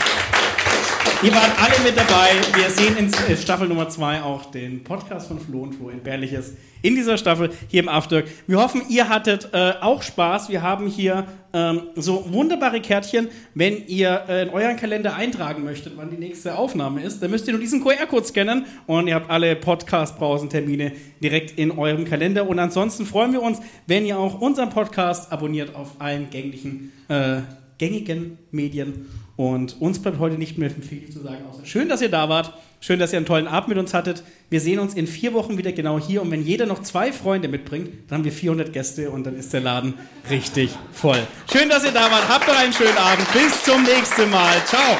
[1.24, 2.32] Ihr wart alle mit dabei.
[2.54, 6.52] Wir sehen in äh, Staffel Nummer 2 auch den Podcast von Flo und Flo Entbehrliches
[6.82, 8.24] in dieser Staffel hier im After.
[8.46, 10.50] Wir hoffen, ihr hattet äh, auch Spaß.
[10.50, 13.28] Wir haben hier ähm, so wunderbare Kärtchen.
[13.54, 17.46] Wenn ihr äh, in euren Kalender eintragen möchtet, wann die nächste Aufnahme ist, dann müsst
[17.46, 22.46] ihr nur diesen QR-Code scannen und ihr habt alle Podcast-Brausen-Termine direkt in eurem Kalender.
[22.46, 27.40] Und ansonsten freuen wir uns, wenn ihr auch unseren Podcast abonniert auf allen gänglichen, äh,
[27.78, 29.06] gängigen Medien.
[29.36, 32.52] Und uns bleibt heute nicht mehr viel zu sagen, außer schön, dass ihr da wart.
[32.80, 34.22] Schön, dass ihr einen tollen Abend mit uns hattet.
[34.50, 36.22] Wir sehen uns in vier Wochen wieder genau hier.
[36.22, 39.52] Und wenn jeder noch zwei Freunde mitbringt, dann haben wir 400 Gäste und dann ist
[39.52, 39.94] der Laden
[40.30, 41.18] richtig voll.
[41.50, 42.28] Schön, dass ihr da wart.
[42.28, 43.26] Habt noch einen schönen Abend.
[43.32, 44.54] Bis zum nächsten Mal.
[44.66, 44.98] Ciao.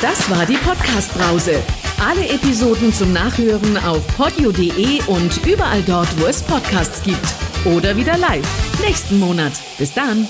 [0.00, 1.60] Das war die Podcast-Brause.
[1.98, 7.49] Alle Episoden zum Nachhören auf podio.de und überall dort, wo es Podcasts gibt.
[7.64, 8.46] Oder wieder live
[8.80, 9.52] nächsten Monat.
[9.78, 10.26] Bis dann.